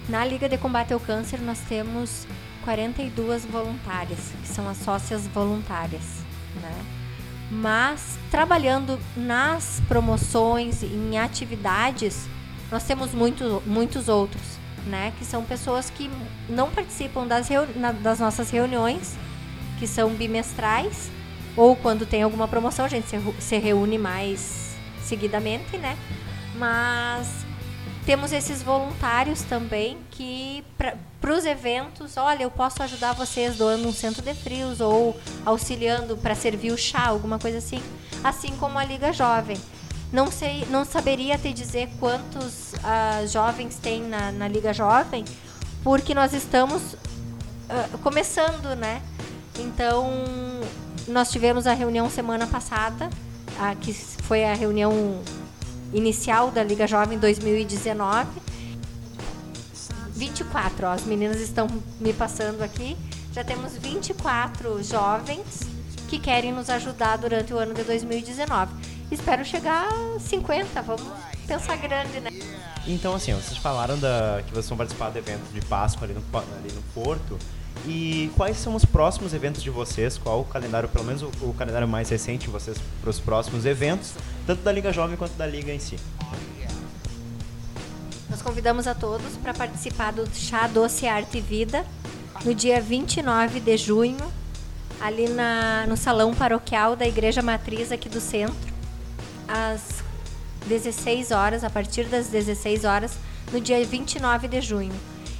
Na 0.07 0.23
Liga 0.23 0.47
de 0.47 0.57
Combate 0.57 0.93
ao 0.93 1.01
Câncer, 1.01 1.41
nós 1.41 1.59
temos 1.67 2.25
42 2.63 3.43
voluntárias, 3.43 4.31
que 4.41 4.47
são 4.47 4.69
as 4.69 4.77
sócias 4.77 5.27
voluntárias. 5.27 6.23
Né? 6.61 6.85
Mas, 7.51 8.17
trabalhando 8.31 8.97
nas 9.17 9.81
promoções, 9.85 10.81
em 10.81 11.19
atividades, 11.19 12.25
nós 12.71 12.85
temos 12.85 13.13
muito, 13.13 13.61
muitos 13.65 14.07
outros, 14.07 14.43
né? 14.85 15.11
que 15.19 15.25
são 15.25 15.43
pessoas 15.43 15.89
que 15.89 16.09
não 16.47 16.71
participam 16.71 17.27
das, 17.27 17.49
das 18.01 18.19
nossas 18.21 18.49
reuniões, 18.49 19.17
que 19.79 19.87
são 19.87 20.09
bimestrais, 20.09 21.09
ou 21.55 21.75
quando 21.75 22.05
tem 22.05 22.23
alguma 22.23 22.47
promoção, 22.47 22.85
a 22.85 22.87
gente 22.87 23.07
se, 23.39 23.57
reúne 23.57 23.97
mais 23.97 24.75
seguidamente, 25.03 25.77
né? 25.77 25.97
Mas 26.55 27.27
temos 28.05 28.31
esses 28.31 28.61
voluntários 28.61 29.41
também 29.41 29.97
que 30.11 30.63
para 30.77 31.33
os 31.33 31.45
eventos, 31.45 32.15
olha, 32.15 32.43
eu 32.43 32.51
posso 32.51 32.81
ajudar 32.83 33.13
vocês 33.13 33.57
doando 33.57 33.87
um 33.87 33.93
centro 33.93 34.21
de 34.21 34.33
frios 34.33 34.79
ou 34.79 35.19
auxiliando 35.45 36.15
para 36.15 36.35
servir 36.35 36.71
o 36.71 36.77
chá, 36.77 37.07
alguma 37.07 37.39
coisa 37.39 37.57
assim, 37.57 37.81
assim 38.23 38.55
como 38.57 38.77
a 38.77 38.85
Liga 38.85 39.11
Jovem. 39.11 39.57
Não 40.11 40.31
sei, 40.31 40.65
não 40.69 40.85
saberia 40.85 41.37
te 41.37 41.51
dizer 41.51 41.89
quantos 41.99 42.73
uh, 42.75 43.27
jovens 43.27 43.77
tem 43.77 44.01
na, 44.01 44.31
na 44.31 44.47
Liga 44.47 44.71
Jovem, 44.71 45.25
porque 45.83 46.13
nós 46.13 46.33
estamos 46.33 46.93
uh, 46.93 47.97
começando, 48.01 48.73
né? 48.75 49.01
Então, 49.59 50.11
nós 51.07 51.31
tivemos 51.31 51.65
a 51.65 51.73
reunião 51.73 52.09
semana 52.09 52.45
passada, 52.45 53.09
a, 53.59 53.75
que 53.75 53.93
foi 53.93 54.43
a 54.43 54.53
reunião 54.53 55.21
inicial 55.93 56.51
da 56.51 56.63
Liga 56.63 56.87
Jovem 56.87 57.17
2019. 57.17 58.29
24, 60.13 60.87
ó, 60.87 60.91
as 60.91 61.03
meninas 61.03 61.39
estão 61.39 61.67
me 61.99 62.11
passando 62.13 62.61
aqui. 62.61 62.97
Já 63.33 63.43
temos 63.43 63.73
24 63.77 64.81
jovens 64.83 65.61
que 66.07 66.17
querem 66.17 66.51
nos 66.51 66.69
ajudar 66.69 67.17
durante 67.17 67.53
o 67.53 67.57
ano 67.57 67.73
de 67.73 67.83
2019. 67.83 68.73
Espero 69.11 69.45
chegar 69.45 69.87
a 69.87 70.19
50, 70.19 70.81
vamos 70.81 71.03
pensar 71.45 71.77
grande, 71.77 72.19
né? 72.19 72.31
Então, 72.87 73.13
assim, 73.13 73.33
vocês 73.33 73.57
falaram 73.57 73.97
da, 73.99 74.41
que 74.45 74.51
vocês 74.51 74.69
vão 74.69 74.77
participar 74.77 75.09
do 75.09 75.17
evento 75.17 75.51
de 75.53 75.61
Páscoa 75.61 76.05
ali 76.05 76.13
no, 76.13 76.23
ali 76.37 76.71
no 76.73 76.81
Porto. 76.93 77.37
E 77.85 78.31
quais 78.35 78.57
são 78.57 78.75
os 78.75 78.83
próximos 78.83 79.33
eventos 79.33 79.61
de 79.61 79.69
vocês? 79.69 80.17
Qual 80.17 80.41
o 80.41 80.45
calendário, 80.45 80.89
pelo 80.89 81.05
menos 81.05 81.21
o, 81.21 81.31
o 81.41 81.53
calendário 81.53 81.87
mais 81.87 82.09
recente 82.09 82.45
de 82.45 82.51
vocês 82.51 82.77
para 83.01 83.09
os 83.09 83.19
próximos 83.19 83.65
eventos, 83.65 84.13
tanto 84.45 84.61
da 84.61 84.71
Liga 84.71 84.91
Jovem 84.91 85.15
quanto 85.15 85.33
da 85.33 85.45
Liga 85.45 85.73
em 85.73 85.79
si? 85.79 85.97
Nós 88.29 88.41
convidamos 88.41 88.87
a 88.87 88.93
todos 88.93 89.37
para 89.37 89.53
participar 89.53 90.11
do 90.11 90.27
Chá 90.33 90.67
Doce 90.67 91.07
Arte 91.07 91.37
e 91.37 91.41
Vida 91.41 91.85
no 92.43 92.53
dia 92.53 92.79
29 92.81 93.59
de 93.59 93.77
junho, 93.77 94.31
ali 94.99 95.29
na, 95.29 95.85
no 95.87 95.95
Salão 95.95 96.33
Paroquial 96.33 96.95
da 96.95 97.07
Igreja 97.07 97.41
Matriz 97.41 97.91
aqui 97.91 98.09
do 98.09 98.19
centro, 98.19 98.55
às 99.47 100.03
16 100.67 101.31
horas, 101.31 101.63
a 101.63 101.69
partir 101.69 102.05
das 102.05 102.27
16 102.27 102.83
horas, 102.83 103.17
no 103.51 103.61
dia 103.61 103.83
29 103.83 104.47
de 104.47 104.61
junho. 104.61 104.93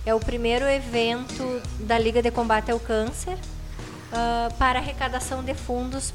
É 0.07 0.15
o 0.15 0.21
primeiro 0.21 0.63
evento 0.63 1.61
da 1.81 1.99
Liga 1.99 2.21
de 2.21 2.31
Combate 2.31 2.71
ao 2.71 2.79
Câncer 2.79 3.33
uh, 3.33 4.53
para 4.53 4.79
arrecadação 4.79 5.43
de 5.43 5.53
fundos 5.53 6.13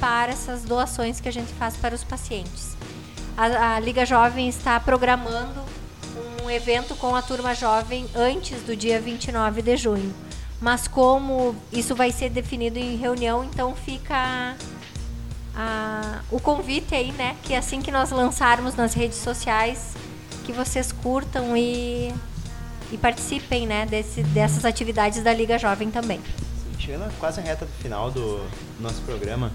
para 0.00 0.32
essas 0.32 0.64
doações 0.64 1.20
que 1.20 1.28
a 1.28 1.32
gente 1.32 1.52
faz 1.52 1.76
para 1.76 1.94
os 1.94 2.02
pacientes. 2.02 2.76
A, 3.36 3.76
a 3.76 3.78
Liga 3.78 4.04
Jovem 4.04 4.48
está 4.48 4.80
programando 4.80 5.62
um 6.42 6.50
evento 6.50 6.96
com 6.96 7.14
a 7.14 7.22
turma 7.22 7.54
jovem 7.54 8.08
antes 8.12 8.60
do 8.62 8.74
dia 8.74 9.00
29 9.00 9.62
de 9.62 9.76
junho. 9.76 10.12
Mas 10.60 10.88
como 10.88 11.54
isso 11.70 11.94
vai 11.94 12.10
ser 12.10 12.30
definido 12.30 12.76
em 12.76 12.96
reunião, 12.96 13.44
então 13.44 13.72
fica 13.72 14.56
a, 15.54 16.22
o 16.28 16.40
convite 16.40 16.92
aí, 16.92 17.12
né? 17.12 17.36
Que 17.44 17.54
assim 17.54 17.80
que 17.80 17.92
nós 17.92 18.10
lançarmos 18.10 18.74
nas 18.74 18.94
redes 18.94 19.18
sociais, 19.18 19.94
que 20.44 20.50
vocês 20.50 20.90
curtam 20.90 21.56
e 21.56 22.12
e 22.90 22.98
participem 22.98 23.66
né, 23.66 23.86
desse, 23.86 24.22
dessas 24.22 24.64
atividades 24.64 25.22
da 25.22 25.32
Liga 25.32 25.58
Jovem 25.58 25.90
também. 25.90 26.20
Chegando 26.78 27.12
quase 27.18 27.40
a 27.40 27.42
reta 27.42 27.66
final 27.80 28.10
do 28.10 28.40
nosso 28.80 29.02
programa, 29.02 29.52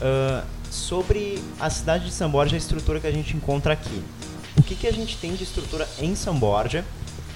uh, 0.00 0.44
sobre 0.70 1.42
a 1.58 1.68
cidade 1.68 2.06
de 2.06 2.12
São 2.12 2.30
Borja, 2.30 2.56
a 2.56 2.58
estrutura 2.58 2.98
que 3.00 3.06
a 3.06 3.12
gente 3.12 3.36
encontra 3.36 3.72
aqui. 3.72 4.02
O 4.56 4.62
que, 4.62 4.74
que 4.74 4.86
a 4.86 4.92
gente 4.92 5.16
tem 5.16 5.34
de 5.34 5.44
estrutura 5.44 5.88
em 5.98 6.14
São 6.14 6.38
Borja? 6.38 6.84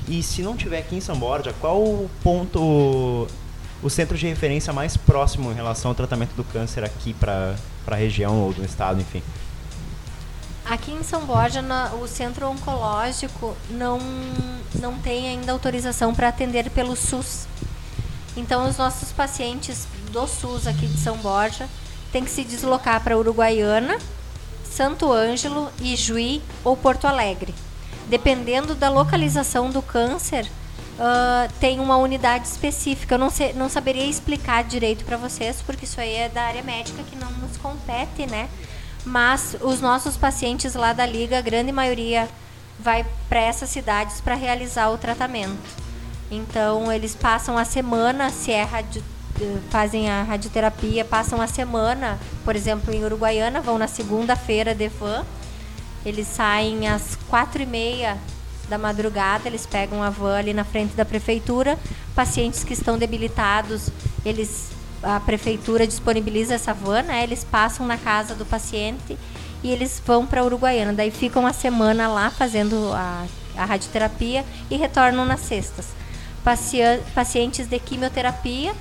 E 0.08 0.22
se 0.22 0.42
não 0.42 0.56
tiver 0.56 0.78
aqui 0.78 0.96
em 0.96 1.00
São 1.00 1.16
Borja, 1.16 1.54
qual 1.60 1.82
o 1.82 2.10
ponto 2.22 3.26
o 3.82 3.90
centro 3.90 4.16
de 4.16 4.26
referência 4.26 4.72
mais 4.72 4.96
próximo 4.96 5.50
em 5.50 5.54
relação 5.54 5.90
ao 5.90 5.94
tratamento 5.94 6.34
do 6.34 6.42
câncer 6.44 6.82
aqui 6.84 7.12
para 7.12 7.54
a 7.86 7.94
região 7.94 8.40
ou 8.40 8.52
do 8.52 8.64
estado, 8.64 9.00
enfim? 9.00 9.22
Aqui 10.64 10.92
em 10.92 11.02
São 11.02 11.26
Borja, 11.26 11.62
o 12.00 12.08
centro 12.08 12.48
oncológico 12.48 13.54
não, 13.68 13.98
não 14.80 14.98
tem 14.98 15.28
ainda 15.28 15.52
autorização 15.52 16.14
para 16.14 16.28
atender 16.28 16.70
pelo 16.70 16.96
SUS. 16.96 17.46
Então, 18.36 18.68
os 18.68 18.78
nossos 18.78 19.12
pacientes 19.12 19.86
do 20.10 20.26
SUS 20.26 20.66
aqui 20.66 20.86
de 20.86 20.98
São 20.98 21.18
Borja 21.18 21.68
têm 22.10 22.24
que 22.24 22.30
se 22.30 22.44
deslocar 22.44 23.02
para 23.02 23.18
Uruguaiana, 23.18 23.98
Santo 24.64 25.12
Ângelo, 25.12 25.70
Ijuí 25.80 26.42
ou 26.64 26.76
Porto 26.76 27.06
Alegre. 27.06 27.54
Dependendo 28.08 28.74
da 28.74 28.88
localização 28.88 29.70
do 29.70 29.82
câncer, 29.82 30.50
uh, 30.98 31.52
tem 31.60 31.78
uma 31.78 31.96
unidade 31.96 32.48
específica. 32.48 33.14
Eu 33.14 33.18
não, 33.18 33.30
sei, 33.30 33.52
não 33.52 33.68
saberia 33.68 34.06
explicar 34.06 34.64
direito 34.64 35.04
para 35.04 35.16
vocês, 35.16 35.62
porque 35.64 35.84
isso 35.84 36.00
aí 36.00 36.14
é 36.14 36.28
da 36.28 36.42
área 36.42 36.62
médica 36.62 37.02
que 37.02 37.16
não 37.16 37.30
nos 37.32 37.56
compete, 37.58 38.26
né? 38.26 38.48
Mas 39.04 39.56
os 39.60 39.80
nossos 39.80 40.16
pacientes 40.16 40.74
lá 40.74 40.92
da 40.92 41.04
Liga, 41.04 41.38
a 41.38 41.42
grande 41.42 41.70
maioria 41.70 42.28
vai 42.78 43.04
para 43.28 43.40
essas 43.40 43.68
cidades 43.70 44.20
para 44.20 44.34
realizar 44.34 44.90
o 44.90 44.98
tratamento. 44.98 45.84
Então, 46.30 46.90
eles 46.90 47.14
passam 47.14 47.56
a 47.56 47.64
semana, 47.64 48.30
se 48.30 48.50
é 48.50 48.62
radio, 48.62 49.02
eh, 49.40 49.58
fazem 49.70 50.10
a 50.10 50.22
radioterapia, 50.22 51.04
passam 51.04 51.40
a 51.40 51.46
semana, 51.46 52.18
por 52.44 52.56
exemplo, 52.56 52.92
em 52.92 53.04
Uruguaiana, 53.04 53.60
vão 53.60 53.78
na 53.78 53.86
segunda-feira 53.86 54.74
de 54.74 54.88
van, 54.88 55.24
eles 56.04 56.26
saem 56.26 56.88
às 56.88 57.16
quatro 57.28 57.62
e 57.62 57.66
meia 57.66 58.18
da 58.68 58.78
madrugada, 58.78 59.48
eles 59.48 59.66
pegam 59.66 60.02
a 60.02 60.10
van 60.10 60.36
ali 60.36 60.52
na 60.52 60.64
frente 60.64 60.94
da 60.94 61.04
prefeitura. 61.04 61.78
Pacientes 62.14 62.64
que 62.64 62.72
estão 62.72 62.98
debilitados, 62.98 63.90
eles 64.24 64.70
a 65.04 65.20
prefeitura 65.20 65.86
disponibiliza 65.86 66.54
essa 66.54 66.72
van, 66.72 67.02
né? 67.02 67.22
Eles 67.22 67.44
passam 67.44 67.86
na 67.86 67.96
casa 67.96 68.34
do 68.34 68.44
paciente 68.44 69.18
e 69.62 69.70
eles 69.70 70.02
vão 70.04 70.26
para 70.26 70.44
Uruguaiana. 70.44 70.92
Daí 70.92 71.10
ficam 71.10 71.42
uma 71.42 71.52
semana 71.52 72.08
lá 72.08 72.30
fazendo 72.30 72.90
a, 72.92 73.26
a 73.56 73.64
radioterapia 73.64 74.44
e 74.70 74.76
retornam 74.76 75.24
nas 75.24 75.40
sextas. 75.40 75.86
pacientes 77.14 77.66
de 77.66 77.78
quimioterapia 77.78 78.74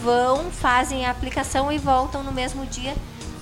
vão, 0.00 0.50
fazem 0.50 1.06
a 1.06 1.10
aplicação 1.10 1.72
e 1.72 1.78
voltam 1.78 2.22
no 2.22 2.32
mesmo 2.32 2.66
dia. 2.66 2.94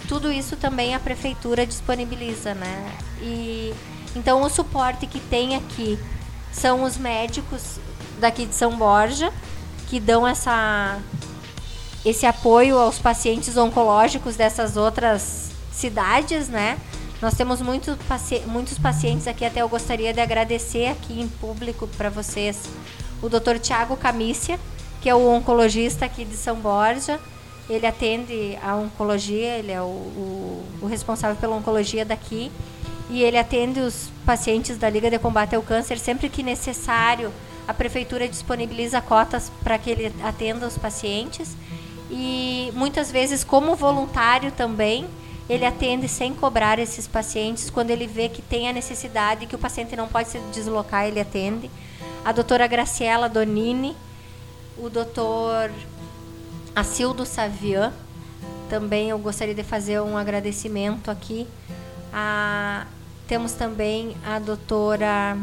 Tudo 0.09 0.31
isso 0.31 0.57
também 0.57 0.95
a 0.95 1.01
prefeitura 1.01 1.67
disponibiliza, 1.67 2.55
né? 2.55 2.93
E 3.21 3.75
então 4.15 4.43
o 4.43 4.49
suporte 4.49 5.07
que 5.07 5.21
tem 5.21 5.57
aqui 5.57 5.99
são 6.53 6.85
os 6.85 6.97
médicos 6.97 7.79
daqui 8.19 8.47
de 8.47 8.55
São 8.55 8.77
Borja 8.77 9.33
que 9.89 10.01
dão 10.01 10.27
essa 10.27 10.99
esse 12.09 12.25
apoio 12.25 12.79
aos 12.79 13.01
pacientes 13.01 13.57
oncológicos 13.57 14.37
dessas 14.37 14.77
outras 14.77 15.51
cidades, 15.73 16.49
né? 16.49 16.79
Nós 17.21 17.35
temos 17.35 17.61
muito, 17.61 17.99
muitos 18.47 18.79
pacientes 18.79 19.27
aqui, 19.27 19.45
até 19.45 19.61
eu 19.61 19.69
gostaria 19.69 20.15
de 20.15 20.21
agradecer 20.21 20.87
aqui 20.87 21.21
em 21.21 21.27
público 21.27 21.89
para 21.97 22.09
vocês 22.09 22.69
o 23.21 23.29
Dr. 23.29 23.59
Tiago 23.61 23.97
Camícia, 23.97 24.57
que 25.01 25.09
é 25.09 25.15
o 25.17 25.29
oncologista 25.29 26.05
aqui 26.05 26.25
de 26.25 26.37
São 26.37 26.55
Borja. 26.57 27.19
Ele 27.69 27.85
atende 27.85 28.57
a 28.63 28.77
oncologia, 28.77 29.59
ele 29.59 29.73
é 29.73 29.83
o, 29.83 29.87
o, 29.87 30.65
o 30.83 30.87
responsável 30.87 31.37
pela 31.37 31.57
oncologia 31.57 32.05
daqui 32.05 32.53
e 33.11 33.25
ele 33.25 33.37
atende 33.37 33.81
os 33.81 34.11
pacientes 34.25 34.79
da 34.79 34.89
Liga 34.89 35.11
de 35.11 35.19
Combate 35.19 35.57
ao 35.57 35.63
Câncer 35.63 35.99
sempre 35.99 36.29
que 36.29 36.45
necessário. 36.45 37.33
A 37.67 37.75
prefeitura 37.75 38.29
disponibiliza 38.29 39.01
cotas 39.01 39.51
para 39.65 39.77
que 39.77 39.91
ele 39.91 40.13
atenda 40.23 40.69
os 40.69 40.79
pacientes 40.79 41.57
e 42.11 42.73
muitas 42.75 43.11
vezes 43.11 43.43
como 43.43 43.75
voluntário 43.75 44.53
também 44.53 45.07
ele 45.49 45.65
atende 45.65 46.09
sem 46.09 46.35
cobrar 46.35 46.79
esses 46.79 47.07
pacientes 47.07 47.71
quando 47.71 47.91
ele 47.91 48.07
vê 48.07 48.29
que 48.29 48.43
tem 48.43 48.69
a 48.69 48.73
necessidade 48.73 49.47
que 49.47 49.55
o 49.55 49.59
paciente 49.59 49.95
não 49.95 50.09
pode 50.09 50.29
se 50.29 50.39
deslocar 50.53 51.07
ele 51.07 51.21
atende. 51.21 51.71
A 52.25 52.33
doutora 52.33 52.67
Graciela 52.67 53.29
Donini 53.29 53.97
o 54.79 54.91
doutor 54.91 55.71
Acildo 56.75 57.25
Savian 57.25 57.93
também 58.69 59.11
eu 59.11 59.19
gostaria 59.19 59.55
de 59.55 59.63
fazer 59.63 60.01
um 60.01 60.17
agradecimento 60.17 61.11
aqui. 61.11 61.47
A, 62.13 62.87
temos 63.27 63.53
também 63.53 64.17
a 64.25 64.39
doutora 64.39 65.39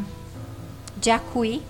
Jacuí 1.02 1.62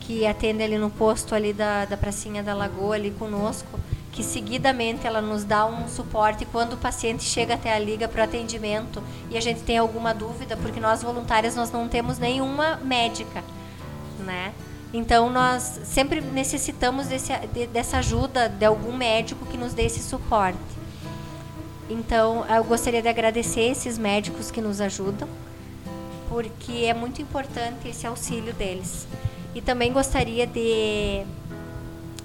que 0.00 0.26
atende 0.26 0.62
ali 0.62 0.78
no 0.78 0.90
posto 0.90 1.34
ali 1.34 1.52
da, 1.52 1.84
da 1.84 1.96
pracinha 1.96 2.42
da 2.42 2.54
Lagoa 2.54 2.94
ali 2.94 3.10
conosco 3.10 3.78
que 4.14 4.22
seguidamente 4.22 5.08
ela 5.08 5.20
nos 5.20 5.42
dá 5.42 5.66
um 5.66 5.88
suporte 5.88 6.46
quando 6.46 6.74
o 6.74 6.76
paciente 6.76 7.24
chega 7.24 7.54
até 7.54 7.74
a 7.74 7.78
liga 7.80 8.06
para 8.06 8.20
o 8.20 8.24
atendimento 8.24 9.02
e 9.28 9.36
a 9.36 9.40
gente 9.40 9.62
tem 9.62 9.76
alguma 9.76 10.14
dúvida, 10.14 10.56
porque 10.56 10.78
nós 10.78 11.02
voluntárias 11.02 11.56
nós 11.56 11.72
não 11.72 11.88
temos 11.88 12.16
nenhuma 12.16 12.76
médica, 12.76 13.42
né? 14.20 14.54
Então 14.92 15.28
nós 15.28 15.80
sempre 15.82 16.20
necessitamos 16.20 17.08
desse, 17.08 17.36
de, 17.52 17.66
dessa 17.66 17.98
ajuda 17.98 18.48
de 18.48 18.64
algum 18.64 18.96
médico 18.96 19.44
que 19.46 19.58
nos 19.58 19.74
dê 19.74 19.86
esse 19.86 20.00
suporte. 20.00 20.58
Então 21.90 22.46
eu 22.46 22.62
gostaria 22.62 23.02
de 23.02 23.08
agradecer 23.08 23.62
esses 23.62 23.98
médicos 23.98 24.48
que 24.48 24.60
nos 24.60 24.80
ajudam, 24.80 25.28
porque 26.28 26.84
é 26.86 26.94
muito 26.94 27.20
importante 27.20 27.88
esse 27.88 28.06
auxílio 28.06 28.54
deles. 28.54 29.08
E 29.56 29.60
também 29.60 29.92
gostaria 29.92 30.46
de 30.46 31.24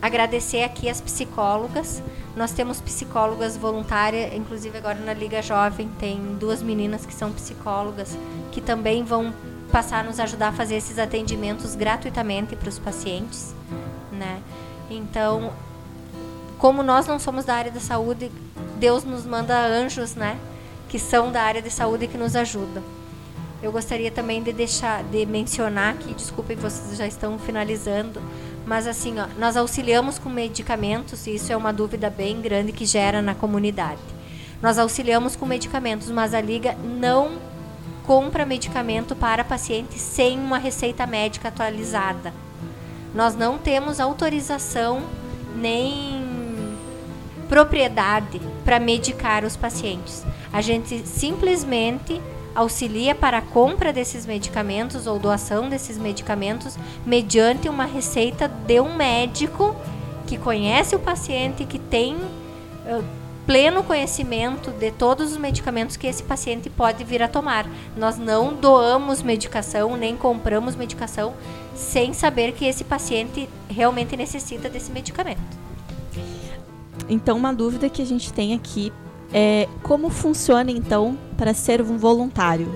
agradecer 0.02 0.64
aqui 0.64 0.89
as 0.89 1.02
psicólogas. 1.02 2.02
Nós 2.36 2.52
temos 2.52 2.80
psicólogas 2.80 3.58
voluntárias, 3.58 4.34
inclusive 4.34 4.78
agora 4.78 5.00
na 5.00 5.14
Liga 5.14 5.41
Jovem 5.41 5.89
tem 6.00 6.38
duas 6.39 6.62
meninas 6.62 7.06
que 7.06 7.14
são 7.14 7.32
psicólogas 7.32 8.18
que 8.52 8.62
também 8.62 9.04
vão 9.04 9.34
passar 9.72 10.00
a 10.00 10.04
nos 10.04 10.20
ajudar 10.20 10.50
a 10.50 10.52
fazer 10.52 10.76
esses 10.76 10.97
atendimentos 10.97 11.76
gratuitamente 11.76 12.56
para 12.56 12.70
os 12.70 12.80
pacientes, 12.80 13.54
né? 14.12 14.41
Então, 14.89 15.54
como 16.58 16.82
nós 16.82 17.08
não 17.08 17.20
somos 17.20 17.45
da 17.45 17.56
área 17.56 17.72
da 17.72 17.80
saúde, 17.80 18.32
Deus 18.78 19.04
nos 19.04 19.26
manda 19.26 19.58
anjos, 19.66 20.16
né? 20.16 20.39
Que 20.88 20.97
são 20.97 21.32
da 21.32 21.41
área 21.43 21.62
de 21.62 21.70
saúde 21.70 22.08
que 22.08 22.18
nos 22.18 22.36
ajudam. 22.36 22.84
Eu 23.62 23.72
gostaria 23.72 24.10
também 24.10 24.41
de 24.41 24.54
deixar, 24.54 25.04
de 25.04 25.26
mencionar 25.26 25.95
que, 25.95 26.14
desculpem, 26.14 26.56
vocês 26.56 26.97
já 26.97 27.06
estão 27.06 27.38
finalizando, 27.38 28.22
mas 28.70 28.86
assim, 28.86 29.20
ó, 29.20 29.26
nós 29.39 29.57
auxiliamos 29.57 30.20
com 30.20 30.30
medicamentos, 30.30 31.26
e 31.26 31.34
isso 31.34 31.51
é 31.51 31.57
uma 31.57 31.74
dúvida 31.74 32.07
bem 32.07 32.39
grande 32.39 32.72
que 32.72 32.86
gera 32.86 33.20
na 33.20 33.34
comunidade. 33.34 33.99
Nós 34.61 34.78
auxiliamos 34.78 35.36
com 35.36 35.43
medicamentos, 35.43 36.11
mas 36.11 36.36
a 36.36 36.39
Liga 36.39 36.78
não 36.84 37.32
compra 38.03 38.45
medicamento 38.45 39.15
para 39.15 39.43
pacientes 39.43 39.99
sem 39.99 40.38
uma 40.38 40.59
receita 40.59 41.07
médica 41.07 41.47
atualizada. 41.47 42.32
Nós 43.11 43.36
não 43.36 43.57
temos 43.57 43.99
autorização 43.99 45.01
nem 45.55 46.24
propriedade 47.47 48.39
para 48.63 48.80
medicar 48.80 49.43
os 49.43 49.57
pacientes. 49.57 50.24
A 50.53 50.61
gente 50.61 51.07
simplesmente 51.07 52.22
auxilia 52.60 53.16
para 53.16 53.38
a 53.38 53.41
compra 53.41 53.93
desses 53.93 54.26
medicamentos 54.26 55.07
ou 55.07 55.18
doação 55.18 55.70
desses 55.70 55.97
medicamentos 55.97 56.78
mediante 57.05 57.70
uma 57.70 57.86
receita 57.86 58.49
de 58.49 58.82
um 58.82 58.95
médico 58.95 59.76
que 60.28 60.38
conhece 60.38 60.93
o 60.93 60.99
paciente, 60.99 61.64
que 61.64 61.80
tem 61.80 62.16
uh, 62.16 63.03
pleno 63.45 63.82
conhecimento 63.82 64.72
de 64.72 64.91
todos 64.91 65.32
os 65.32 65.38
medicamentos 65.38 65.95
que 65.95 66.05
esse 66.05 66.22
paciente 66.22 66.70
pode 66.70 67.03
vir 67.05 67.24
a 67.24 67.30
tomar. 67.30 67.66
Nós 67.95 68.18
não 68.18 68.53
doamos 68.53 69.24
medicação 69.24 69.95
nem 69.95 70.18
compramos 70.18 70.76
medicação 70.76 71.34
sem 71.74 72.14
saber 72.14 72.51
que 72.51 72.66
esse 72.66 72.84
paciente 72.84 73.47
realmente 73.70 74.18
necessita 74.18 74.70
desse 74.70 74.91
medicamento. 74.91 75.39
Então, 77.07 77.38
uma 77.38 77.53
dúvida 77.53 77.89
que 77.89 78.01
a 78.01 78.05
gente 78.05 78.34
tem 78.34 78.53
aqui 78.53 78.91
é, 79.34 79.68
como 79.82 80.10
funciona 80.10 80.70
então 80.70 81.18
para 81.40 81.54
ser 81.54 81.82
um 81.82 81.98
voluntário? 81.98 82.68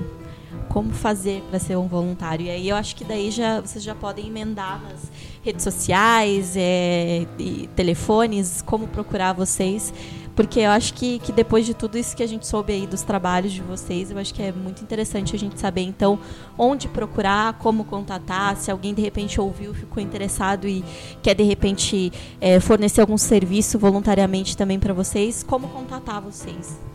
Como 0.70 0.94
fazer 0.94 1.44
para 1.50 1.60
ser 1.60 1.78
um 1.78 1.86
voluntário? 1.86 2.46
E 2.46 2.50
aí 2.50 2.70
eu 2.70 2.78
acho 2.78 2.96
que 2.96 3.04
daí 3.04 3.30
já 3.30 3.60
vocês 3.60 3.84
já 3.84 3.94
podem 3.94 4.28
emendar 4.28 4.82
nas 4.82 5.12
redes 5.44 5.64
sociais, 5.64 6.54
é, 6.56 7.28
telefones, 7.76 8.64
como 8.66 8.88
procurar 8.88 9.34
vocês 9.34 9.94
porque 10.36 10.62
eu 10.62 10.72
acho 10.72 10.96
que, 10.96 11.20
que 11.20 11.32
depois 11.32 11.64
de 11.64 11.76
tudo 11.76 11.96
isso 11.96 12.16
que 12.16 12.24
a 12.24 12.28
gente 12.28 12.48
soube 12.48 12.74
aí 12.74 12.88
dos 12.88 13.04
trabalhos 13.04 13.52
de 13.52 13.62
vocês, 13.62 14.10
eu 14.10 14.18
acho 14.18 14.34
que 14.34 14.42
é 14.42 14.52
muito 14.52 14.82
interessante 14.82 15.36
a 15.36 15.38
gente 15.38 15.60
saber, 15.60 15.82
então, 15.82 16.18
onde 16.58 16.88
procurar, 16.88 17.54
como 17.60 17.84
contatar, 17.84 18.58
se 18.58 18.72
alguém 18.72 18.96
de 18.96 19.02
repente 19.04 19.40
ouviu, 19.40 19.76
ficou 19.76 20.02
interessado 20.02 20.68
e 20.68 20.84
quer 21.22 21.36
de 21.36 21.44
repente 21.44 22.12
é, 22.42 22.60
fornecer 22.60 23.02
algum 23.02 23.16
serviço 23.16 23.78
voluntariamente 23.78 24.58
também 24.58 24.80
para 24.80 24.92
vocês, 24.92 25.44
como 25.44 25.68
contatar 25.68 26.20
vocês? 26.20 26.93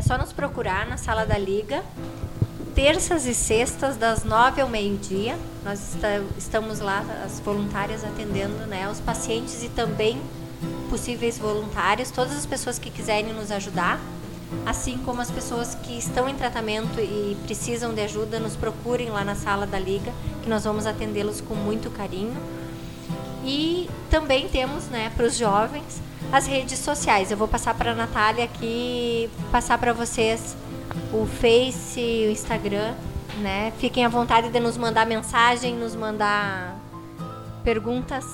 É 0.00 0.02
só 0.02 0.16
nos 0.16 0.32
procurar 0.32 0.86
na 0.86 0.96
sala 0.96 1.26
da 1.26 1.36
Liga 1.36 1.84
terças 2.74 3.26
e 3.26 3.34
sextas, 3.34 3.98
das 3.98 4.24
nove 4.24 4.62
ao 4.62 4.66
meio-dia. 4.66 5.36
Nós 5.62 5.94
está, 5.94 6.22
estamos 6.38 6.80
lá, 6.80 7.04
as 7.22 7.38
voluntárias 7.40 8.02
atendendo 8.02 8.66
né, 8.66 8.88
os 8.88 8.98
pacientes 8.98 9.62
e 9.62 9.68
também 9.68 10.18
possíveis 10.88 11.36
voluntários, 11.36 12.10
todas 12.10 12.34
as 12.34 12.46
pessoas 12.46 12.78
que 12.78 12.90
quiserem 12.90 13.34
nos 13.34 13.50
ajudar, 13.50 14.00
assim 14.64 14.96
como 15.04 15.20
as 15.20 15.30
pessoas 15.30 15.74
que 15.74 15.98
estão 15.98 16.26
em 16.26 16.34
tratamento 16.34 16.98
e 16.98 17.36
precisam 17.44 17.92
de 17.92 18.00
ajuda, 18.00 18.40
nos 18.40 18.56
procurem 18.56 19.10
lá 19.10 19.22
na 19.22 19.34
sala 19.34 19.66
da 19.66 19.78
Liga, 19.78 20.14
que 20.42 20.48
nós 20.48 20.64
vamos 20.64 20.86
atendê-los 20.86 21.42
com 21.42 21.54
muito 21.54 21.90
carinho. 21.90 22.40
E 23.44 23.86
também 24.08 24.48
temos, 24.48 24.86
né, 24.86 25.12
para 25.14 25.26
os 25.26 25.36
jovens, 25.36 26.00
as 26.32 26.46
redes 26.46 26.78
sociais. 26.78 27.30
Eu 27.30 27.36
vou 27.36 27.48
passar 27.48 27.74
para 27.74 27.92
a 27.92 27.94
Natália 27.94 28.44
aqui, 28.44 29.28
passar 29.50 29.78
para 29.78 29.92
vocês 29.92 30.56
o 31.12 31.26
Face, 31.26 32.26
o 32.28 32.30
Instagram, 32.30 32.94
né? 33.38 33.72
Fiquem 33.78 34.04
à 34.04 34.08
vontade 34.08 34.50
de 34.50 34.60
nos 34.60 34.76
mandar 34.76 35.06
mensagem, 35.06 35.74
nos 35.74 35.94
mandar 35.94 36.76
perguntas. 37.64 38.24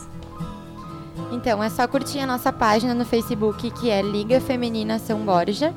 Então, 1.32 1.62
é 1.62 1.68
só 1.68 1.86
curtir 1.88 2.20
a 2.20 2.26
nossa 2.26 2.52
página 2.52 2.94
no 2.94 3.04
Facebook, 3.04 3.70
que 3.70 3.90
é 3.90 4.02
Liga 4.02 4.40
Feminina 4.40 4.98
São 4.98 5.20
Borja, 5.20 5.74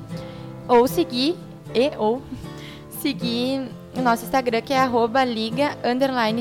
ou 0.68 0.88
seguir, 0.88 1.36
e 1.74 1.92
ou 1.98 2.22
seguir 3.02 3.70
o 3.96 4.02
nosso 4.02 4.26
Instagram, 4.26 4.62
que 4.62 4.74
é 4.74 4.80
arroba 4.80 5.24
Liga 5.24 5.78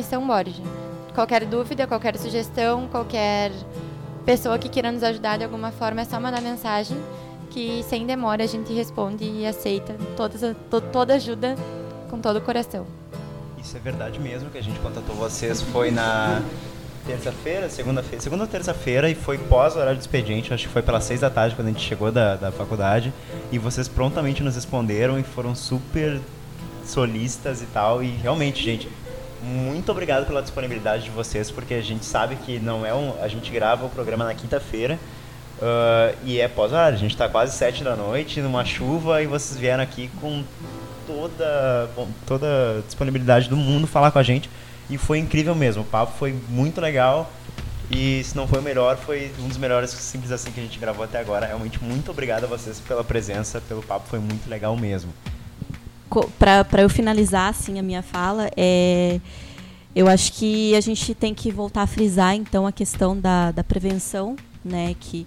São 0.02 0.26
Borja. 0.26 0.62
Qualquer 1.14 1.44
dúvida, 1.46 1.86
qualquer 1.86 2.16
sugestão, 2.16 2.86
qualquer 2.88 3.50
pessoa 4.28 4.58
que 4.58 4.68
queira 4.68 4.92
nos 4.92 5.02
ajudar 5.02 5.38
de 5.38 5.44
alguma 5.44 5.72
forma, 5.72 6.02
é 6.02 6.04
só 6.04 6.20
mandar 6.20 6.42
mensagem 6.42 6.98
que 7.48 7.82
sem 7.88 8.06
demora 8.06 8.44
a 8.44 8.46
gente 8.46 8.70
responde 8.74 9.24
e 9.24 9.46
aceita 9.46 9.96
toda, 10.14 10.54
toda 10.92 11.14
ajuda 11.14 11.56
com 12.10 12.20
todo 12.20 12.36
o 12.36 12.42
coração. 12.42 12.86
Isso 13.56 13.74
é 13.74 13.80
verdade 13.80 14.20
mesmo, 14.20 14.50
que 14.50 14.58
a 14.58 14.62
gente 14.62 14.78
contatou 14.80 15.16
vocês 15.16 15.62
foi 15.62 15.90
na 15.90 16.42
terça-feira, 17.06 17.70
segunda-feira, 17.70 18.20
segunda 18.22 18.42
ou 18.42 18.48
terça-feira 18.50 19.08
e 19.08 19.14
foi 19.14 19.38
pós 19.38 19.76
horário 19.76 19.96
de 19.96 20.02
expediente, 20.02 20.52
acho 20.52 20.66
que 20.66 20.72
foi 20.74 20.82
pelas 20.82 21.04
seis 21.04 21.20
da 21.20 21.30
tarde 21.30 21.56
quando 21.56 21.68
a 21.68 21.70
gente 21.70 21.82
chegou 21.82 22.12
da, 22.12 22.36
da 22.36 22.52
faculdade 22.52 23.10
e 23.50 23.58
vocês 23.58 23.88
prontamente 23.88 24.42
nos 24.42 24.56
responderam 24.56 25.18
e 25.18 25.22
foram 25.22 25.54
super 25.54 26.20
solistas 26.84 27.62
e 27.62 27.66
tal 27.66 28.02
e 28.02 28.08
realmente, 28.08 28.62
gente, 28.62 28.90
muito 29.42 29.90
obrigado 29.90 30.26
pela 30.26 30.42
disponibilidade 30.42 31.04
de 31.04 31.10
vocês, 31.10 31.50
porque 31.50 31.74
a 31.74 31.80
gente 31.80 32.04
sabe 32.04 32.36
que 32.36 32.58
não 32.58 32.84
é 32.84 32.94
um, 32.94 33.14
a 33.22 33.28
gente 33.28 33.50
grava 33.50 33.86
o 33.86 33.90
programa 33.90 34.24
na 34.24 34.34
quinta-feira 34.34 34.98
uh, 35.58 36.16
e 36.24 36.40
é 36.40 36.48
pós-horário, 36.48 36.96
a 36.96 37.00
gente 37.00 37.12
está 37.12 37.28
quase 37.28 37.56
sete 37.56 37.84
da 37.84 37.96
noite 37.96 38.40
numa 38.40 38.64
chuva 38.64 39.22
e 39.22 39.26
vocês 39.26 39.58
vieram 39.58 39.82
aqui 39.82 40.10
com 40.20 40.44
toda 41.06 41.88
bom, 41.96 42.08
toda 42.26 42.78
a 42.78 42.80
disponibilidade 42.86 43.48
do 43.48 43.56
mundo 43.56 43.86
falar 43.86 44.10
com 44.10 44.18
a 44.18 44.22
gente 44.22 44.50
e 44.90 44.96
foi 44.96 45.18
incrível 45.18 45.54
mesmo. 45.54 45.82
O 45.82 45.86
papo 45.86 46.12
foi 46.18 46.34
muito 46.48 46.80
legal. 46.80 47.30
E 47.90 48.22
se 48.22 48.36
não 48.36 48.46
foi 48.46 48.58
o 48.58 48.62
melhor, 48.62 48.98
foi 48.98 49.32
um 49.38 49.48
dos 49.48 49.56
melhores 49.56 49.90
simples 49.90 50.30
assim 50.30 50.50
que 50.50 50.60
a 50.60 50.62
gente 50.62 50.78
gravou 50.78 51.04
até 51.04 51.18
agora. 51.18 51.46
Realmente 51.46 51.82
muito 51.82 52.10
obrigado 52.10 52.44
a 52.44 52.46
vocês 52.46 52.80
pela 52.80 53.02
presença, 53.02 53.62
pelo 53.62 53.82
papo, 53.82 54.06
foi 54.08 54.18
muito 54.18 54.48
legal 54.48 54.76
mesmo. 54.76 55.10
Para 56.38 56.82
eu 56.82 56.88
finalizar 56.88 57.50
assim 57.50 57.78
a 57.78 57.82
minha 57.82 58.02
fala, 58.02 58.50
é 58.56 59.20
eu 59.98 60.06
acho 60.06 60.32
que 60.34 60.76
a 60.76 60.80
gente 60.80 61.12
tem 61.12 61.34
que 61.34 61.50
voltar 61.50 61.82
a 61.82 61.86
frisar 61.86 62.32
então 62.32 62.66
a 62.68 62.70
questão 62.70 63.18
da, 63.18 63.50
da 63.50 63.64
prevenção, 63.64 64.36
né, 64.64 64.94
que 65.00 65.26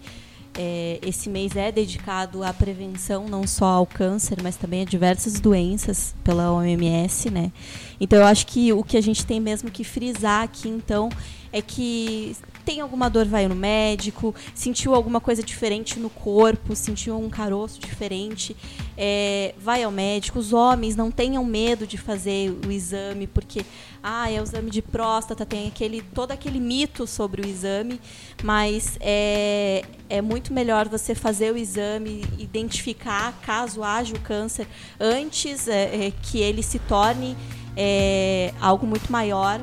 é, 0.58 0.98
esse 1.02 1.30
mês 1.30 1.56
é 1.56 1.72
dedicado 1.72 2.44
à 2.44 2.54
prevenção 2.54 3.28
não 3.28 3.46
só 3.46 3.66
ao 3.66 3.86
câncer, 3.86 4.38
mas 4.42 4.56
também 4.56 4.82
a 4.82 4.86
diversas 4.86 5.40
doenças 5.40 6.14
pela 6.24 6.52
OMS, 6.52 7.30
né? 7.30 7.52
Então 8.00 8.20
eu 8.20 8.26
acho 8.26 8.48
que 8.48 8.72
o 8.74 8.84
que 8.84 8.98
a 8.98 9.02
gente 9.02 9.26
tem 9.26 9.40
mesmo 9.40 9.72
que 9.72 9.84
frisar 9.84 10.44
aqui 10.44 10.68
então 10.68 11.10
é 11.52 11.62
que 11.62 12.36
tem 12.64 12.82
alguma 12.82 13.10
dor, 13.10 13.26
vai 13.26 13.48
no 13.48 13.56
médico, 13.56 14.34
sentiu 14.54 14.94
alguma 14.94 15.20
coisa 15.20 15.44
diferente 15.44 16.00
no 16.00 16.10
corpo, 16.10 16.76
sentiu 16.76 17.20
um 17.20 17.30
caroço 17.30 17.80
diferente, 17.80 18.56
é, 18.98 19.54
vai 19.58 19.84
ao 19.84 19.92
médico. 19.92 20.40
Os 20.40 20.54
homens 20.54 20.96
não 20.96 21.12
tenham 21.12 21.44
medo 21.44 21.86
de 21.86 21.98
fazer 21.98 22.56
o 22.66 22.72
exame, 22.72 23.28
porque 23.28 23.66
ah, 24.04 24.32
é 24.32 24.40
o 24.40 24.44
exame 24.44 24.70
de 24.72 24.82
próstata, 24.82 25.46
tem 25.46 25.68
aquele 25.68 26.02
todo 26.02 26.32
aquele 26.32 26.60
mito 26.60 27.06
sobre 27.06 27.42
o 27.42 27.48
exame, 27.48 28.00
mas 28.44 28.98
é, 29.00 29.84
é 30.10 30.22
muito 30.22 30.54
melhor 30.54 30.88
você 30.88 31.14
fazer 31.14 31.54
o 31.54 31.58
exame, 31.58 32.24
identificar 32.38 33.34
caso 33.42 33.84
haja 33.84 34.16
o 34.16 34.20
câncer 34.20 34.68
antes 35.00 35.68
é, 35.68 36.08
é 36.08 36.14
que 36.24 36.40
ele 36.40 36.64
se 36.64 36.80
torne 36.80 37.36
é, 37.76 38.54
algo 38.60 38.86
muito 38.86 39.12
maior 39.12 39.62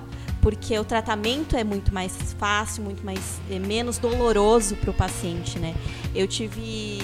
porque 0.49 0.79
o 0.79 0.85
tratamento 0.85 1.55
é 1.59 1.63
muito 1.63 1.93
mais 1.93 2.17
fácil, 2.39 2.83
muito 2.83 3.05
mais 3.05 3.39
é, 3.51 3.59
menos 3.59 3.99
doloroso 3.99 4.77
para 4.77 4.91
o 4.91 4.95
paciente, 4.95 5.59
né? 5.59 5.75
Eu 6.15 6.27
tive, 6.27 7.03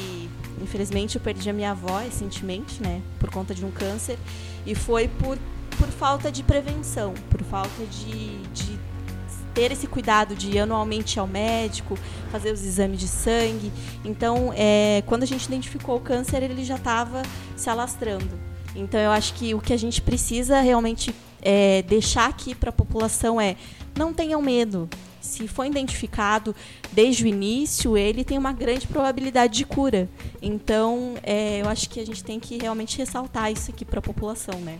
infelizmente, 0.63 1.17
eu 1.17 1.21
perdi 1.21 1.51
a 1.51 1.53
minha 1.53 1.73
avó 1.73 1.99
recentemente, 1.99 2.83
né, 2.83 3.03
por 3.21 3.29
conta 3.29 3.55
de 3.55 3.63
um 3.63 3.71
câncer, 3.71 4.19
e 4.65 4.75
foi 4.75 5.09
por 5.09 5.39
por 5.79 5.89
falta 5.89 6.33
de 6.33 6.43
prevenção, 6.43 7.13
por 7.29 7.43
falta 7.43 7.85
de, 7.85 8.39
de 8.55 8.79
ter 9.53 9.73
esse 9.73 9.89
cuidado 9.89 10.35
de 10.35 10.53
ir 10.53 10.61
anualmente 10.61 11.19
ao 11.19 11.27
médico, 11.27 11.99
fazer 12.31 12.51
os 12.51 12.65
exames 12.65 12.99
de 12.99 13.09
sangue. 13.09 13.71
Então, 14.05 14.55
é, 14.57 15.03
quando 15.05 15.25
a 15.25 15.27
gente 15.27 15.45
identificou 15.45 15.97
o 15.97 16.01
câncer, 16.01 16.43
ele 16.43 16.65
já 16.65 16.77
estava 16.77 17.21
se 17.57 17.69
alastrando. 17.69 18.39
Então, 18.75 19.01
eu 19.01 19.11
acho 19.11 19.35
que 19.35 19.53
o 19.53 19.61
que 19.61 19.73
a 19.73 19.77
gente 19.77 20.01
precisa 20.01 20.61
realmente 20.61 21.15
é, 21.45 21.83
deixar 21.83 22.29
aqui 22.29 22.55
para 22.55 22.71
a 22.71 22.73
população 22.73 23.41
é 23.41 23.57
não 23.97 24.13
tenham 24.13 24.41
medo. 24.43 24.89
Se 25.21 25.49
foi 25.49 25.69
identificado 25.69 26.55
desde 26.93 27.25
o 27.25 27.27
início, 27.27 27.97
ele 27.97 28.25
tem 28.25 28.37
uma 28.37 28.53
grande 28.53 28.87
probabilidade 28.87 29.55
de 29.55 29.65
cura. 29.65 30.09
Então, 30.43 31.15
é, 31.23 31.63
eu 31.63 31.69
acho 31.69 31.89
que 31.89 32.01
a 32.01 32.05
gente 32.05 32.23
tem 32.23 32.39
que 32.41 32.59
realmente 32.59 32.99
ressaltar 32.99 33.51
isso 33.51 33.71
aqui 33.71 33.85
para 33.85 34.01
a 34.01 34.03
população, 34.03 34.59
né? 34.61 34.79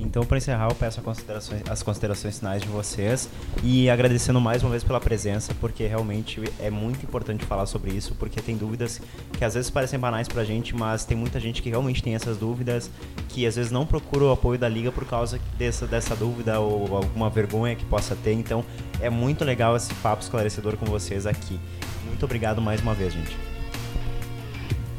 Então, 0.00 0.24
para 0.24 0.38
encerrar, 0.38 0.68
eu 0.68 0.74
peço 0.74 1.00
considerações, 1.02 1.62
as 1.68 1.82
considerações 1.82 2.38
finais 2.38 2.62
de 2.62 2.68
vocês 2.68 3.28
e 3.62 3.90
agradecendo 3.90 4.40
mais 4.40 4.62
uma 4.62 4.70
vez 4.70 4.82
pela 4.82 4.98
presença, 4.98 5.54
porque 5.60 5.86
realmente 5.86 6.42
é 6.58 6.70
muito 6.70 7.04
importante 7.04 7.44
falar 7.44 7.66
sobre 7.66 7.92
isso, 7.92 8.14
porque 8.14 8.40
tem 8.40 8.56
dúvidas 8.56 9.00
que 9.36 9.44
às 9.44 9.54
vezes 9.54 9.70
parecem 9.70 9.98
banais 9.98 10.26
para 10.26 10.42
a 10.42 10.44
gente, 10.44 10.74
mas 10.74 11.04
tem 11.04 11.16
muita 11.16 11.38
gente 11.38 11.60
que 11.60 11.68
realmente 11.68 12.02
tem 12.02 12.14
essas 12.14 12.38
dúvidas, 12.38 12.90
que 13.28 13.46
às 13.46 13.56
vezes 13.56 13.70
não 13.70 13.84
procura 13.84 14.24
o 14.24 14.32
apoio 14.32 14.58
da 14.58 14.68
liga 14.68 14.90
por 14.90 15.04
causa 15.04 15.38
dessa, 15.58 15.86
dessa 15.86 16.16
dúvida 16.16 16.58
ou 16.58 16.96
alguma 16.96 17.28
vergonha 17.28 17.76
que 17.76 17.84
possa 17.84 18.16
ter. 18.16 18.32
Então, 18.32 18.64
é 19.00 19.10
muito 19.10 19.44
legal 19.44 19.76
esse 19.76 19.92
papo 19.94 20.22
esclarecedor 20.22 20.76
com 20.76 20.86
vocês 20.86 21.26
aqui. 21.26 21.60
Muito 22.06 22.24
obrigado 22.24 22.60
mais 22.62 22.80
uma 22.80 22.94
vez, 22.94 23.12
gente. 23.12 23.36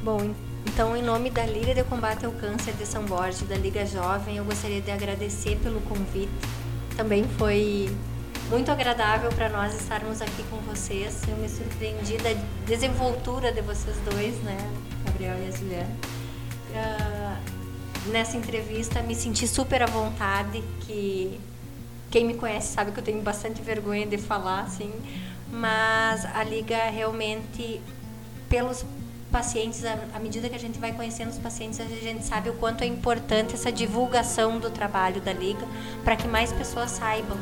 Bom, 0.04 0.32
então, 0.82 0.98
em 0.98 1.04
nome 1.04 1.30
da 1.30 1.46
Liga 1.46 1.76
de 1.76 1.84
Combate 1.84 2.26
ao 2.26 2.32
Câncer 2.32 2.74
de 2.74 2.88
São 2.88 3.06
Borges, 3.06 3.48
da 3.48 3.56
Liga 3.56 3.86
Jovem, 3.86 4.38
eu 4.38 4.44
gostaria 4.44 4.82
de 4.82 4.90
agradecer 4.90 5.56
pelo 5.62 5.80
convite. 5.82 6.32
Também 6.98 7.24
foi 7.38 7.96
muito 8.50 8.72
agradável 8.72 9.30
para 9.30 9.48
nós 9.48 9.80
estarmos 9.80 10.24
aqui 10.24 10.42
com 10.50 10.58
vocês. 10.62 11.22
Eu 11.28 11.38
me 11.38 11.48
surpreendi 11.48 12.18
da 12.18 12.32
desenvoltura 12.66 13.52
de 13.52 13.62
vocês 13.62 13.96
dois, 14.10 14.34
né, 14.38 14.58
Gabriel 15.06 15.36
e 15.38 15.50
a 15.50 15.52
Juliana. 15.52 15.98
Uh, 16.72 18.10
nessa 18.10 18.36
entrevista, 18.36 19.04
me 19.04 19.14
senti 19.14 19.48
super 19.48 19.84
à 19.84 19.86
vontade, 19.86 20.64
que 20.80 21.40
quem 22.10 22.26
me 22.26 22.34
conhece 22.34 22.74
sabe 22.74 22.92
que 22.92 23.00
eu 23.00 23.04
tenho 23.04 23.22
bastante 23.22 23.62
vergonha 23.62 24.08
de 24.08 24.18
falar, 24.18 24.62
assim, 24.62 24.92
mas 25.52 26.26
a 26.26 26.44
Liga 26.44 26.90
realmente, 26.90 27.80
pelos 28.50 28.84
pacientes, 29.32 29.84
à 29.86 30.20
medida 30.20 30.50
que 30.50 30.56
a 30.56 30.60
gente 30.60 30.78
vai 30.78 30.92
conhecendo 30.92 31.30
os 31.30 31.40
pacientes, 31.40 31.80
a 31.80 31.86
gente 31.86 32.26
sabe 32.26 32.50
o 32.50 32.54
quanto 32.54 32.84
é 32.84 32.88
importante 32.88 33.54
essa 33.54 33.72
divulgação 33.72 34.60
do 34.60 34.70
trabalho 34.70 35.22
da 35.22 35.32
Liga 35.32 35.66
para 36.04 36.16
que 36.16 36.28
mais 36.28 36.52
pessoas 36.52 36.92
saibam, 36.92 37.38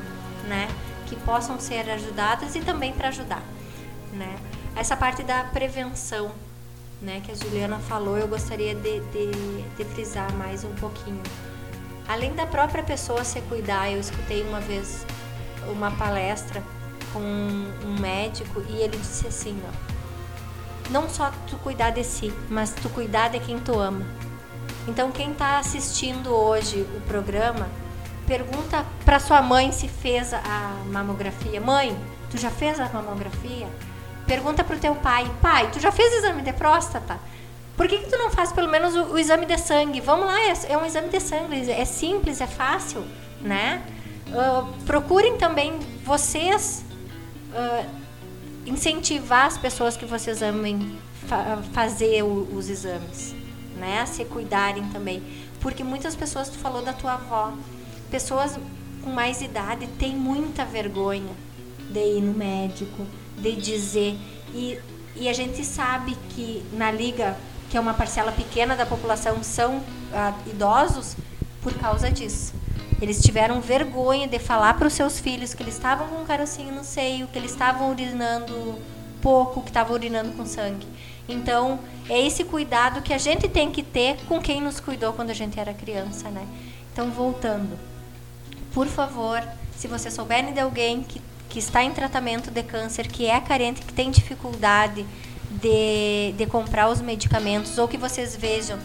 né? 0.48 0.68
Que 1.08 1.16
possam 1.18 1.60
ser 1.60 1.90
ajudadas 1.90 2.56
e 2.56 2.62
também 2.62 2.94
para 2.94 3.10
ajudar, 3.10 3.44
né? 4.14 4.38
Essa 4.76 4.96
parte 4.96 5.24
da 5.24 5.44
prevenção, 5.44 6.32
né? 7.02 7.22
Que 7.26 7.32
a 7.32 7.36
Juliana 7.36 7.80
falou, 7.80 8.18
eu 8.18 8.28
gostaria 8.28 8.76
de, 8.76 9.00
de, 9.00 9.64
de 9.76 9.84
frisar 9.86 10.32
mais 10.36 10.64
um 10.64 10.74
pouquinho. 10.76 11.22
Além 12.08 12.34
da 12.34 12.46
própria 12.46 12.84
pessoa 12.84 13.24
se 13.24 13.42
cuidar, 13.42 13.92
eu 13.92 14.00
escutei 14.00 14.44
uma 14.44 14.60
vez 14.60 15.06
uma 15.72 15.92
palestra 15.92 16.64
com 17.12 17.20
um 17.20 18.00
médico 18.00 18.64
e 18.70 18.78
ele 18.78 18.98
disse 18.98 19.28
assim, 19.28 19.60
ó, 19.68 19.99
não 20.90 21.10
só 21.10 21.32
tu 21.48 21.58
cuidar 21.58 21.92
de 21.92 22.04
si, 22.04 22.34
mas 22.50 22.72
tu 22.72 22.90
cuidar 22.90 23.30
de 23.30 23.40
quem 23.40 23.60
tu 23.60 23.78
ama. 23.80 24.06
Então 24.88 25.12
quem 25.12 25.32
está 25.32 25.60
assistindo 25.60 26.34
hoje 26.34 26.82
o 26.98 27.02
programa, 27.02 27.68
pergunta 28.26 28.86
para 29.06 29.20
sua 29.20 29.42
mãe 29.42 29.72
se 29.72 29.88
fez 29.88 30.34
a 30.34 30.84
mamografia. 30.88 31.62
Mãe, 31.62 31.98
tu 32.30 32.38
já 32.38 32.50
fez 32.50 32.80
a 32.80 32.90
mamografia? 32.90 33.68
Pergunta 34.26 34.64
para 34.64 34.76
o 34.76 34.80
teu 34.80 34.96
pai, 34.96 35.30
pai, 35.42 35.70
tu 35.72 35.80
já 35.80 35.92
fez 35.92 36.14
exame 36.14 36.42
de 36.42 36.54
próstata? 36.54 37.20
Por 37.76 37.88
que, 37.88 37.98
que 37.98 38.10
tu 38.10 38.18
não 38.18 38.30
faz 38.30 38.52
pelo 38.52 38.68
menos 38.68 38.96
o, 38.96 39.14
o 39.14 39.18
exame 39.18 39.46
de 39.46 39.58
sangue? 39.58 40.02
Vamos 40.02 40.26
lá, 40.26 40.40
é, 40.42 40.54
é, 40.70 40.78
um 40.78 40.86
exame 40.86 41.10
de 41.10 41.20
sangue, 41.20 41.72
é 41.72 41.86
simples, 41.86 42.42
é 42.42 42.48
fácil, 42.48 43.06
né? 43.42 43.82
Uh, 44.28 44.68
procurem 44.86 45.38
também 45.38 45.80
vocês 46.04 46.84
uh, 47.52 47.99
incentivar 48.70 49.46
as 49.46 49.58
pessoas 49.58 49.98
que 49.98 50.06
vocês 50.06 50.42
amem 50.42 50.98
fa 51.28 51.62
fazer 51.74 52.24
o, 52.24 52.48
os 52.56 52.70
exames, 52.70 53.36
né? 53.78 54.02
A 54.02 54.06
se 54.06 54.24
cuidarem 54.26 54.84
também. 54.90 55.22
Porque 55.60 55.84
muitas 55.84 56.16
pessoas, 56.16 56.50
tu 56.50 56.58
falou 56.58 56.82
da 56.82 56.94
tua 56.94 57.14
avó, 57.14 57.54
pessoas 58.10 58.58
com 59.04 59.10
mais 59.10 59.42
idade 59.42 59.88
têm 60.00 60.16
muita 60.16 60.64
vergonha 60.64 61.34
de 61.90 62.18
ir 62.18 62.22
no 62.22 62.34
médico, 62.34 63.06
de 63.38 63.56
dizer. 63.56 64.18
E, 64.54 64.80
e 65.16 65.28
a 65.28 65.34
gente 65.34 65.66
sabe 65.66 66.16
que 66.30 66.64
na 66.74 66.92
liga 66.92 67.36
que 67.70 67.78
é 67.78 67.80
uma 67.80 67.94
parcela 67.94 68.32
pequena 68.32 68.76
da 68.76 68.86
população, 68.86 69.44
são 69.44 69.82
ah, 70.12 70.34
idosos 70.48 71.16
por 71.62 71.74
causa 71.76 72.12
disso. 72.12 72.54
Eles 73.02 73.22
tiveram 73.22 73.62
vergonha 73.62 74.28
de 74.28 74.40
falar 74.40 74.74
para 74.76 74.88
os 74.88 74.94
seus 74.94 75.20
filhos 75.20 75.54
que 75.54 75.64
eles 75.64 75.76
estavam 75.76 76.08
com 76.08 76.22
um 76.22 76.26
carocinho 76.26 76.74
no 76.74 76.84
seio, 76.84 77.28
que 77.28 77.38
eles 77.38 77.52
estavam 77.52 77.92
urinando 77.92 78.78
pouco, 79.22 79.62
que 79.62 79.70
estavam 79.70 79.94
urinando 79.94 80.32
com 80.34 80.46
sangue. 80.46 80.86
Então, 81.28 81.80
é 82.10 82.20
esse 82.26 82.44
cuidado 82.44 83.02
que 83.02 83.14
a 83.14 83.18
gente 83.18 83.48
tem 83.48 83.72
que 83.72 83.84
ter 83.84 84.18
com 84.28 84.42
quem 84.42 84.60
nos 84.60 84.80
cuidou 84.80 85.14
quando 85.14 85.30
a 85.30 85.34
gente 85.34 85.60
era 85.60 85.74
criança, 85.74 86.30
né? 86.30 86.46
Então, 86.92 87.12
voltando. 87.12 87.78
Por 88.74 88.88
favor, 88.88 89.42
se 89.78 89.88
você 89.88 90.12
souberem 90.12 90.54
de 90.54 90.60
alguém 90.60 91.04
que, 91.04 91.22
que 91.48 91.60
está 91.60 91.84
em 91.84 91.92
tratamento 91.92 92.52
de 92.52 92.64
câncer, 92.64 93.08
que 93.08 93.28
é 93.28 93.40
carente, 93.40 93.82
que 93.82 93.94
tem 93.94 94.12
dificuldade, 94.12 95.06
de, 95.50 96.34
de 96.38 96.46
comprar 96.46 96.90
os 96.90 97.02
medicamentos 97.02 97.78
ou 97.78 97.88
que 97.88 97.98
vocês 97.98 98.36
vejam 98.36 98.78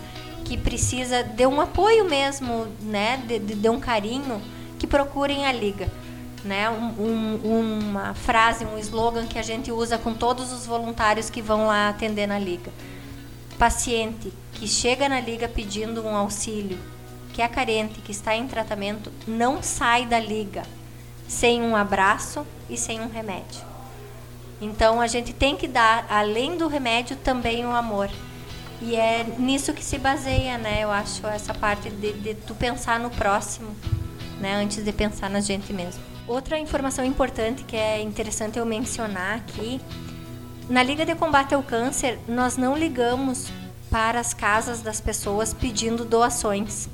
que 0.44 0.56
precisa 0.56 1.22
de 1.22 1.46
um 1.46 1.60
apoio 1.60 2.04
mesmo, 2.04 2.66
né, 2.80 3.22
de, 3.26 3.38
de, 3.38 3.54
de 3.54 3.68
um 3.68 3.80
carinho, 3.80 4.40
que 4.78 4.86
procurem 4.86 5.46
a 5.46 5.52
liga. 5.52 5.88
Né, 6.44 6.68
um, 6.68 7.00
um, 7.00 7.78
uma 7.88 8.12
frase, 8.12 8.66
um 8.66 8.78
slogan 8.78 9.26
que 9.26 9.38
a 9.38 9.42
gente 9.42 9.72
usa 9.72 9.96
com 9.96 10.12
todos 10.12 10.52
os 10.52 10.66
voluntários 10.66 11.30
que 11.30 11.40
vão 11.40 11.66
lá 11.66 11.88
atender 11.88 12.26
na 12.26 12.38
liga. 12.38 12.70
Paciente 13.58 14.30
que 14.52 14.68
chega 14.68 15.08
na 15.08 15.20
liga 15.20 15.48
pedindo 15.48 16.04
um 16.04 16.14
auxílio, 16.14 16.78
que 17.32 17.40
é 17.40 17.48
carente, 17.48 18.00
que 18.02 18.12
está 18.12 18.36
em 18.36 18.46
tratamento, 18.46 19.10
não 19.26 19.62
sai 19.62 20.04
da 20.04 20.20
liga 20.20 20.64
sem 21.26 21.62
um 21.62 21.74
abraço 21.74 22.46
e 22.68 22.76
sem 22.76 23.00
um 23.00 23.08
remédio. 23.08 23.62
Então 24.60 25.00
a 25.00 25.06
gente 25.06 25.32
tem 25.32 25.56
que 25.56 25.66
dar, 25.66 26.06
além 26.08 26.56
do 26.56 26.68
remédio, 26.68 27.16
também 27.16 27.66
o 27.66 27.70
amor. 27.70 28.10
E 28.80 28.96
é 28.96 29.24
nisso 29.38 29.72
que 29.72 29.84
se 29.84 29.98
baseia, 29.98 30.58
né? 30.58 30.80
Eu 30.82 30.90
acho 30.90 31.26
essa 31.26 31.54
parte 31.54 31.88
de, 31.90 32.12
de 32.12 32.34
tu 32.34 32.54
pensar 32.54 32.98
no 33.00 33.10
próximo, 33.10 33.74
né? 34.40 34.54
Antes 34.56 34.84
de 34.84 34.92
pensar 34.92 35.30
na 35.30 35.40
gente 35.40 35.72
mesmo. 35.72 36.02
Outra 36.26 36.58
informação 36.58 37.04
importante 37.04 37.64
que 37.64 37.76
é 37.76 38.00
interessante 38.00 38.58
eu 38.58 38.66
mencionar 38.66 39.36
aqui, 39.36 39.80
na 40.68 40.82
Liga 40.82 41.04
de 41.04 41.14
Combate 41.14 41.54
ao 41.54 41.62
Câncer, 41.62 42.18
nós 42.26 42.56
não 42.56 42.76
ligamos 42.76 43.48
para 43.90 44.18
as 44.18 44.32
casas 44.32 44.80
das 44.80 45.00
pessoas 45.00 45.52
pedindo 45.52 46.04
doações. 46.04 46.88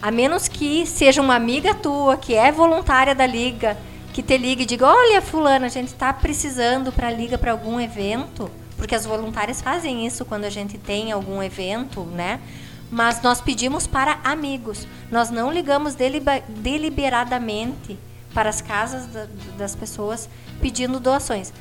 A 0.00 0.10
menos 0.10 0.48
que 0.48 0.86
seja 0.86 1.20
uma 1.20 1.34
amiga 1.34 1.74
tua 1.74 2.16
que 2.16 2.34
é 2.34 2.50
voluntária 2.50 3.14
da 3.14 3.26
liga 3.26 3.76
que 4.14 4.22
te 4.22 4.38
ligue 4.38 4.62
e 4.62 4.66
diga: 4.66 4.86
Olha, 4.86 5.20
Fulana, 5.20 5.66
a 5.66 5.68
gente 5.68 5.88
está 5.88 6.12
precisando 6.12 6.92
para 6.92 7.10
liga 7.10 7.36
para 7.36 7.52
algum 7.52 7.80
evento, 7.80 8.50
porque 8.76 8.94
as 8.94 9.06
voluntárias 9.06 9.60
fazem 9.60 10.06
isso 10.06 10.24
quando 10.24 10.44
a 10.44 10.50
gente 10.50 10.78
tem 10.78 11.12
algum 11.12 11.42
evento, 11.42 12.04
né? 12.04 12.40
Mas 12.90 13.22
nós 13.22 13.40
pedimos 13.40 13.86
para 13.86 14.20
amigos, 14.22 14.86
nós 15.10 15.30
não 15.30 15.52
ligamos 15.52 15.94
deliberadamente 15.94 17.98
para 18.32 18.50
as 18.50 18.60
casas 18.60 19.06
da, 19.06 19.26
das 19.56 19.74
pessoas 19.74 20.28
pedindo 20.60 21.00
doações. 21.00 21.52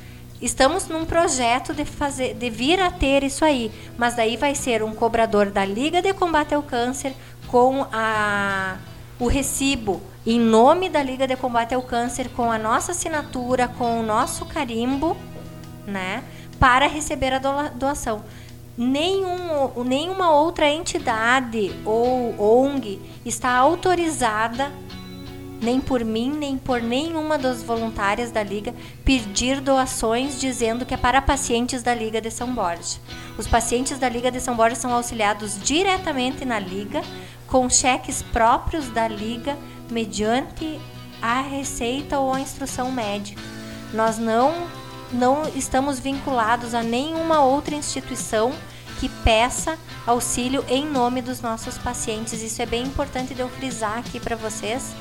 Estamos 0.41 0.87
num 0.87 1.05
projeto 1.05 1.73
de 1.73 1.85
fazer, 1.85 2.33
de 2.33 2.49
vir 2.49 2.79
a 2.79 2.91
ter 2.91 3.23
isso 3.23 3.45
aí, 3.45 3.71
mas 3.97 4.15
daí 4.15 4.35
vai 4.35 4.53
ser 4.53 4.83
um 4.83 4.93
cobrador 4.93 5.49
da 5.49 5.63
Liga 5.63 6.01
de 6.01 6.13
Combate 6.13 6.53
ao 6.53 6.61
Câncer 6.61 7.13
com 7.47 7.87
a 7.91 8.77
o 9.19 9.27
recibo 9.27 10.01
em 10.25 10.39
nome 10.39 10.89
da 10.89 11.03
Liga 11.03 11.27
de 11.27 11.35
Combate 11.35 11.73
ao 11.73 11.81
Câncer 11.81 12.29
com 12.29 12.51
a 12.51 12.57
nossa 12.57 12.91
assinatura, 12.91 13.67
com 13.67 13.99
o 13.99 14.03
nosso 14.03 14.45
carimbo, 14.45 15.17
né, 15.85 16.23
para 16.63 16.87
receber 16.87 17.33
a 17.33 17.39
doação. 17.39 18.23
Nenhum, 18.77 19.83
nenhuma 19.83 20.31
outra 20.31 20.69
entidade 20.69 21.75
ou 21.83 22.39
ONG 22.39 23.01
está 23.25 23.51
autorizada, 23.51 24.71
nem 25.61 25.81
por 25.81 26.05
mim, 26.05 26.31
nem 26.31 26.57
por 26.57 26.81
nenhuma 26.81 27.37
das 27.37 27.61
voluntárias 27.61 28.31
da 28.31 28.41
Liga, 28.41 28.73
pedir 29.03 29.59
doações 29.59 30.39
dizendo 30.39 30.85
que 30.85 30.93
é 30.93 30.97
para 30.97 31.21
pacientes 31.21 31.83
da 31.83 31.93
Liga 31.93 32.21
de 32.21 32.31
São 32.31 32.55
Borja. 32.55 32.97
Os 33.37 33.45
pacientes 33.45 33.99
da 33.99 34.07
Liga 34.07 34.31
de 34.31 34.39
São 34.39 34.55
Borja 34.55 34.77
são 34.77 34.93
auxiliados 34.93 35.61
diretamente 35.61 36.45
na 36.45 36.59
Liga, 36.59 37.01
com 37.45 37.69
cheques 37.69 38.21
próprios 38.21 38.87
da 38.87 39.05
Liga 39.05 39.57
mediante 39.91 40.79
a 41.21 41.41
receita 41.41 42.19
ou 42.19 42.31
a 42.31 42.39
instrução 42.39 42.89
médica. 42.89 43.41
Nós 43.93 44.17
não, 44.17 44.65
não 45.13 45.43
estamos 45.55 45.99
vinculados 45.99 46.73
a 46.73 46.81
nenhuma 46.81 47.41
outra 47.41 47.75
instituição 47.75 48.51
que 48.99 49.07
peça 49.07 49.77
auxílio 50.05 50.63
em 50.67 50.85
nome 50.85 51.21
dos 51.21 51.41
nossos 51.41 51.77
pacientes. 51.77 52.41
Isso 52.41 52.61
é 52.61 52.65
bem 52.65 52.83
importante 52.83 53.33
de 53.33 53.41
eu 53.41 53.49
frisar 53.49 53.97
aqui 53.97 54.19
para 54.19 54.35
vocês, 54.35 54.93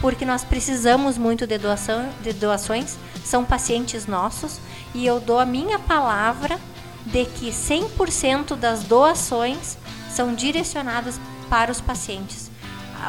porque 0.00 0.24
nós 0.24 0.44
precisamos 0.44 1.18
muito 1.18 1.46
de, 1.46 1.58
doação, 1.58 2.08
de 2.22 2.32
doações, 2.32 2.96
são 3.24 3.44
pacientes 3.44 4.06
nossos 4.06 4.60
e 4.94 5.06
eu 5.06 5.18
dou 5.18 5.38
a 5.38 5.46
minha 5.46 5.78
palavra 5.78 6.58
de 7.06 7.24
que 7.24 7.50
100% 7.50 8.54
das 8.54 8.84
doações 8.84 9.76
são 10.10 10.34
direcionadas 10.34 11.20
para 11.48 11.72
os 11.72 11.80
pacientes 11.80 12.47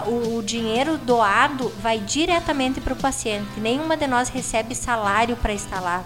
o, 0.08 0.42
dinheiro 0.42 0.98
doado 0.98 1.70
vai 1.82 2.00
diretamente 2.00 2.80
para 2.80 2.94
o 2.94 2.96
paciente. 2.96 3.60
Nenhuma 3.60 3.98
de 3.98 4.08
nós 4.08 4.30
recebe 4.30 4.76
salário 4.76 5.36
para 5.36 5.54
estar 5.54 5.80
lá 5.80 6.04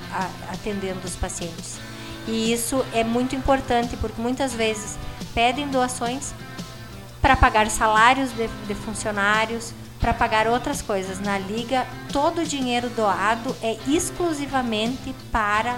atendendo 0.52 1.02
os 1.06 1.16
pacientes. 1.16 1.80
E 2.28 2.52
isso 2.54 2.86
é 2.94 3.04
muito 3.04 3.36
importante 3.36 3.98
porque 3.98 4.22
muitas 4.22 4.54
vezes 4.54 4.98
pedem 5.34 5.68
doações 5.68 6.34
para 7.22 7.36
pagar 7.36 7.70
salários 7.70 8.32
de, 8.32 8.48
de 8.68 8.76
funcionários, 8.76 9.74
para 10.00 10.14
pagar 10.14 10.48
outras 10.48 10.82
coisas. 10.82 11.20
Na 11.20 11.38
liga, 11.38 11.86
todo 12.12 12.42
o 12.42 12.46
dinheiro 12.46 12.90
doado 12.90 13.56
é 13.62 13.78
exclusivamente 13.88 15.14
para 15.32 15.78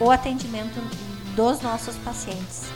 o 0.00 0.10
atendimento 0.10 0.80
dos 1.34 1.60
nossos 1.60 1.96
pacientes. 1.96 2.73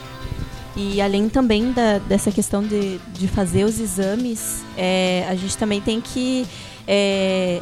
E 0.81 1.03
além 1.03 1.29
também 1.29 1.73
da, 1.73 1.99
dessa 1.99 2.31
questão 2.31 2.63
de, 2.63 2.99
de 3.13 3.27
fazer 3.27 3.65
os 3.65 3.81
exames, 3.81 4.63
é, 4.77 5.27
a 5.29 5.35
gente 5.35 5.59
também 5.59 5.81
tem 5.81 6.01
que. 6.01 6.47
É, 6.87 7.61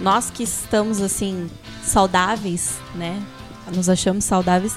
nós 0.00 0.30
que 0.30 0.42
estamos 0.42 1.02
assim 1.02 1.50
saudáveis, 1.82 2.78
né? 2.94 3.22
Nos 3.74 3.90
achamos 3.90 4.24
saudáveis, 4.24 4.74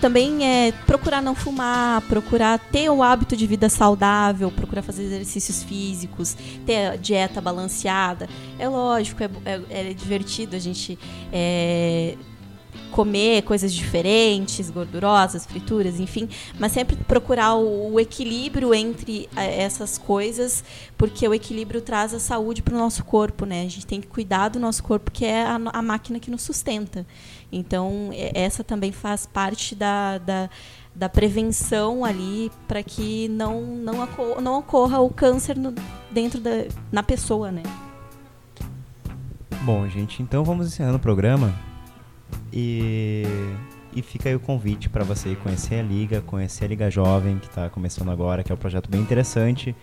também 0.00 0.42
é 0.42 0.72
procurar 0.86 1.20
não 1.20 1.34
fumar, 1.34 2.00
procurar 2.02 2.58
ter 2.58 2.88
o 2.88 3.02
hábito 3.02 3.36
de 3.36 3.46
vida 3.46 3.68
saudável, 3.68 4.50
procurar 4.50 4.80
fazer 4.80 5.02
exercícios 5.04 5.62
físicos, 5.62 6.34
ter 6.64 6.96
dieta 6.96 7.42
balanceada. 7.42 8.26
É 8.58 8.66
lógico, 8.68 9.22
é, 9.22 9.30
é, 9.44 9.90
é 9.90 9.94
divertido 9.94 10.56
a 10.56 10.58
gente 10.58 10.98
é, 11.30 12.16
comer 12.90 13.42
coisas 13.42 13.72
diferentes, 13.72 14.70
gordurosas, 14.70 15.46
frituras, 15.46 15.98
enfim, 15.98 16.28
mas 16.58 16.72
sempre 16.72 16.96
procurar 16.96 17.54
o, 17.54 17.92
o 17.92 18.00
equilíbrio 18.00 18.74
entre 18.74 19.28
eh, 19.36 19.62
essas 19.62 19.98
coisas, 19.98 20.62
porque 20.96 21.26
o 21.26 21.34
equilíbrio 21.34 21.80
traz 21.80 22.12
a 22.12 22.20
saúde 22.20 22.62
para 22.62 22.74
o 22.74 22.78
nosso 22.78 23.04
corpo, 23.04 23.44
né? 23.44 23.60
A 23.62 23.68
gente 23.68 23.86
tem 23.86 24.00
que 24.00 24.06
cuidar 24.06 24.48
do 24.48 24.60
nosso 24.60 24.82
corpo, 24.82 25.10
que 25.10 25.24
é 25.24 25.42
a, 25.42 25.58
a 25.72 25.82
máquina 25.82 26.20
que 26.20 26.30
nos 26.30 26.42
sustenta. 26.42 27.06
Então, 27.50 28.10
essa 28.34 28.62
também 28.64 28.92
faz 28.92 29.26
parte 29.26 29.74
da, 29.74 30.18
da 30.18 30.50
da 30.94 31.08
prevenção 31.08 32.04
ali 32.04 32.50
para 32.68 32.82
que 32.82 33.28
não, 33.28 33.62
não, 33.62 34.04
ocorra, 34.04 34.40
não 34.40 34.58
ocorra 34.58 35.00
o 35.00 35.08
câncer 35.08 35.56
no, 35.56 35.74
dentro 36.10 36.38
da 36.38 36.66
na 36.90 37.02
pessoa, 37.02 37.50
né? 37.50 37.62
Bom, 39.62 39.88
gente, 39.88 40.22
então 40.22 40.44
vamos 40.44 40.66
encerrando 40.66 40.96
o 40.96 41.00
programa. 41.00 41.54
E, 42.52 43.24
e 43.94 44.02
fica 44.02 44.28
aí 44.28 44.34
o 44.34 44.40
convite 44.40 44.88
para 44.88 45.04
você 45.04 45.34
conhecer 45.36 45.76
a 45.76 45.82
Liga, 45.82 46.20
conhecer 46.20 46.64
a 46.64 46.68
Liga 46.68 46.90
Jovem, 46.90 47.38
que 47.38 47.46
está 47.46 47.68
começando 47.70 48.10
agora, 48.10 48.42
que 48.42 48.52
é 48.52 48.54
um 48.54 48.58
projeto 48.58 48.90
bem 48.90 49.00
interessante. 49.00 49.74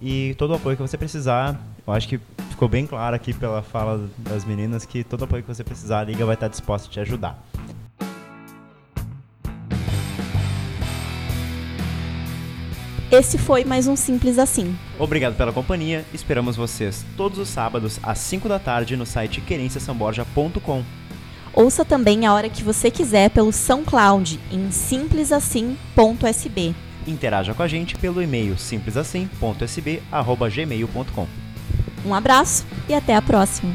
E 0.00 0.34
todo 0.36 0.50
o 0.50 0.54
apoio 0.54 0.76
que 0.76 0.82
você 0.82 0.98
precisar, 0.98 1.60
eu 1.86 1.92
acho 1.92 2.08
que 2.08 2.20
ficou 2.50 2.68
bem 2.68 2.86
claro 2.86 3.16
aqui 3.16 3.32
pela 3.32 3.62
fala 3.62 4.08
das 4.18 4.44
meninas 4.44 4.84
que 4.84 5.02
todo 5.02 5.22
o 5.22 5.24
apoio 5.24 5.42
que 5.42 5.48
você 5.48 5.64
precisar, 5.64 6.00
a 6.00 6.04
Liga 6.04 6.24
vai 6.26 6.34
estar 6.34 6.48
disposta 6.48 6.88
a 6.88 6.90
te 6.90 7.00
ajudar. 7.00 7.42
Esse 13.10 13.38
foi 13.38 13.64
mais 13.64 13.86
um 13.86 13.94
Simples 13.94 14.36
Assim. 14.36 14.76
Obrigado 14.98 15.36
pela 15.36 15.52
companhia. 15.52 16.04
Esperamos 16.12 16.56
vocês 16.56 17.06
todos 17.16 17.38
os 17.38 17.48
sábados 17.48 18.00
às 18.02 18.18
5 18.18 18.48
da 18.48 18.58
tarde 18.58 18.96
no 18.96 19.06
site 19.06 19.40
querenciasamborja.com. 19.40 20.82
Ouça 21.56 21.84
também 21.86 22.26
a 22.26 22.34
hora 22.34 22.50
que 22.50 22.62
você 22.62 22.90
quiser 22.90 23.30
pelo 23.30 23.50
SoundCloud 23.50 24.38
em 24.52 24.70
simplesassim.sb. 24.70 26.74
Interaja 27.06 27.54
com 27.54 27.62
a 27.62 27.68
gente 27.68 27.96
pelo 27.96 28.22
e-mail 28.22 28.58
simplesassim.sb@gmail.com. 28.58 31.26
Um 32.04 32.14
abraço 32.14 32.66
e 32.86 32.92
até 32.92 33.16
a 33.16 33.22
próxima. 33.22 33.74